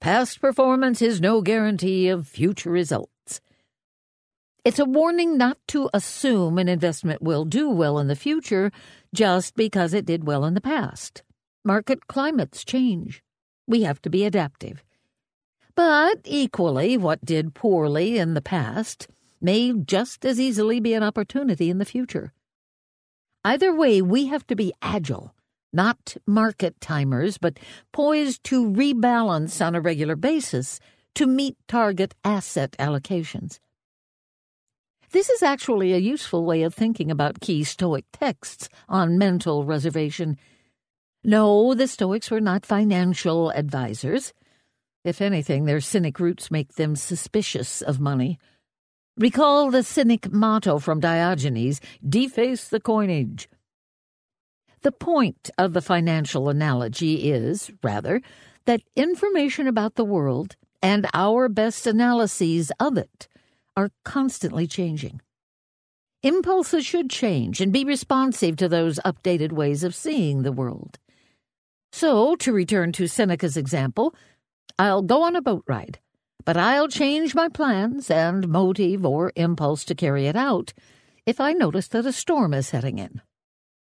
past 0.02 0.40
performance 0.40 1.00
is 1.00 1.20
no 1.20 1.40
guarantee 1.42 2.08
of 2.08 2.26
future 2.26 2.70
results. 2.70 3.40
It's 4.64 4.80
a 4.80 4.84
warning 4.84 5.38
not 5.38 5.58
to 5.68 5.90
assume 5.94 6.58
an 6.58 6.68
investment 6.68 7.22
will 7.22 7.44
do 7.44 7.70
well 7.70 8.00
in 8.00 8.08
the 8.08 8.16
future 8.16 8.72
just 9.14 9.54
because 9.54 9.94
it 9.94 10.04
did 10.04 10.24
well 10.24 10.44
in 10.44 10.54
the 10.54 10.60
past. 10.60 11.22
Market 11.64 12.08
climates 12.08 12.64
change. 12.64 13.22
We 13.68 13.82
have 13.82 14.02
to 14.02 14.10
be 14.10 14.24
adaptive. 14.24 14.82
But 15.74 16.20
equally, 16.24 16.96
what 16.96 17.24
did 17.24 17.54
poorly 17.54 18.18
in 18.18 18.34
the 18.34 18.42
past 18.42 19.08
may 19.42 19.72
just 19.72 20.24
as 20.24 20.38
easily 20.38 20.80
be 20.80 20.94
an 20.94 21.02
opportunity 21.02 21.68
in 21.68 21.78
the 21.78 21.84
future. 21.84 22.32
Either 23.44 23.74
way, 23.74 24.00
we 24.00 24.26
have 24.26 24.46
to 24.46 24.54
be 24.54 24.72
agile, 24.80 25.34
not 25.72 26.16
market 26.26 26.80
timers, 26.80 27.38
but 27.38 27.58
poised 27.92 28.44
to 28.44 28.64
rebalance 28.64 29.64
on 29.64 29.74
a 29.74 29.80
regular 29.80 30.14
basis 30.14 30.78
to 31.16 31.26
meet 31.26 31.56
target 31.66 32.14
asset 32.24 32.76
allocations. 32.78 33.58
This 35.10 35.28
is 35.28 35.42
actually 35.42 35.92
a 35.92 35.98
useful 35.98 36.44
way 36.44 36.62
of 36.62 36.72
thinking 36.72 37.10
about 37.10 37.40
key 37.40 37.64
Stoic 37.64 38.04
texts 38.12 38.68
on 38.88 39.18
mental 39.18 39.64
reservation. 39.64 40.38
No, 41.24 41.74
the 41.74 41.88
Stoics 41.88 42.30
were 42.30 42.40
not 42.40 42.64
financial 42.64 43.52
advisers. 43.52 44.32
If 45.04 45.20
anything, 45.20 45.64
their 45.64 45.80
cynic 45.80 46.20
roots 46.20 46.50
make 46.50 46.74
them 46.74 46.94
suspicious 46.94 47.82
of 47.82 47.98
money. 47.98 48.38
Recall 49.16 49.70
the 49.70 49.82
cynic 49.82 50.32
motto 50.32 50.78
from 50.78 51.00
Diogenes 51.00 51.80
deface 52.08 52.68
the 52.68 52.80
coinage. 52.80 53.48
The 54.82 54.92
point 54.92 55.50
of 55.58 55.72
the 55.72 55.82
financial 55.82 56.48
analogy 56.48 57.30
is, 57.30 57.70
rather, 57.82 58.22
that 58.64 58.82
information 58.96 59.66
about 59.66 59.96
the 59.96 60.04
world 60.04 60.56
and 60.82 61.06
our 61.14 61.48
best 61.48 61.86
analyses 61.86 62.72
of 62.80 62.96
it 62.96 63.28
are 63.76 63.90
constantly 64.04 64.66
changing. 64.66 65.20
Impulses 66.22 66.86
should 66.86 67.10
change 67.10 67.60
and 67.60 67.72
be 67.72 67.84
responsive 67.84 68.56
to 68.56 68.68
those 68.68 69.00
updated 69.04 69.52
ways 69.52 69.82
of 69.82 69.94
seeing 69.94 70.42
the 70.42 70.52
world. 70.52 70.98
So, 71.92 72.36
to 72.36 72.52
return 72.52 72.92
to 72.92 73.06
Seneca's 73.06 73.56
example, 73.56 74.14
I'll 74.78 75.02
go 75.02 75.22
on 75.22 75.36
a 75.36 75.42
boat 75.42 75.64
ride 75.66 75.98
but 76.44 76.56
I'll 76.56 76.88
change 76.88 77.34
my 77.34 77.48
plans 77.48 78.10
and 78.10 78.48
motive 78.48 79.06
or 79.06 79.32
impulse 79.36 79.84
to 79.86 79.94
carry 79.94 80.26
it 80.26 80.36
out 80.36 80.72
if 81.26 81.40
I 81.40 81.52
notice 81.52 81.88
that 81.88 82.06
a 82.06 82.12
storm 82.12 82.52
is 82.54 82.66
setting 82.66 82.98
in. 82.98 83.20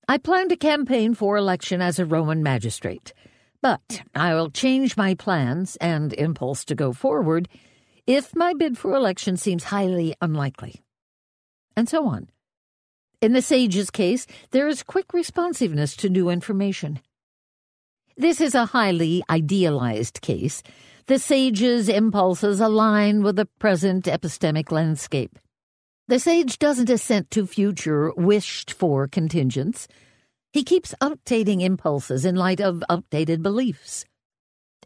I 0.07 0.17
plan 0.17 0.49
to 0.49 0.55
campaign 0.55 1.13
for 1.15 1.37
election 1.37 1.81
as 1.81 1.97
a 1.97 2.05
Roman 2.05 2.43
magistrate, 2.43 3.13
but 3.61 4.03
I 4.13 4.33
will 4.33 4.51
change 4.51 4.97
my 4.97 5.15
plans 5.15 5.77
and 5.77 6.13
impulse 6.13 6.65
to 6.65 6.75
go 6.75 6.93
forward 6.93 7.47
if 8.05 8.35
my 8.35 8.53
bid 8.53 8.77
for 8.77 8.93
election 8.93 9.37
seems 9.37 9.65
highly 9.65 10.13
unlikely. 10.21 10.83
And 11.75 11.87
so 11.89 12.05
on. 12.05 12.29
In 13.21 13.31
the 13.31 13.41
sage's 13.41 13.89
case, 13.89 14.27
there 14.51 14.67
is 14.67 14.83
quick 14.83 15.13
responsiveness 15.13 15.95
to 15.97 16.09
new 16.09 16.29
information. 16.29 16.99
This 18.15 18.39
is 18.39 18.53
a 18.53 18.67
highly 18.67 19.23
idealized 19.29 20.21
case 20.21 20.61
the 21.07 21.19
sage's 21.19 21.89
impulses 21.89 22.61
align 22.61 23.23
with 23.23 23.35
the 23.35 23.47
present 23.59 24.05
epistemic 24.05 24.71
landscape. 24.71 25.37
The 26.07 26.19
sage 26.19 26.59
doesn't 26.59 26.89
assent 26.89 27.29
to 27.31 27.45
future, 27.45 28.13
wished 28.15 28.71
for 28.71 29.07
contingents. 29.07 29.89
He 30.53 30.63
keeps 30.63 30.95
updating 31.01 31.61
impulses 31.61 32.23
in 32.23 32.35
light 32.35 32.61
of 32.61 32.83
updated 32.89 33.41
beliefs. 33.41 34.05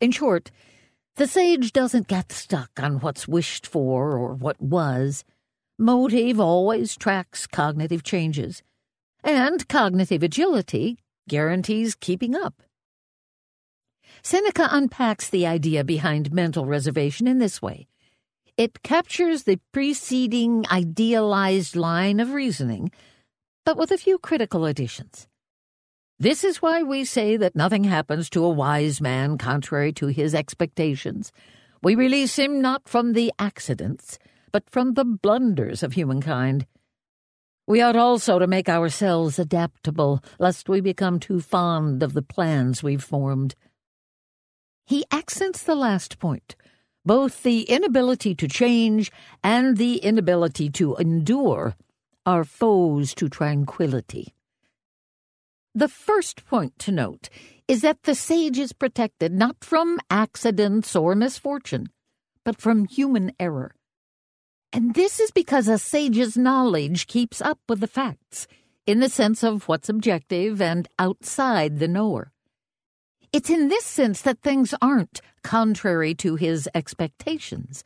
In 0.02 0.12
short, 0.12 0.50
the 1.18 1.28
sage 1.28 1.72
doesn't 1.72 2.08
get 2.08 2.32
stuck 2.32 2.72
on 2.80 3.00
what's 3.02 3.28
wished 3.28 3.68
for 3.68 4.18
or 4.18 4.34
what 4.34 4.60
was. 4.60 5.24
Motive 5.78 6.40
always 6.40 6.96
tracks 6.96 7.46
cognitive 7.46 8.04
changes, 8.04 8.64
and 9.24 9.68
cognitive 9.68 10.24
agility 10.24 10.98
guarantees 11.30 11.94
keeping 11.94 12.36
up. 12.36 12.64
Seneca 14.30 14.68
unpacks 14.72 15.30
the 15.30 15.48
idea 15.48 15.86
behind 15.86 16.34
mental 16.34 16.66
reservation 16.66 17.30
in 17.30 17.38
this 17.38 17.62
way 17.62 17.88
it 18.58 18.84
captures 18.84 19.44
the 19.44 19.58
preceding 19.72 20.66
idealized 20.70 21.78
line 21.78 22.20
of 22.20 22.34
reasoning, 22.34 22.92
but 23.64 23.78
with 23.78 23.90
a 23.90 23.98
few 23.98 24.18
critical 24.18 24.66
additions. 24.66 25.30
This 26.20 26.44
is 26.44 26.62
why 26.62 26.84
we 26.84 27.06
say 27.06 27.38
that 27.38 27.56
nothing 27.56 27.86
happens 27.86 28.30
to 28.32 28.44
a 28.44 28.50
wise 28.50 29.00
man 29.00 29.38
contrary 29.38 29.94
to 29.94 30.08
his 30.08 30.36
expectations. 30.36 31.32
We 31.82 31.96
release 31.96 32.38
him 32.38 32.60
not 32.62 32.90
from 32.90 33.14
the 33.14 33.32
accidents, 33.40 34.20
but 34.52 34.70
from 34.70 34.96
the 34.96 35.06
blunders 35.06 35.84
of 35.84 35.94
humankind. 35.94 36.66
We 37.66 37.80
ought 37.80 37.96
also 37.96 38.40
to 38.40 38.48
make 38.48 38.68
ourselves 38.68 39.40
adaptable, 39.40 40.22
lest 40.38 40.68
we 40.68 40.82
become 40.82 41.18
too 41.18 41.40
fond 41.40 42.04
of 42.04 42.12
the 42.12 42.22
plans 42.22 42.84
we've 42.84 43.02
formed. 43.02 43.56
He 44.88 45.04
accents 45.12 45.62
the 45.62 45.76
last 45.76 46.18
point 46.18 46.56
both 47.06 47.44
the 47.44 47.62
inability 47.64 48.36
to 48.36 48.50
change 48.50 49.12
and 49.42 49.78
the 49.78 49.98
inability 49.98 50.70
to 50.70 50.98
endure 50.98 51.74
are 52.26 52.44
foes 52.44 53.16
to 53.16 53.30
tranquility. 53.30 54.34
The 55.74 55.88
first 55.88 56.46
point 56.46 56.78
to 56.80 56.92
note 56.92 57.30
is 57.68 57.80
that 57.82 58.04
the 58.04 58.14
sage 58.16 58.60
is 58.60 58.74
protected 58.74 59.32
not 59.32 59.64
from 59.64 60.00
accidents 60.10 60.98
or 60.98 61.16
misfortune, 61.16 61.88
but 62.44 62.60
from 62.60 62.86
human 62.86 63.32
error. 63.40 63.74
And 64.74 64.94
this 64.94 65.22
is 65.22 65.32
because 65.32 65.70
a 65.70 65.78
sage's 65.78 66.36
knowledge 66.36 67.08
keeps 67.08 67.40
up 67.42 67.60
with 67.70 67.80
the 67.80 67.88
facts, 67.88 68.48
in 68.86 69.00
the 69.00 69.10
sense 69.10 69.44
of 69.44 69.70
what's 69.70 69.88
objective 69.88 70.62
and 70.62 70.90
outside 71.00 71.80
the 71.80 71.88
knower. 71.88 72.34
It's 73.34 73.50
in 73.50 73.68
this 73.68 73.86
sense 73.86 74.22
that 74.22 74.42
things 74.42 74.74
aren't 74.82 75.22
contrary 75.44 76.16
to 76.16 76.36
his 76.36 76.70
expectations. 76.74 77.84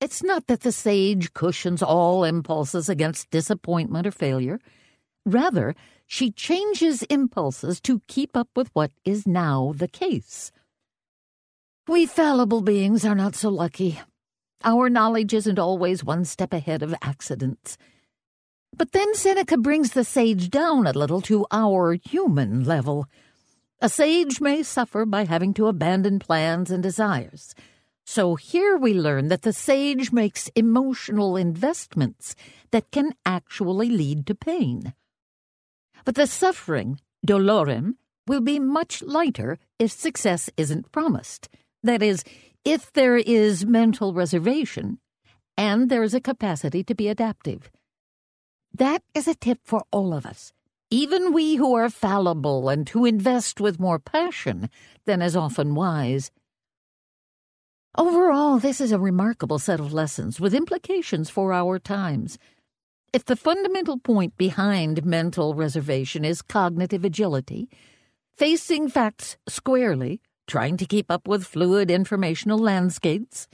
It's 0.00 0.22
not 0.22 0.46
that 0.46 0.60
the 0.60 0.72
sage 0.72 1.34
cushions 1.34 1.82
all 1.82 2.24
impulses 2.24 2.88
against 2.88 3.30
disappointment 3.30 4.06
or 4.06 4.10
failure. 4.10 4.58
Rather, 5.26 5.74
she 6.06 6.30
changes 6.30 7.02
impulses 7.04 7.80
to 7.82 8.00
keep 8.08 8.36
up 8.36 8.48
with 8.56 8.70
what 8.72 8.90
is 9.04 9.26
now 9.26 9.74
the 9.76 9.88
case. 9.88 10.50
We 11.86 12.06
fallible 12.06 12.62
beings 12.62 13.04
are 13.04 13.14
not 13.14 13.34
so 13.34 13.50
lucky. 13.50 14.00
Our 14.64 14.88
knowledge 14.88 15.34
isn't 15.34 15.58
always 15.58 16.04
one 16.04 16.24
step 16.24 16.52
ahead 16.52 16.82
of 16.82 16.94
accidents. 17.02 17.76
But 18.76 18.92
then 18.92 19.14
Seneca 19.14 19.58
brings 19.58 19.92
the 19.92 20.04
sage 20.04 20.50
down 20.50 20.86
a 20.86 20.92
little 20.92 21.20
to 21.22 21.46
our 21.50 21.94
human 21.94 22.64
level. 22.64 23.06
A 23.82 23.88
sage 23.88 24.42
may 24.42 24.62
suffer 24.62 25.06
by 25.06 25.24
having 25.24 25.54
to 25.54 25.66
abandon 25.66 26.18
plans 26.18 26.70
and 26.70 26.82
desires. 26.82 27.54
So 28.04 28.34
here 28.34 28.76
we 28.76 28.92
learn 28.92 29.28
that 29.28 29.40
the 29.40 29.54
sage 29.54 30.12
makes 30.12 30.50
emotional 30.54 31.34
investments 31.34 32.36
that 32.72 32.90
can 32.90 33.14
actually 33.24 33.88
lead 33.88 34.26
to 34.26 34.34
pain. 34.34 34.92
But 36.04 36.14
the 36.14 36.26
suffering, 36.26 37.00
dolorem, 37.24 37.96
will 38.26 38.42
be 38.42 38.58
much 38.58 39.02
lighter 39.02 39.58
if 39.78 39.92
success 39.92 40.50
isn't 40.58 40.92
promised. 40.92 41.48
That 41.82 42.02
is, 42.02 42.22
if 42.66 42.92
there 42.92 43.16
is 43.16 43.64
mental 43.64 44.12
reservation 44.12 44.98
and 45.56 45.88
there 45.88 46.02
is 46.02 46.12
a 46.12 46.20
capacity 46.20 46.84
to 46.84 46.94
be 46.94 47.08
adaptive. 47.08 47.70
That 48.74 49.02
is 49.14 49.26
a 49.26 49.34
tip 49.34 49.60
for 49.64 49.84
all 49.90 50.12
of 50.12 50.26
us 50.26 50.52
even 50.90 51.32
we 51.32 51.54
who 51.54 51.74
are 51.76 51.88
fallible 51.88 52.68
and 52.68 52.88
who 52.88 53.04
invest 53.04 53.60
with 53.60 53.78
more 53.78 54.00
passion 54.00 54.68
than 55.06 55.22
is 55.22 55.36
often 55.36 55.76
wise. 55.76 56.32
Overall, 57.96 58.58
this 58.58 58.80
is 58.80 58.90
a 58.90 58.98
remarkable 58.98 59.60
set 59.60 59.78
of 59.78 59.92
lessons 59.92 60.40
with 60.40 60.54
implications 60.54 61.30
for 61.30 61.52
our 61.52 61.78
times. 61.78 62.38
If 63.12 63.24
the 63.24 63.36
fundamental 63.36 63.98
point 63.98 64.36
behind 64.36 65.04
mental 65.04 65.54
reservation 65.54 66.24
is 66.24 66.42
cognitive 66.42 67.04
agility, 67.04 67.68
facing 68.36 68.88
facts 68.88 69.36
squarely, 69.48 70.20
trying 70.48 70.76
to 70.76 70.86
keep 70.86 71.10
up 71.10 71.28
with 71.28 71.46
fluid 71.46 71.90
informational 71.90 72.58
landscapes, 72.58 73.46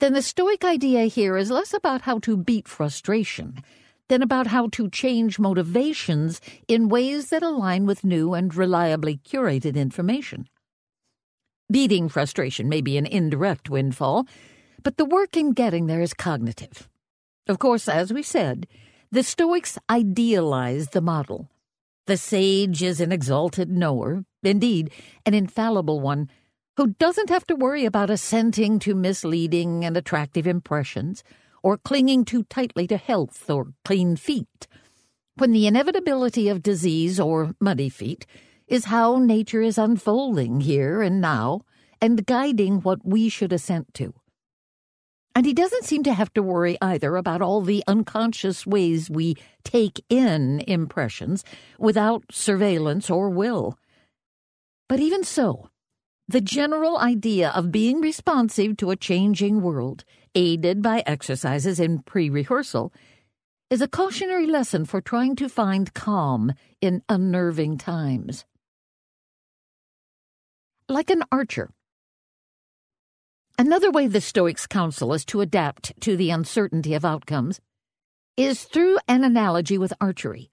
then 0.00 0.12
the 0.12 0.22
Stoic 0.22 0.62
idea 0.64 1.04
here 1.04 1.38
is 1.38 1.50
less 1.50 1.72
about 1.72 2.02
how 2.02 2.18
to 2.20 2.36
beat 2.36 2.68
frustration 2.68 3.62
than 4.08 4.22
about 4.22 4.46
how 4.46 4.68
to 4.68 4.88
change 4.90 5.38
motivations 5.38 6.40
in 6.68 6.88
ways 6.88 7.30
that 7.30 7.42
align 7.42 7.86
with 7.86 8.04
new 8.04 8.34
and 8.34 8.54
reliably 8.54 9.18
curated 9.18 9.76
information. 9.76 10.48
Beating 11.70 12.08
frustration 12.08 12.68
may 12.68 12.80
be 12.80 12.96
an 12.96 13.06
indirect 13.06 13.68
windfall, 13.68 14.26
but 14.82 14.96
the 14.96 15.04
work 15.04 15.36
in 15.36 15.52
getting 15.52 15.86
there 15.86 16.00
is 16.00 16.14
cognitive. 16.14 16.88
Of 17.48 17.58
course, 17.58 17.88
as 17.88 18.12
we 18.12 18.22
said, 18.22 18.68
the 19.10 19.22
Stoics 19.22 19.78
idealize 19.90 20.88
the 20.88 21.00
model. 21.00 21.48
The 22.06 22.16
sage 22.16 22.82
is 22.84 23.00
an 23.00 23.10
exalted 23.10 23.68
knower, 23.68 24.24
indeed, 24.44 24.92
an 25.24 25.34
infallible 25.34 26.00
one, 26.00 26.30
who 26.76 26.88
doesn't 26.88 27.30
have 27.30 27.46
to 27.46 27.56
worry 27.56 27.84
about 27.84 28.10
assenting 28.10 28.78
to 28.80 28.94
misleading 28.94 29.84
and 29.84 29.96
attractive 29.96 30.46
impressions, 30.46 31.24
or 31.66 31.76
clinging 31.76 32.24
too 32.24 32.44
tightly 32.44 32.86
to 32.86 32.96
health 32.96 33.50
or 33.50 33.72
clean 33.84 34.14
feet, 34.14 34.68
when 35.34 35.50
the 35.50 35.66
inevitability 35.66 36.48
of 36.48 36.62
disease 36.62 37.18
or 37.18 37.56
muddy 37.58 37.88
feet 37.88 38.24
is 38.68 38.84
how 38.84 39.18
nature 39.18 39.62
is 39.62 39.76
unfolding 39.76 40.60
here 40.60 41.02
and 41.02 41.20
now 41.20 41.60
and 42.00 42.24
guiding 42.24 42.80
what 42.82 43.04
we 43.04 43.28
should 43.28 43.52
assent 43.52 43.92
to. 43.92 44.14
And 45.34 45.44
he 45.44 45.52
doesn't 45.52 45.82
seem 45.82 46.04
to 46.04 46.14
have 46.14 46.32
to 46.34 46.42
worry 46.42 46.78
either 46.80 47.16
about 47.16 47.42
all 47.42 47.62
the 47.62 47.82
unconscious 47.88 48.64
ways 48.64 49.10
we 49.10 49.34
take 49.64 50.04
in 50.08 50.60
impressions 50.68 51.42
without 51.80 52.26
surveillance 52.30 53.10
or 53.10 53.28
will. 53.28 53.76
But 54.88 55.00
even 55.00 55.24
so, 55.24 55.68
the 56.28 56.40
general 56.40 56.96
idea 56.96 57.50
of 57.50 57.72
being 57.72 58.00
responsive 58.00 58.76
to 58.76 58.92
a 58.92 58.96
changing 58.96 59.62
world, 59.62 60.04
aided 60.36 60.82
by 60.82 61.02
exercises 61.06 61.80
in 61.80 62.00
pre 62.00 62.30
rehearsal, 62.30 62.92
is 63.70 63.80
a 63.80 63.88
cautionary 63.88 64.46
lesson 64.46 64.84
for 64.84 65.00
trying 65.00 65.34
to 65.34 65.48
find 65.48 65.92
calm 65.94 66.52
in 66.80 67.02
unnerving 67.08 67.78
times. 67.78 68.44
Like 70.88 71.10
an 71.10 71.24
archer. 71.32 71.70
Another 73.58 73.90
way 73.90 74.06
the 74.06 74.20
Stoics 74.20 74.68
counsel 74.68 75.10
us 75.10 75.24
to 75.24 75.40
adapt 75.40 75.98
to 76.02 76.16
the 76.16 76.30
uncertainty 76.30 76.94
of 76.94 77.04
outcomes 77.04 77.60
is 78.36 78.64
through 78.64 78.98
an 79.08 79.24
analogy 79.24 79.78
with 79.78 79.94
archery. 80.00 80.50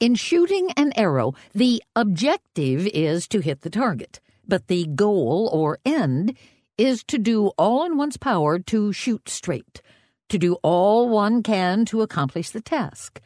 In 0.00 0.14
shooting 0.16 0.72
an 0.72 0.92
arrow, 0.96 1.34
the 1.54 1.82
objective 1.94 2.88
is 2.88 3.28
to 3.28 3.40
hit 3.40 3.60
the 3.60 3.70
target 3.70 4.20
but 4.46 4.68
the 4.68 4.86
goal 4.86 5.50
or 5.52 5.78
end 5.84 6.36
is 6.76 7.04
to 7.04 7.18
do 7.18 7.48
all 7.58 7.84
in 7.84 7.96
one's 7.96 8.16
power 8.16 8.58
to 8.58 8.92
shoot 8.92 9.28
straight, 9.28 9.82
to 10.28 10.38
do 10.38 10.54
all 10.62 11.08
one 11.08 11.42
can 11.42 11.84
to 11.86 12.02
accomplish 12.02 12.50
the 12.50 12.60
task. 12.60 13.20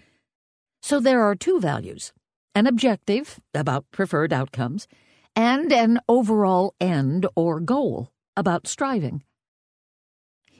So 0.82 1.00
there 1.00 1.22
are 1.22 1.34
two 1.34 1.60
values 1.60 2.12
an 2.54 2.66
objective 2.66 3.38
about 3.54 3.88
preferred 3.92 4.32
outcomes, 4.32 4.88
and 5.36 5.72
an 5.72 6.00
overall 6.08 6.74
end 6.80 7.24
or 7.36 7.60
goal 7.60 8.10
about 8.36 8.66
striving. 8.66 9.22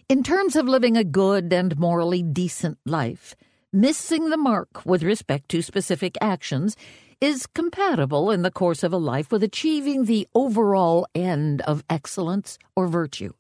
In 0.09 0.23
terms 0.23 0.55
of 0.55 0.69
living 0.69 0.97
a 0.97 1.03
good 1.03 1.53
and 1.53 1.77
morally 1.77 2.23
decent 2.23 2.79
life, 2.87 3.35
missing 3.73 4.31
the 4.31 4.37
mark 4.37 4.87
with 4.87 5.03
respect 5.03 5.49
to 5.49 5.61
specific 5.61 6.17
actions 6.21 6.77
is 7.21 7.47
compatible 7.47 8.31
in 8.31 8.43
the 8.43 8.51
course 8.51 8.83
of 8.83 8.93
a 8.93 8.97
life 8.97 9.33
with 9.33 9.43
achieving 9.43 10.05
the 10.05 10.29
overall 10.35 11.07
end 11.15 11.61
of 11.63 11.85
excellence 11.91 12.59
or 12.77 12.87
virtue. 12.87 13.33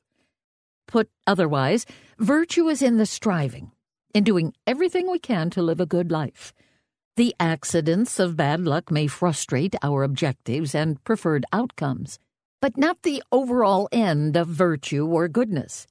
Put 0.88 1.08
otherwise, 1.26 1.86
virtue 2.18 2.68
is 2.68 2.82
in 2.82 2.96
the 2.96 3.06
striving, 3.06 3.70
in 4.14 4.24
doing 4.24 4.54
everything 4.66 5.10
we 5.10 5.18
can 5.18 5.50
to 5.50 5.62
live 5.62 5.80
a 5.80 5.86
good 5.86 6.10
life. 6.10 6.52
The 7.16 7.34
accidents 7.38 8.18
of 8.18 8.36
bad 8.36 8.60
luck 8.60 8.90
may 8.90 9.06
frustrate 9.06 9.74
our 9.82 10.02
objectives 10.02 10.74
and 10.74 11.02
preferred 11.04 11.44
outcomes, 11.52 12.18
but 12.60 12.76
not 12.76 13.02
the 13.02 13.22
overall 13.30 13.88
end 13.92 14.36
of 14.36 14.48
virtue 14.48 15.06
or 15.06 15.28
goodness. 15.28 15.86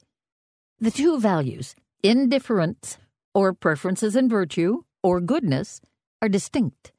The 0.79 0.91
two 0.91 1.19
values, 1.19 1.75
indifferents 2.03 2.97
or 3.33 3.53
preferences 3.53 4.15
in 4.15 4.29
virtue 4.29 4.83
or 5.03 5.21
goodness, 5.21 5.79
are 6.21 6.29
distinct. 6.29 6.91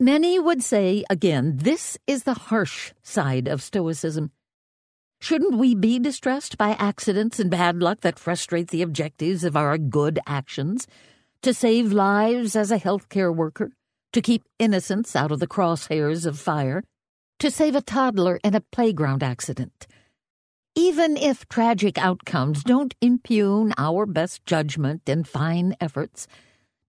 Many 0.00 0.40
would 0.40 0.60
say, 0.60 1.04
again, 1.08 1.58
this 1.58 1.96
is 2.08 2.24
the 2.24 2.34
harsh 2.34 2.92
side 3.04 3.46
of 3.46 3.62
Stoicism. 3.62 4.32
Shouldn't 5.20 5.56
we 5.56 5.76
be 5.76 6.00
distressed 6.00 6.58
by 6.58 6.70
accidents 6.70 7.38
and 7.38 7.48
bad 7.48 7.76
luck 7.76 8.00
that 8.00 8.18
frustrate 8.18 8.68
the 8.68 8.82
objectives 8.82 9.44
of 9.44 9.56
our 9.56 9.78
good 9.78 10.18
actions? 10.26 10.88
To 11.42 11.54
save 11.54 11.92
lives 11.92 12.56
as 12.56 12.72
a 12.72 12.80
healthcare 12.80 13.32
worker? 13.32 13.70
To 14.14 14.20
keep 14.20 14.42
innocents 14.58 15.14
out 15.14 15.30
of 15.30 15.38
the 15.38 15.46
crosshairs 15.46 16.26
of 16.26 16.40
fire? 16.40 16.82
To 17.38 17.48
save 17.48 17.76
a 17.76 17.80
toddler 17.80 18.40
in 18.42 18.56
a 18.56 18.60
playground 18.72 19.22
accident? 19.22 19.86
Even 20.74 21.16
if 21.16 21.48
tragic 21.48 21.98
outcomes 21.98 22.64
don't 22.64 22.96
impugn 23.00 23.72
our 23.78 24.06
best 24.06 24.44
judgment 24.44 25.02
and 25.08 25.26
fine 25.26 25.76
efforts, 25.80 26.26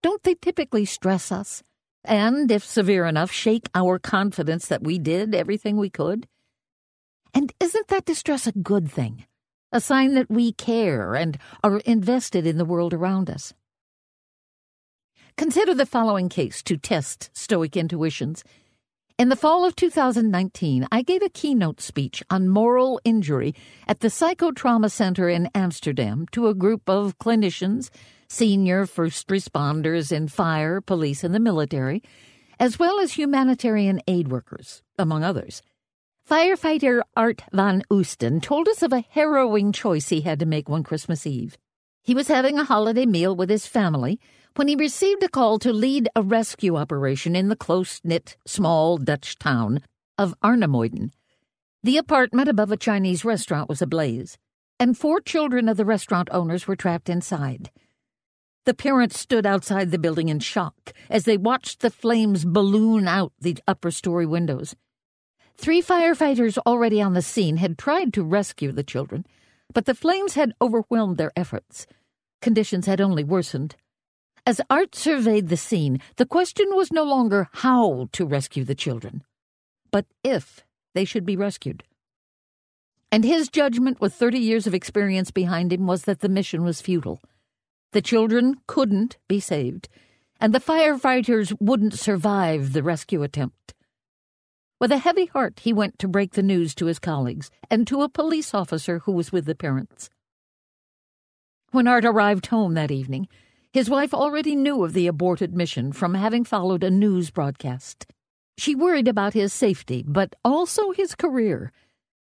don't 0.02 0.24
they 0.24 0.34
typically 0.34 0.86
stress 0.86 1.32
us? 1.32 1.62
And, 2.08 2.50
if 2.52 2.64
severe 2.64 3.06
enough, 3.06 3.32
shake 3.32 3.70
our 3.76 4.00
confidence 4.00 4.68
that 4.68 4.84
we 4.84 5.00
did 5.00 5.36
everything 5.36 5.78
we 5.78 5.90
could? 5.90 6.28
And 7.34 7.52
isn't 7.60 7.90
that 7.90 8.06
distress 8.06 8.48
a 8.48 8.54
good 8.54 8.90
thing? 8.90 9.26
A 9.72 9.82
sign 9.82 10.14
that 10.14 10.30
we 10.30 10.54
care 10.54 11.16
and 11.16 11.38
are 11.64 11.80
invested 11.80 12.48
in 12.48 12.58
the 12.58 12.66
world 12.66 12.94
around 12.94 13.30
us? 13.30 13.54
Consider 15.38 15.74
the 15.74 15.86
following 15.86 16.30
case 16.30 16.64
to 16.64 16.78
test 16.78 17.30
Stoic 17.34 17.76
intuitions. 17.76 18.44
In 19.18 19.28
the 19.28 19.36
fall 19.36 19.66
of 19.66 19.76
2019, 19.76 20.88
I 20.92 21.02
gave 21.02 21.22
a 21.22 21.30
keynote 21.30 21.82
speech 21.82 22.24
on 22.30 22.48
moral 22.48 23.02
injury 23.04 23.54
at 23.88 24.00
the 24.00 24.08
Psychotrauma 24.08 24.90
Center 24.90 25.28
in 25.28 25.50
Amsterdam 25.54 26.26
to 26.32 26.48
a 26.48 26.54
group 26.54 26.90
of 26.90 27.18
clinicians 27.18 27.90
senior 28.28 28.86
first 28.86 29.28
responders 29.28 30.12
in 30.12 30.28
fire, 30.28 30.82
police, 30.82 31.24
and 31.24 31.34
the 31.34 31.40
military, 31.40 32.02
as 32.60 32.80
well 32.80 33.00
as 33.00 33.14
humanitarian 33.14 34.02
aid 34.08 34.30
workers, 34.30 34.82
among 34.98 35.24
others. 35.24 35.62
Firefighter 36.30 37.02
Art 37.16 37.44
van 37.52 37.84
Oosten 37.92 38.42
told 38.42 38.68
us 38.68 38.82
of 38.82 38.92
a 38.92 39.06
harrowing 39.12 39.72
choice 39.72 40.10
he 40.10 40.22
had 40.22 40.40
to 40.40 40.46
make 40.46 40.68
one 40.68 40.84
Christmas 40.84 41.28
Eve. 41.28 41.58
He 42.02 42.16
was 42.16 42.28
having 42.28 42.58
a 42.58 42.64
holiday 42.64 43.06
meal 43.06 43.36
with 43.36 43.50
his 43.50 43.68
family 43.68 44.20
when 44.56 44.68
he 44.68 44.76
received 44.76 45.22
a 45.22 45.30
call 45.30 45.60
to 45.60 45.74
lead 45.74 46.10
a 46.16 46.22
rescue 46.22 46.78
operation 46.78 47.36
in 47.36 47.50
the 47.50 47.56
close 47.56 48.02
knit, 48.04 48.38
small 48.46 48.98
Dutch 48.98 49.38
town 49.38 49.82
of 50.18 50.34
Arnemuiden. 50.44 51.12
The 51.84 51.98
apartment 51.98 52.48
above 52.48 52.72
a 52.72 52.78
Chinese 52.78 53.26
restaurant 53.26 53.70
was 53.70 53.82
ablaze, 53.82 54.38
and 54.80 54.98
four 54.98 55.22
children 55.22 55.70
of 55.70 55.78
the 55.78 55.86
restaurant 55.86 56.30
owners 56.32 56.68
were 56.68 56.76
trapped 56.76 57.10
inside. 57.10 57.70
The 58.66 58.74
parents 58.74 59.20
stood 59.20 59.46
outside 59.46 59.92
the 59.92 60.00
building 60.00 60.30
in 60.30 60.40
shock 60.40 60.92
as 61.08 61.26
they 61.26 61.38
watched 61.38 61.82
the 61.82 61.92
flames 61.92 62.46
balloon 62.46 63.08
out 63.08 63.32
the 63.40 63.58
upper 63.68 63.92
story 63.92 64.26
windows. 64.26 64.76
Three 65.56 65.84
firefighters 65.84 66.58
already 66.66 67.00
on 67.00 67.14
the 67.14 67.22
scene 67.22 67.58
had 67.58 67.78
tried 67.78 68.12
to 68.14 68.24
rescue 68.24 68.72
the 68.72 68.84
children, 68.84 69.26
but 69.72 69.86
the 69.86 69.94
flames 69.94 70.34
had 70.34 70.54
overwhelmed 70.60 71.18
their 71.18 71.32
efforts. 71.36 71.86
Conditions 72.42 72.88
had 72.88 73.00
only 73.00 73.24
worsened. 73.24 73.76
As 74.48 74.62
Art 74.68 74.96
surveyed 74.96 75.50
the 75.50 75.58
scene, 75.58 76.02
the 76.18 76.26
question 76.26 76.66
was 76.72 76.92
no 76.92 77.04
longer 77.04 77.48
how 77.54 78.10
to 78.14 78.26
rescue 78.26 78.64
the 78.64 78.76
children, 78.76 79.24
but 79.92 80.08
if 80.24 80.66
they 80.96 81.06
should 81.06 81.26
be 81.26 81.38
rescued. 81.38 81.84
And 83.12 83.24
his 83.24 83.48
judgment, 83.48 84.02
with 84.02 84.14
30 84.14 84.40
years 84.40 84.66
of 84.66 84.74
experience 84.74 85.30
behind 85.30 85.72
him, 85.72 85.86
was 85.86 86.04
that 86.04 86.22
the 86.22 86.30
mission 86.30 86.64
was 86.64 86.82
futile. 86.82 87.22
The 87.96 88.02
children 88.02 88.56
couldn't 88.68 89.16
be 89.30 89.40
saved, 89.40 89.88
and 90.42 90.54
the 90.54 90.60
firefighters 90.60 91.56
wouldn't 91.62 91.94
survive 91.94 92.74
the 92.74 92.84
rescue 92.84 93.24
attempt. 93.24 93.74
With 94.82 94.92
a 94.92 94.98
heavy 94.98 95.28
heart, 95.28 95.62
he 95.62 95.72
went 95.72 95.98
to 96.00 96.10
break 96.10 96.34
the 96.34 96.44
news 96.44 96.76
to 96.76 96.88
his 96.88 97.00
colleagues 97.00 97.50
and 97.72 97.88
to 97.88 98.02
a 98.02 98.10
police 98.10 98.54
officer 98.54 99.00
who 99.00 99.14
was 99.14 99.32
with 99.32 99.46
the 99.46 99.56
parents. 99.56 100.10
When 101.72 101.88
Art 101.88 102.04
arrived 102.04 102.48
home 102.48 102.74
that 102.74 102.92
evening, 102.92 103.30
his 103.72 103.90
wife 103.90 104.14
already 104.14 104.58
knew 104.58 104.84
of 104.84 104.92
the 104.92 105.08
aborted 105.08 105.56
mission 105.56 105.94
from 105.94 106.16
having 106.16 106.44
followed 106.44 106.84
a 106.84 106.92
news 106.92 107.32
broadcast. 107.32 108.08
She 108.58 108.76
worried 108.76 109.08
about 109.08 109.34
his 109.34 109.54
safety, 109.54 110.04
but 110.06 110.36
also 110.44 110.92
his 110.92 111.16
career. 111.16 111.72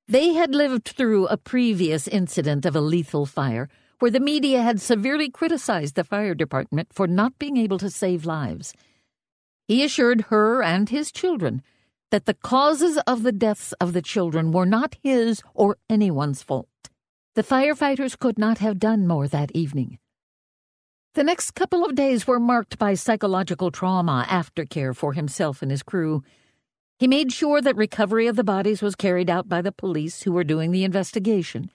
They 0.08 0.34
had 0.34 0.54
lived 0.54 0.90
through 0.90 1.26
a 1.26 1.38
previous 1.38 2.08
incident 2.08 2.68
of 2.68 2.76
a 2.76 2.82
lethal 2.82 3.26
fire 3.26 3.68
where 4.00 4.12
the 4.12 4.20
media 4.20 4.62
had 4.62 4.82
severely 4.82 5.30
criticized 5.30 5.96
the 5.96 6.04
fire 6.04 6.36
department 6.36 6.90
for 6.92 7.08
not 7.08 7.40
being 7.40 7.58
able 7.58 7.78
to 7.80 7.90
save 7.90 8.26
lives. 8.26 8.74
He 9.68 9.84
assured 9.84 10.26
her 10.30 10.62
and 10.62 10.90
his 10.90 11.12
children 11.12 11.62
that 12.12 12.26
the 12.26 12.34
causes 12.34 12.98
of 13.08 13.24
the 13.24 13.32
deaths 13.32 13.74
of 13.82 13.94
the 13.94 14.02
children 14.02 14.52
were 14.52 14.66
not 14.66 14.96
his 15.02 15.42
or 15.54 15.78
anyone's 15.90 16.44
fault. 16.44 16.70
The 17.34 17.44
firefighters 17.44 18.18
could 18.18 18.38
not 18.38 18.60
have 18.60 18.80
done 18.80 19.08
more 19.08 19.28
that 19.28 19.52
evening. 19.54 20.00
The 21.16 21.24
next 21.24 21.52
couple 21.52 21.84
of 21.84 21.96
days 21.96 22.28
were 22.28 22.40
marked 22.40 22.78
by 22.78 22.94
psychological 22.94 23.72
trauma 23.72 24.26
aftercare 24.30 24.96
for 24.96 25.14
himself 25.14 25.62
and 25.62 25.72
his 25.72 25.84
crew. 25.84 26.24
He 27.00 27.08
made 27.08 27.32
sure 27.32 27.62
that 27.62 27.76
recovery 27.76 28.28
of 28.28 28.36
the 28.36 28.44
bodies 28.44 28.82
was 28.82 28.96
carried 28.96 29.30
out 29.30 29.50
by 29.50 29.62
the 29.62 29.72
police 29.72 30.24
who 30.24 30.32
were 30.32 30.44
doing 30.44 30.72
the 30.72 30.84
investigation 30.84 31.72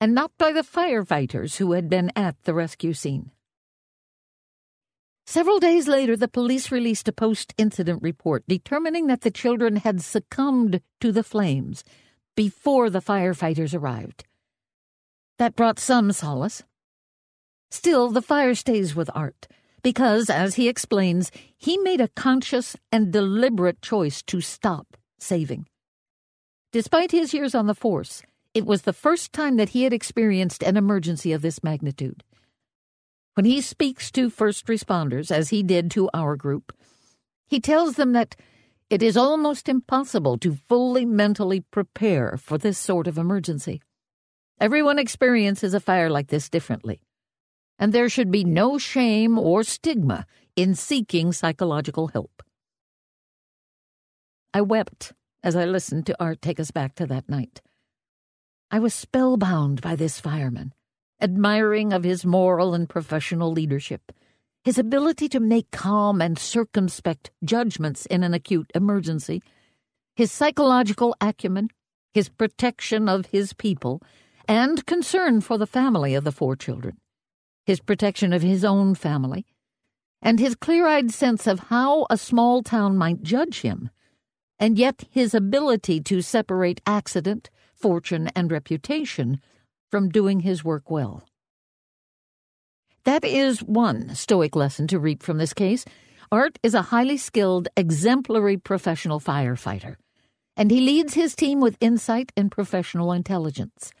and 0.00 0.14
not 0.14 0.32
by 0.38 0.52
the 0.52 0.62
firefighters 0.62 1.56
who 1.56 1.72
had 1.72 1.88
been 1.88 2.12
at 2.14 2.36
the 2.44 2.54
rescue 2.54 2.92
scene. 2.92 3.32
Several 5.26 5.58
days 5.58 5.86
later, 5.86 6.16
the 6.16 6.26
police 6.26 6.72
released 6.72 7.06
a 7.06 7.12
post 7.12 7.52
incident 7.58 8.02
report 8.02 8.44
determining 8.48 9.08
that 9.08 9.20
the 9.20 9.30
children 9.30 9.76
had 9.76 10.00
succumbed 10.00 10.80
to 11.00 11.12
the 11.12 11.22
flames 11.22 11.84
before 12.34 12.88
the 12.88 13.02
firefighters 13.02 13.74
arrived. 13.74 14.24
That 15.38 15.54
brought 15.54 15.78
some 15.78 16.12
solace. 16.12 16.62
Still, 17.70 18.08
the 18.08 18.22
fire 18.22 18.54
stays 18.54 18.96
with 18.96 19.10
Art, 19.14 19.46
because, 19.82 20.30
as 20.30 20.54
he 20.54 20.68
explains, 20.68 21.30
he 21.56 21.76
made 21.76 22.00
a 22.00 22.08
conscious 22.08 22.74
and 22.90 23.12
deliberate 23.12 23.82
choice 23.82 24.22
to 24.22 24.40
stop 24.40 24.96
saving. 25.18 25.66
Despite 26.72 27.12
his 27.12 27.34
years 27.34 27.54
on 27.54 27.66
the 27.66 27.74
force, 27.74 28.22
it 28.54 28.66
was 28.66 28.82
the 28.82 28.92
first 28.92 29.32
time 29.32 29.56
that 29.56 29.70
he 29.70 29.84
had 29.84 29.92
experienced 29.92 30.62
an 30.62 30.76
emergency 30.76 31.32
of 31.32 31.42
this 31.42 31.62
magnitude. 31.62 32.24
When 33.34 33.44
he 33.44 33.60
speaks 33.60 34.10
to 34.12 34.30
first 34.30 34.66
responders, 34.66 35.30
as 35.30 35.50
he 35.50 35.62
did 35.62 35.90
to 35.92 36.10
our 36.12 36.34
group, 36.36 36.72
he 37.46 37.60
tells 37.60 37.94
them 37.94 38.12
that 38.12 38.34
it 38.90 39.02
is 39.02 39.16
almost 39.16 39.68
impossible 39.68 40.38
to 40.38 40.58
fully 40.68 41.04
mentally 41.04 41.60
prepare 41.60 42.36
for 42.36 42.58
this 42.58 42.78
sort 42.78 43.06
of 43.06 43.18
emergency. 43.18 43.82
Everyone 44.60 44.98
experiences 44.98 45.74
a 45.74 45.80
fire 45.80 46.10
like 46.10 46.28
this 46.28 46.48
differently, 46.48 47.00
and 47.78 47.92
there 47.92 48.08
should 48.08 48.30
be 48.30 48.44
no 48.44 48.76
shame 48.76 49.38
or 49.38 49.62
stigma 49.62 50.26
in 50.56 50.74
seeking 50.74 51.32
psychological 51.32 52.08
help. 52.08 52.42
I 54.52 54.62
wept 54.62 55.12
as 55.44 55.54
I 55.54 55.64
listened 55.64 56.06
to 56.06 56.16
Art 56.18 56.42
take 56.42 56.58
us 56.58 56.72
back 56.72 56.94
to 56.96 57.06
that 57.06 57.28
night. 57.28 57.60
I 58.70 58.78
was 58.78 58.92
spellbound 58.92 59.80
by 59.80 59.96
this 59.96 60.20
fireman 60.20 60.74
admiring 61.20 61.92
of 61.92 62.04
his 62.04 62.24
moral 62.24 62.74
and 62.74 62.88
professional 62.88 63.50
leadership, 63.50 64.12
his 64.62 64.78
ability 64.78 65.28
to 65.30 65.40
make 65.40 65.70
calm 65.70 66.20
and 66.22 66.38
circumspect 66.38 67.30
judgments 67.42 68.06
in 68.06 68.22
an 68.22 68.34
acute 68.34 68.70
emergency, 68.74 69.42
his 70.14 70.30
psychological 70.30 71.16
acumen, 71.20 71.70
his 72.12 72.28
protection 72.28 73.08
of 73.08 73.26
his 73.26 73.52
people, 73.52 74.00
and 74.46 74.86
concern 74.86 75.40
for 75.40 75.58
the 75.58 75.66
family 75.66 76.14
of 76.14 76.24
the 76.24 76.32
four 76.32 76.54
children, 76.54 76.98
his 77.66 77.80
protection 77.80 78.32
of 78.32 78.42
his 78.42 78.64
own 78.64 78.94
family, 78.94 79.44
and 80.22 80.38
his 80.38 80.54
clear 80.54 80.86
eyed 80.86 81.10
sense 81.10 81.46
of 81.46 81.60
how 81.68 82.06
a 82.10 82.16
small 82.16 82.62
town 82.62 82.96
might 82.96 83.22
judge 83.22 83.62
him, 83.62 83.90
and 84.58 84.78
yet 84.78 85.04
his 85.10 85.34
ability 85.34 86.00
to 86.00 86.20
separate 86.20 86.80
accident, 86.86 87.50
fortune, 87.78 88.28
and 88.34 88.50
reputation 88.50 89.40
from 89.90 90.08
doing 90.08 90.40
his 90.40 90.64
work 90.64 90.90
well. 90.90 91.26
That 93.04 93.24
is 93.24 93.60
one 93.60 94.14
Stoic 94.14 94.54
lesson 94.54 94.86
to 94.88 94.98
reap 94.98 95.22
from 95.22 95.38
this 95.38 95.54
case. 95.54 95.84
Art 96.30 96.58
is 96.62 96.74
a 96.74 96.82
highly 96.82 97.16
skilled, 97.16 97.68
exemplary 97.76 98.58
professional 98.58 99.18
firefighter, 99.18 99.96
and 100.56 100.70
he 100.70 100.80
leads 100.80 101.14
his 101.14 101.34
team 101.34 101.60
with 101.60 101.78
insight 101.80 102.32
and 102.36 102.50
professional 102.50 103.12
intelligence. 103.12 103.92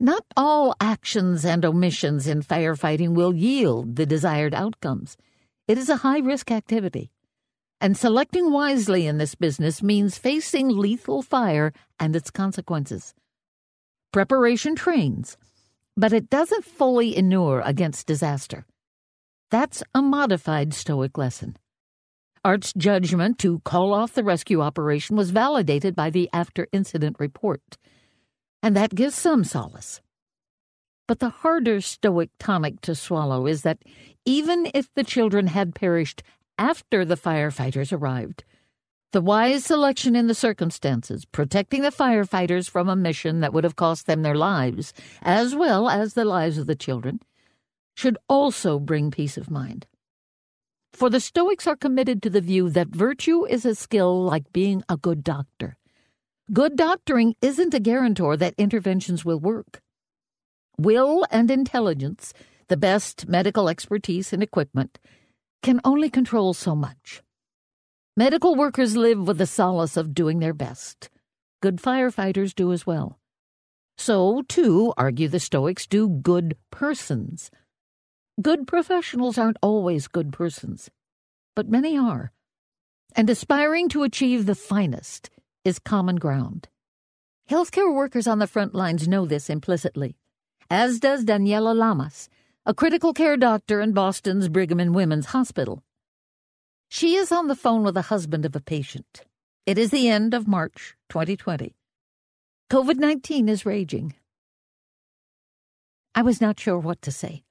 Not 0.00 0.24
all 0.36 0.74
actions 0.80 1.44
and 1.44 1.64
omissions 1.64 2.26
in 2.26 2.42
firefighting 2.42 3.14
will 3.14 3.34
yield 3.34 3.96
the 3.96 4.06
desired 4.06 4.54
outcomes. 4.54 5.16
It 5.68 5.78
is 5.78 5.88
a 5.88 5.96
high 5.96 6.18
risk 6.18 6.50
activity. 6.50 7.12
And 7.80 7.96
selecting 7.96 8.52
wisely 8.52 9.06
in 9.06 9.18
this 9.18 9.34
business 9.34 9.82
means 9.82 10.16
facing 10.16 10.68
lethal 10.68 11.22
fire 11.22 11.72
and 12.00 12.16
its 12.16 12.30
consequences. 12.30 13.14
Preparation 14.12 14.74
trains, 14.74 15.36
but 15.96 16.12
it 16.12 16.30
doesn't 16.30 16.64
fully 16.64 17.16
inure 17.16 17.60
against 17.60 18.06
disaster. 18.06 18.64
That's 19.50 19.82
a 19.94 20.00
modified 20.00 20.72
Stoic 20.72 21.18
lesson. 21.18 21.56
Art's 22.44 22.72
judgment 22.72 23.38
to 23.40 23.60
call 23.60 23.92
off 23.92 24.14
the 24.14 24.24
rescue 24.24 24.60
operation 24.60 25.16
was 25.16 25.30
validated 25.30 25.94
by 25.94 26.10
the 26.10 26.30
after 26.32 26.68
incident 26.72 27.16
report, 27.18 27.76
and 28.62 28.76
that 28.76 28.94
gives 28.94 29.16
some 29.16 29.44
solace. 29.44 30.00
But 31.08 31.18
the 31.18 31.28
harder 31.28 31.80
Stoic 31.80 32.30
tonic 32.38 32.80
to 32.82 32.94
swallow 32.94 33.46
is 33.46 33.62
that 33.62 33.78
even 34.24 34.70
if 34.74 34.92
the 34.94 35.04
children 35.04 35.48
had 35.48 35.74
perished 35.74 36.22
after 36.58 37.04
the 37.04 37.16
firefighters 37.16 37.92
arrived, 37.92 38.44
the 39.12 39.20
wise 39.20 39.64
selection 39.64 40.16
in 40.16 40.26
the 40.26 40.34
circumstances, 40.34 41.24
protecting 41.24 41.82
the 41.82 41.90
firefighters 41.90 42.68
from 42.68 42.88
a 42.88 42.96
mission 42.96 43.40
that 43.40 43.52
would 43.52 43.64
have 43.64 43.76
cost 43.76 44.06
them 44.06 44.22
their 44.22 44.34
lives, 44.34 44.92
as 45.22 45.54
well 45.54 45.88
as 45.88 46.14
the 46.14 46.24
lives 46.24 46.58
of 46.58 46.66
the 46.66 46.74
children, 46.74 47.20
should 47.94 48.18
also 48.28 48.78
bring 48.78 49.10
peace 49.10 49.38
of 49.38 49.50
mind. 49.50 49.86
For 50.92 51.08
the 51.08 51.20
Stoics 51.20 51.66
are 51.66 51.76
committed 51.76 52.22
to 52.22 52.30
the 52.30 52.40
view 52.40 52.68
that 52.70 52.88
virtue 52.88 53.46
is 53.46 53.64
a 53.64 53.74
skill 53.74 54.22
like 54.24 54.52
being 54.52 54.82
a 54.88 54.96
good 54.96 55.22
doctor. 55.22 55.76
Good 56.52 56.76
doctoring 56.76 57.34
isn't 57.40 57.74
a 57.74 57.80
guarantor 57.80 58.36
that 58.36 58.54
interventions 58.56 59.24
will 59.24 59.40
work. 59.40 59.82
Will 60.78 61.24
and 61.30 61.50
intelligence, 61.50 62.32
the 62.68 62.76
best 62.76 63.28
medical 63.28 63.68
expertise 63.68 64.32
and 64.32 64.42
equipment, 64.42 64.98
can 65.66 65.80
only 65.82 66.08
control 66.08 66.54
so 66.54 66.76
much. 66.76 67.24
Medical 68.16 68.54
workers 68.54 68.96
live 68.96 69.26
with 69.26 69.36
the 69.36 69.46
solace 69.46 69.96
of 69.96 70.14
doing 70.14 70.38
their 70.38 70.54
best. 70.54 71.10
Good 71.60 71.78
firefighters 71.78 72.54
do 72.54 72.72
as 72.72 72.86
well. 72.86 73.18
So, 73.98 74.42
too, 74.42 74.94
argue 74.96 75.26
the 75.26 75.40
Stoics, 75.40 75.88
do 75.88 76.08
good 76.08 76.56
persons. 76.70 77.50
Good 78.40 78.68
professionals 78.68 79.38
aren't 79.38 79.56
always 79.60 80.06
good 80.06 80.32
persons, 80.32 80.88
but 81.56 81.68
many 81.68 81.98
are. 81.98 82.30
And 83.16 83.28
aspiring 83.28 83.88
to 83.88 84.04
achieve 84.04 84.46
the 84.46 84.54
finest 84.54 85.30
is 85.64 85.80
common 85.80 86.14
ground. 86.14 86.68
Healthcare 87.50 87.92
workers 87.92 88.28
on 88.28 88.38
the 88.38 88.46
front 88.46 88.72
lines 88.72 89.08
know 89.08 89.26
this 89.26 89.50
implicitly, 89.50 90.16
as 90.70 91.00
does 91.00 91.24
Daniela 91.24 91.74
Lamas, 91.74 92.28
a 92.68 92.74
critical 92.74 93.12
care 93.12 93.36
doctor 93.36 93.80
in 93.80 93.92
Boston's 93.92 94.48
Brigham 94.48 94.80
and 94.80 94.92
Women's 94.92 95.26
Hospital. 95.26 95.84
She 96.88 97.14
is 97.14 97.30
on 97.30 97.46
the 97.46 97.54
phone 97.54 97.84
with 97.84 97.94
the 97.94 98.02
husband 98.02 98.44
of 98.44 98.56
a 98.56 98.60
patient. 98.60 99.22
It 99.66 99.78
is 99.78 99.90
the 99.90 100.08
end 100.08 100.34
of 100.34 100.48
March 100.48 100.96
2020. 101.08 101.76
COVID 102.68 102.96
19 102.96 103.48
is 103.48 103.64
raging. 103.64 104.16
I 106.12 106.22
was 106.22 106.40
not 106.40 106.58
sure 106.58 106.76
what 106.76 107.00
to 107.02 107.12
say. 107.12 107.44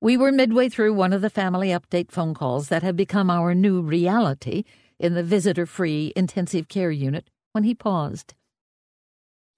We 0.00 0.16
were 0.16 0.32
midway 0.32 0.70
through 0.70 0.94
one 0.94 1.12
of 1.12 1.20
the 1.20 1.28
family 1.28 1.68
update 1.68 2.10
phone 2.10 2.32
calls 2.32 2.68
that 2.68 2.82
have 2.82 2.96
become 2.96 3.28
our 3.28 3.54
new 3.54 3.82
reality 3.82 4.64
in 4.98 5.12
the 5.12 5.22
visitor 5.22 5.66
free 5.66 6.14
intensive 6.16 6.66
care 6.66 6.90
unit 6.90 7.28
when 7.52 7.64
he 7.64 7.74
paused. 7.74 8.32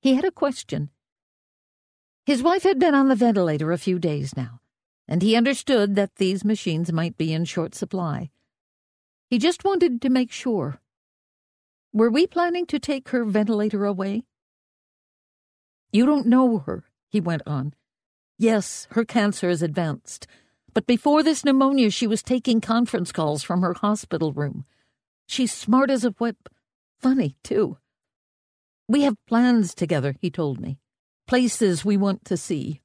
He 0.01 0.15
had 0.15 0.25
a 0.25 0.33
question. 0.33 0.91
His 2.27 2.43
wife 2.43 2.65
had 2.65 2.81
been 2.81 2.97
on 2.97 3.07
the 3.07 3.15
ventilator 3.15 3.71
a 3.71 3.79
few 3.79 4.01
days 4.01 4.37
now, 4.37 4.59
and 5.09 5.23
he 5.23 5.37
understood 5.37 5.95
that 5.95 6.17
these 6.17 6.45
machines 6.45 6.93
might 6.93 7.17
be 7.17 7.33
in 7.33 7.45
short 7.45 7.75
supply. 7.75 8.31
He 9.29 9.39
just 9.39 9.65
wanted 9.65 10.03
to 10.03 10.11
make 10.11 10.31
sure. 10.31 10.81
Were 11.93 12.11
we 12.11 12.27
planning 12.27 12.67
to 12.67 12.79
take 12.79 13.09
her 13.11 13.25
ventilator 13.25 13.85
away? 13.85 14.25
You 15.91 16.07
don't 16.07 16.27
know 16.27 16.59
her, 16.59 16.85
he 17.09 17.21
went 17.21 17.43
on. 17.47 17.75
Yes, 18.39 18.87
her 18.91 19.05
cancer 19.05 19.49
is 19.49 19.63
advanced. 19.63 20.27
But 20.75 20.87
before 20.87 21.23
this 21.23 21.45
pneumonia, 21.45 21.91
she 21.91 22.07
was 22.07 22.23
taking 22.23 22.61
conference 22.61 23.13
calls 23.13 23.43
from 23.43 23.63
her 23.63 23.75
hospital 23.75 24.33
room. 24.33 24.65
She's 25.27 25.53
smart 25.53 25.91
as 25.91 26.05
a 26.05 26.11
whip. 26.11 26.49
Funny, 26.99 27.37
too. 27.43 27.79
We 28.89 29.03
have 29.03 29.17
plans 29.27 29.75
together, 29.75 30.17
he 30.21 30.31
told 30.31 30.61
me. 30.61 30.79
Places 31.27 31.85
we 31.85 31.97
want 31.97 32.25
to 32.27 32.37
see. 32.37 32.82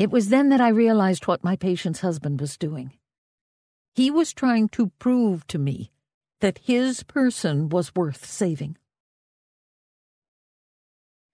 It 0.00 0.10
was 0.10 0.30
then 0.30 0.48
that 0.48 0.62
I 0.62 0.70
realized 0.70 1.26
what 1.26 1.44
my 1.44 1.56
patient's 1.56 2.00
husband 2.00 2.40
was 2.40 2.56
doing. 2.56 2.94
He 3.94 4.10
was 4.10 4.32
trying 4.32 4.70
to 4.70 4.92
prove 4.98 5.46
to 5.48 5.58
me 5.58 5.92
that 6.40 6.56
his 6.64 7.02
person 7.02 7.68
was 7.68 7.94
worth 7.94 8.24
saving. 8.24 8.78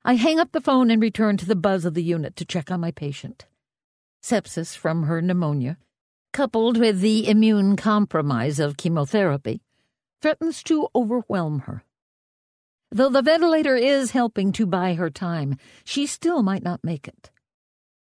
I 0.04 0.14
hang 0.14 0.40
up 0.40 0.50
the 0.50 0.60
phone 0.60 0.90
and 0.90 1.00
return 1.00 1.36
to 1.36 1.46
the 1.46 1.54
buzz 1.54 1.84
of 1.84 1.94
the 1.94 2.02
unit 2.02 2.34
to 2.34 2.44
check 2.44 2.68
on 2.72 2.80
my 2.80 2.90
patient. 2.90 3.46
Sepsis 4.20 4.76
from 4.76 5.04
her 5.04 5.22
pneumonia, 5.22 5.78
coupled 6.32 6.76
with 6.76 6.98
the 6.98 7.28
immune 7.28 7.76
compromise 7.76 8.58
of 8.58 8.76
chemotherapy, 8.76 9.62
threatens 10.20 10.64
to 10.64 10.88
overwhelm 10.92 11.60
her. 11.60 11.84
Though 12.90 13.10
the 13.10 13.22
ventilator 13.22 13.76
is 13.76 14.10
helping 14.10 14.50
to 14.54 14.66
buy 14.66 14.94
her 14.94 15.08
time, 15.08 15.54
she 15.84 16.04
still 16.04 16.42
might 16.42 16.64
not 16.64 16.82
make 16.82 17.06
it. 17.06 17.30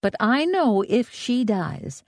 But 0.01 0.15
I 0.21 0.45
know 0.45 0.85
if 0.89 1.11
she 1.13 1.45
dies, 1.45 2.05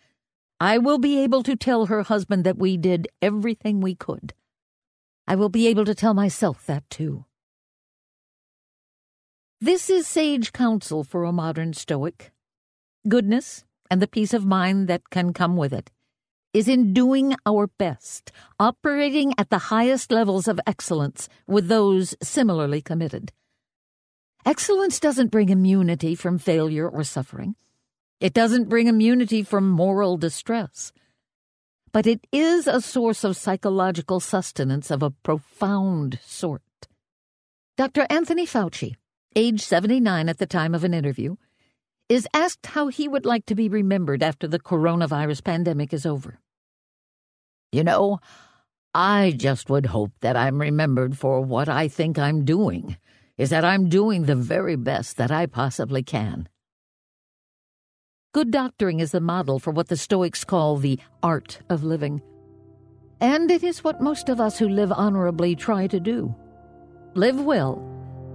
I 0.60 0.78
will 0.78 0.98
be 0.98 1.18
able 1.20 1.42
to 1.42 1.56
tell 1.56 1.86
her 1.86 2.02
husband 2.02 2.44
that 2.44 2.58
we 2.58 2.76
did 2.76 3.08
everything 3.20 3.80
we 3.80 3.94
could. 3.94 4.34
I 5.26 5.34
will 5.34 5.48
be 5.48 5.66
able 5.66 5.84
to 5.84 5.94
tell 5.94 6.14
myself 6.14 6.66
that 6.66 6.88
too. 6.90 7.24
This 9.60 9.90
is 9.90 10.06
sage 10.06 10.52
counsel 10.52 11.04
for 11.04 11.24
a 11.24 11.32
modern 11.32 11.72
Stoic. 11.72 12.32
Goodness 13.08 13.64
and 13.90 14.00
the 14.00 14.06
peace 14.08 14.32
of 14.32 14.44
mind 14.44 14.88
that 14.88 15.10
can 15.10 15.32
come 15.32 15.56
with 15.56 15.72
it 15.72 15.90
is 16.52 16.68
in 16.68 16.92
doing 16.92 17.34
our 17.46 17.66
best, 17.66 18.32
operating 18.58 19.32
at 19.38 19.50
the 19.50 19.70
highest 19.70 20.10
levels 20.10 20.48
of 20.48 20.60
excellence 20.66 21.28
with 21.46 21.68
those 21.68 22.14
similarly 22.22 22.80
committed. 22.80 23.32
Excellence 24.44 24.98
doesn't 24.98 25.30
bring 25.30 25.48
immunity 25.48 26.14
from 26.14 26.38
failure 26.38 26.88
or 26.88 27.04
suffering. 27.04 27.54
It 28.20 28.34
doesn't 28.34 28.68
bring 28.68 28.86
immunity 28.86 29.42
from 29.42 29.68
moral 29.68 30.18
distress. 30.18 30.92
But 31.90 32.06
it 32.06 32.26
is 32.30 32.66
a 32.66 32.80
source 32.80 33.24
of 33.24 33.36
psychological 33.36 34.20
sustenance 34.20 34.90
of 34.90 35.02
a 35.02 35.10
profound 35.10 36.20
sort. 36.22 36.62
Dr. 37.76 38.06
Anthony 38.10 38.46
Fauci, 38.46 38.96
age 39.34 39.62
79 39.62 40.28
at 40.28 40.38
the 40.38 40.46
time 40.46 40.74
of 40.74 40.84
an 40.84 40.92
interview, 40.92 41.36
is 42.10 42.28
asked 42.34 42.66
how 42.66 42.88
he 42.88 43.08
would 43.08 43.24
like 43.24 43.46
to 43.46 43.54
be 43.54 43.68
remembered 43.68 44.22
after 44.22 44.46
the 44.46 44.58
coronavirus 44.58 45.42
pandemic 45.42 45.94
is 45.94 46.04
over. 46.04 46.40
You 47.72 47.84
know, 47.84 48.20
I 48.92 49.32
just 49.36 49.70
would 49.70 49.86
hope 49.86 50.12
that 50.20 50.36
I'm 50.36 50.60
remembered 50.60 51.16
for 51.16 51.40
what 51.40 51.68
I 51.68 51.88
think 51.88 52.18
I'm 52.18 52.44
doing, 52.44 52.96
is 53.38 53.50
that 53.50 53.64
I'm 53.64 53.88
doing 53.88 54.24
the 54.24 54.34
very 54.36 54.76
best 54.76 55.16
that 55.16 55.30
I 55.30 55.46
possibly 55.46 56.02
can. 56.02 56.48
Good 58.32 58.52
doctoring 58.52 59.00
is 59.00 59.10
the 59.10 59.20
model 59.20 59.58
for 59.58 59.72
what 59.72 59.88
the 59.88 59.96
Stoics 59.96 60.44
call 60.44 60.76
the 60.76 61.00
art 61.20 61.58
of 61.68 61.82
living. 61.82 62.22
And 63.20 63.50
it 63.50 63.64
is 63.64 63.82
what 63.82 64.00
most 64.00 64.28
of 64.28 64.40
us 64.40 64.56
who 64.56 64.68
live 64.68 64.92
honorably 64.92 65.56
try 65.56 65.88
to 65.88 65.98
do. 65.98 66.32
Live 67.14 67.40
well 67.40 67.74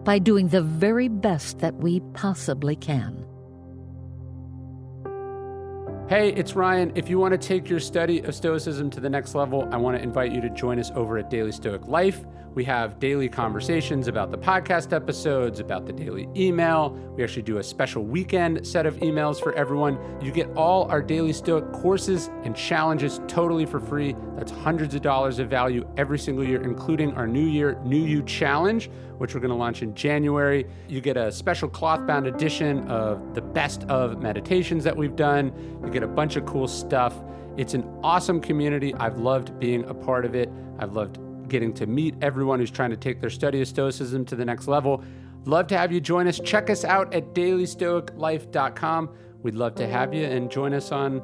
by 0.03 0.19
doing 0.19 0.49
the 0.49 0.61
very 0.61 1.07
best 1.07 1.59
that 1.59 1.76
we 1.76 2.01
possibly 2.13 2.76
can. 2.76 3.26
Hey, 6.09 6.34
it's 6.34 6.57
Ryan. 6.57 6.91
If 6.95 7.09
you 7.09 7.17
want 7.17 7.31
to 7.31 7.38
take 7.38 7.69
your 7.69 7.80
study 7.80 8.19
of 8.19 8.35
Stoicism 8.35 8.89
to 8.89 8.99
the 8.99 9.09
next 9.09 9.34
level, 9.34 9.65
I 9.72 9.77
want 9.77 9.95
to 9.95 10.03
invite 10.03 10.34
you 10.34 10.41
to 10.41 10.49
join 10.49 10.77
us 10.77 10.91
over 10.93 11.17
at 11.17 11.30
Daily 11.30 11.53
Stoic 11.53 11.88
Life. 11.88 12.26
We 12.56 12.64
have 12.64 12.99
daily 12.99 13.27
conversations 13.27 14.07
about 14.07 14.32
the 14.32 14.38
podcast 14.38 14.94
episodes, 14.94 15.60
about 15.60 15.86
the 15.86 15.91
daily 15.91 16.30
email. 16.38 16.91
We 17.15 17.22
actually 17.22 17.41
do 17.41 17.57
a 17.57 17.64
special 17.64 18.06
weekend 18.06 18.65
set 18.65 18.86
of 18.86 18.95
emails 18.98 19.44
for 19.44 19.53
everyone. 19.56 19.99
You 20.22 20.32
get 20.32 20.48
all 20.56 20.90
our 20.90 21.02
Daily 21.02 21.34
Stoic 21.34 21.69
courses 21.73 22.30
and 22.44 22.56
challenges 22.56 23.19
totally 23.27 23.65
for 23.65 23.82
free. 23.82 24.15
That's 24.38 24.53
hundreds 24.53 24.95
of 24.95 25.02
dollars 25.02 25.40
of 25.40 25.49
value 25.49 25.86
every 25.98 26.18
single 26.18 26.45
year, 26.45 26.61
including 26.61 27.14
our 27.15 27.27
New 27.27 27.45
Year, 27.45 27.77
New 27.84 28.03
You 28.03 28.23
Challenge 28.23 28.90
which 29.18 29.34
we're 29.34 29.40
going 29.40 29.49
to 29.49 29.56
launch 29.56 29.82
in 29.82 29.95
January. 29.95 30.65
You 30.90 30.99
get 30.99 31.15
a 31.15 31.32
special 31.32 31.69
cloth 31.69 32.06
bound 32.06 32.27
edition 32.27 32.86
of 32.90 33.34
the 33.34 33.41
best 33.41 33.84
of 33.84 34.22
meditations 34.22 34.84
that 34.84 34.95
we've 34.95 35.15
done. 35.15 35.53
You 35.84 35.90
get 35.90 36.03
a 36.03 36.07
bunch 36.07 36.36
of 36.36 36.45
cool 36.45 36.68
stuff. 36.68 37.15
It's 37.56 37.73
an 37.73 37.86
awesome 38.03 38.41
community. 38.41 38.94
I've 38.95 39.18
loved 39.18 39.57
being 39.57 39.86
a 39.86 39.94
part 39.94 40.26
of 40.26 40.36
it. 40.36 40.49
I've 40.80 40.94
loved 40.94 41.18
getting 41.49 41.73
to 41.76 41.85
meet 41.85 42.15
everyone 42.22 42.59
who's 42.59 42.72
trying 42.72 42.91
to 42.91 42.97
take 42.97 43.22
their 43.22 43.30
study 43.30 43.61
of 43.61 43.67
Stoicism 43.67 44.26
to 44.26 44.35
the 44.35 44.45
next 44.45 44.67
level. 44.67 45.03
Love 45.45 45.67
to 45.67 45.77
have 45.77 45.91
you 45.91 46.01
join 46.01 46.27
us. 46.27 46.39
Check 46.39 46.69
us 46.69 46.84
out 46.84 47.13
at 47.13 47.34
dailystoiclife.com. 47.34 49.09
We'd 49.43 49.55
love 49.55 49.76
to 49.76 49.88
have 49.88 50.13
you 50.13 50.26
and 50.26 50.49
join 50.49 50.73
us 50.73 50.91
on 50.91 51.22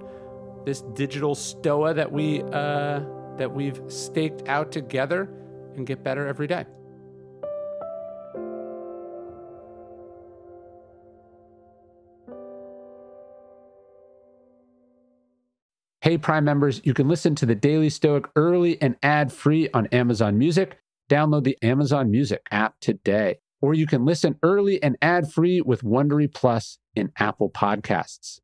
this 0.66 0.82
digital 0.94 1.34
stoa 1.34 1.94
that 1.94 2.12
we 2.12 2.44
uh, 2.44 3.02
that 3.38 3.52
we've 3.52 3.82
staked 3.88 4.48
out 4.48 4.72
together 4.72 5.30
and 5.76 5.88
get 5.88 6.04
better 6.04 6.28
every 6.28 6.48
day. 6.48 6.66
Hey, 16.02 16.18
Prime 16.18 16.44
members, 16.44 16.82
you 16.84 16.96
can 16.96 17.08
listen 17.08 17.36
to 17.36 17.46
the 17.46 17.54
Daily 17.54 17.92
Stoic 17.92 18.26
early 18.36 18.82
and 18.82 18.96
ad 19.04 19.32
free 19.32 19.70
on 19.72 19.86
Amazon 19.92 20.36
Music. 20.36 20.80
Download 21.12 21.44
the 21.44 21.60
Amazon 21.62 22.10
Music 22.10 22.42
app 22.50 22.74
today. 22.82 23.38
Or 23.62 23.76
you 23.76 23.86
can 23.86 24.04
listen 24.04 24.40
early 24.42 24.82
and 24.82 24.98
ad 25.04 25.32
free 25.32 25.62
with 25.62 25.84
Wondery 25.84 26.34
Plus 26.34 26.80
in 26.96 27.12
Apple 27.20 27.52
Podcasts. 27.52 28.41